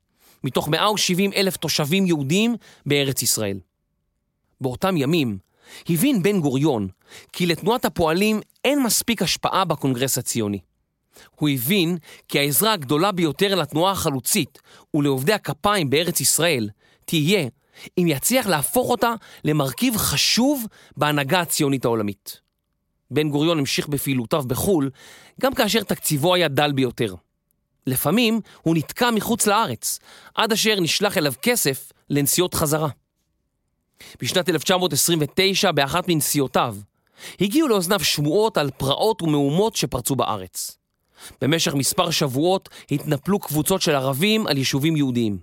מתוך 0.45 0.67
170 0.67 1.33
אלף 1.33 1.57
תושבים 1.57 2.05
יהודים 2.05 2.55
בארץ 2.85 3.21
ישראל. 3.21 3.59
באותם 4.61 4.97
ימים 4.97 5.37
הבין 5.89 6.23
בן 6.23 6.41
גוריון 6.41 6.87
כי 7.33 7.45
לתנועת 7.45 7.85
הפועלים 7.85 8.41
אין 8.65 8.83
מספיק 8.83 9.21
השפעה 9.21 9.65
בקונגרס 9.65 10.17
הציוני. 10.17 10.59
הוא 11.35 11.49
הבין 11.49 11.97
כי 12.27 12.39
העזרה 12.39 12.73
הגדולה 12.73 13.11
ביותר 13.11 13.55
לתנועה 13.55 13.91
החלוצית 13.91 14.61
ולעובדי 14.93 15.33
הכפיים 15.33 15.89
בארץ 15.89 16.21
ישראל 16.21 16.69
תהיה 17.05 17.47
אם 17.97 18.05
יצליח 18.07 18.47
להפוך 18.47 18.89
אותה 18.89 19.13
למרכיב 19.43 19.97
חשוב 19.97 20.65
בהנהגה 20.97 21.41
הציונית 21.41 21.85
העולמית. 21.85 22.39
בן 23.11 23.29
גוריון 23.29 23.59
המשיך 23.59 23.87
בפעילותיו 23.87 24.43
בחו"ל, 24.47 24.89
גם 25.41 25.53
כאשר 25.53 25.83
תקציבו 25.83 26.35
היה 26.35 26.47
דל 26.47 26.71
ביותר. 26.71 27.15
לפעמים 27.87 28.41
הוא 28.61 28.75
נתקע 28.75 29.11
מחוץ 29.11 29.47
לארץ, 29.47 29.99
עד 30.35 30.51
אשר 30.51 30.79
נשלח 30.79 31.17
אליו 31.17 31.33
כסף 31.41 31.91
לנסיעות 32.09 32.53
חזרה. 32.53 32.89
בשנת 34.21 34.49
1929, 34.49 35.71
באחת 35.71 36.07
מנסיעותיו, 36.07 36.75
הגיעו 37.41 37.67
לאוזניו 37.67 37.99
שמועות 37.99 38.57
על 38.57 38.71
פרעות 38.77 39.21
ומהומות 39.21 39.75
שפרצו 39.75 40.15
בארץ. 40.15 40.77
במשך 41.41 41.73
מספר 41.73 42.11
שבועות 42.11 42.69
התנפלו 42.91 43.39
קבוצות 43.39 43.81
של 43.81 43.95
ערבים 43.95 44.47
על 44.47 44.57
יישובים 44.57 44.95
יהודיים. 44.95 45.37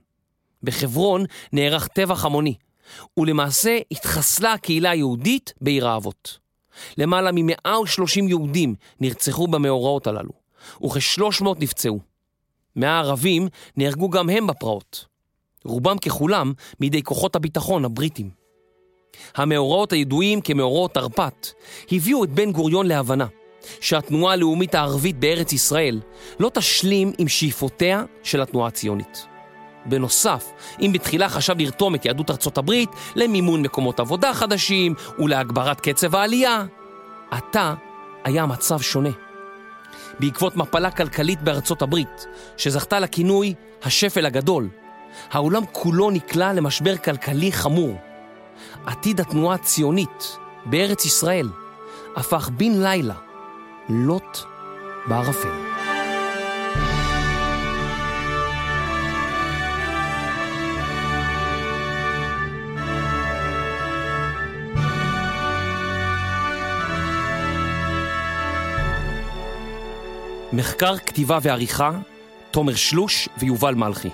בחברון 0.62 1.24
נערך 1.52 1.86
טבח 1.86 2.24
המוני, 2.24 2.54
ולמעשה 3.16 3.78
התחסלה 3.90 4.52
הקהילה 4.52 4.90
היהודית 4.90 5.52
בעיר 5.60 5.88
האבות. 5.88 6.38
למעלה 6.98 7.32
מ-130 7.32 8.28
יהודים 8.28 8.74
נרצחו 9.00 9.46
במאורעות 9.46 10.06
הללו, 10.06 10.32
וכ-300 10.84 11.44
נפצעו. 11.58 12.11
מהערבים 12.76 13.48
נהרגו 13.76 14.10
גם 14.10 14.30
הם 14.30 14.46
בפרעות. 14.46 15.04
רובם 15.64 15.98
ככולם 15.98 16.52
מידי 16.80 17.02
כוחות 17.02 17.36
הביטחון 17.36 17.84
הבריטים. 17.84 18.30
המאורעות 19.36 19.92
הידועים 19.92 20.40
כמאורעות 20.40 20.94
תרפ"ט 20.94 21.48
הביאו 21.92 22.24
את 22.24 22.30
בן 22.30 22.52
גוריון 22.52 22.86
להבנה 22.86 23.26
שהתנועה 23.80 24.32
הלאומית 24.32 24.74
הערבית 24.74 25.18
בארץ 25.18 25.52
ישראל 25.52 26.00
לא 26.40 26.50
תשלים 26.54 27.12
עם 27.18 27.28
שאיפותיה 27.28 28.04
של 28.22 28.42
התנועה 28.42 28.68
הציונית. 28.68 29.26
בנוסף, 29.86 30.50
אם 30.80 30.90
בתחילה 30.94 31.28
חשב 31.28 31.54
לרתום 31.58 31.94
את 31.94 32.04
יהדות 32.04 32.30
ארצות 32.30 32.58
הברית 32.58 32.88
למימון 33.16 33.62
מקומות 33.62 34.00
עבודה 34.00 34.34
חדשים 34.34 34.94
ולהגברת 35.18 35.80
קצב 35.80 36.16
העלייה, 36.16 36.64
עתה 37.30 37.74
היה 38.24 38.46
מצב 38.46 38.80
שונה. 38.80 39.31
בעקבות 40.20 40.56
מפלה 40.56 40.90
כלכלית 40.90 41.42
בארצות 41.42 41.82
הברית, 41.82 42.26
שזכתה 42.56 43.00
לכינוי 43.00 43.54
השפל 43.82 44.26
הגדול, 44.26 44.68
העולם 45.30 45.62
כולו 45.72 46.10
נקלע 46.10 46.52
למשבר 46.52 46.96
כלכלי 46.96 47.52
חמור. 47.52 47.96
עתיד 48.86 49.20
התנועה 49.20 49.54
הציונית 49.54 50.36
בארץ 50.66 51.04
ישראל 51.04 51.48
הפך 52.16 52.48
בן 52.48 52.82
לילה 52.82 53.14
לוט 53.88 54.38
בערפל. 55.06 55.71
מחקר, 70.52 70.98
כתיבה 70.98 71.38
ועריכה, 71.42 71.90
תומר 72.50 72.74
שלוש 72.74 73.28
ויובל 73.38 73.74
מלכי. 73.74 74.08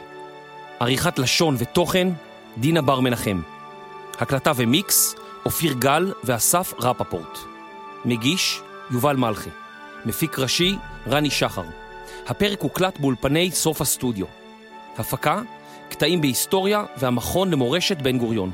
עריכת 0.80 1.18
לשון 1.18 1.56
ותוכן, 1.58 2.08
דינה 2.58 2.82
בר 2.82 3.00
מנחם. 3.00 3.40
הקלטה 4.18 4.52
ומיקס, 4.56 5.14
אופיר 5.44 5.72
גל 5.72 6.12
ואסף 6.24 6.74
רפפורט. 6.80 7.38
מגיש, 8.04 8.60
יובל 8.90 9.16
מלכי. 9.16 9.50
מפיק 10.04 10.38
ראשי, 10.38 10.76
רני 11.06 11.30
שחר. 11.30 11.64
הפרק 12.26 12.60
הוקלט 12.60 13.00
באולפני 13.00 13.50
סוף 13.50 13.80
הסטודיו. 13.80 14.26
הפקה, 14.98 15.40
קטעים 15.88 16.20
בהיסטוריה 16.20 16.84
והמכון 16.96 17.50
למורשת 17.50 18.02
בן 18.02 18.18
גוריון. 18.18 18.50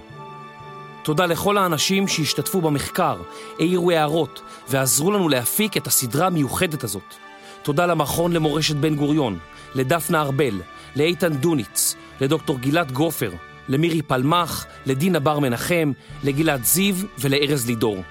תודה 1.03 1.27
לכל 1.27 1.59
האנשים 1.59 2.09
שהשתתפו 2.09 2.61
במחקר, 2.61 3.17
העירו 3.59 3.91
הערות 3.91 4.43
ועזרו 4.69 5.11
לנו 5.13 5.29
להפיק 5.29 5.77
את 5.77 5.87
הסדרה 5.87 6.27
המיוחדת 6.27 6.85
הזאת. 6.85 7.24
תודה 7.65 7.87
למכון 7.87 8.33
למורשת 8.33 8.77
בן 8.77 8.95
גוריון, 8.95 9.39
לדפנה 9.75 10.21
ארבל, 10.21 10.61
לאיתן 10.97 11.33
דוניץ, 11.35 11.95
לדוקטור 12.21 12.59
גלעד 12.59 12.93
גופר, 12.93 13.31
למירי 13.69 14.03
פלמח, 14.03 14.67
לדינה 14.87 15.21
בר 15.21 15.39
מנחם, 15.39 15.93
לגלעד 16.25 16.65
זיו 16.65 16.95
ולארז 17.19 17.67
לידור. 17.67 18.03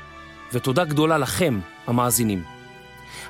ותודה 0.53 0.85
גדולה 0.85 1.17
לכם, 1.17 1.59
המאזינים. 1.87 2.43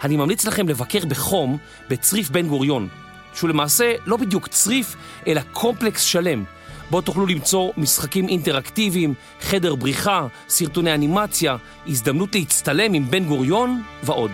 אני 0.03 0.17
ממליץ 0.17 0.45
לכם 0.45 0.69
לבקר 0.69 1.05
בחום 1.07 1.57
בצריף 1.89 2.29
בן 2.29 2.47
גוריון, 2.47 2.87
שהוא 3.33 3.49
למעשה 3.49 3.93
לא 4.05 4.17
בדיוק 4.17 4.47
צריף, 4.47 4.95
אלא 5.27 5.41
קומפלקס 5.53 6.01
שלם, 6.01 6.43
בו 6.89 7.01
תוכלו 7.01 7.25
למצוא 7.25 7.71
משחקים 7.77 8.27
אינטראקטיביים, 8.27 9.13
חדר 9.41 9.75
בריחה, 9.75 10.27
סרטוני 10.49 10.93
אנימציה, 10.93 11.55
הזדמנות 11.87 12.35
להצטלם 12.35 12.93
עם 12.93 13.11
בן 13.11 13.25
גוריון 13.25 13.83
ועוד. 14.03 14.31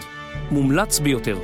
מומלץ 0.51 0.99
ביותר. 0.99 1.37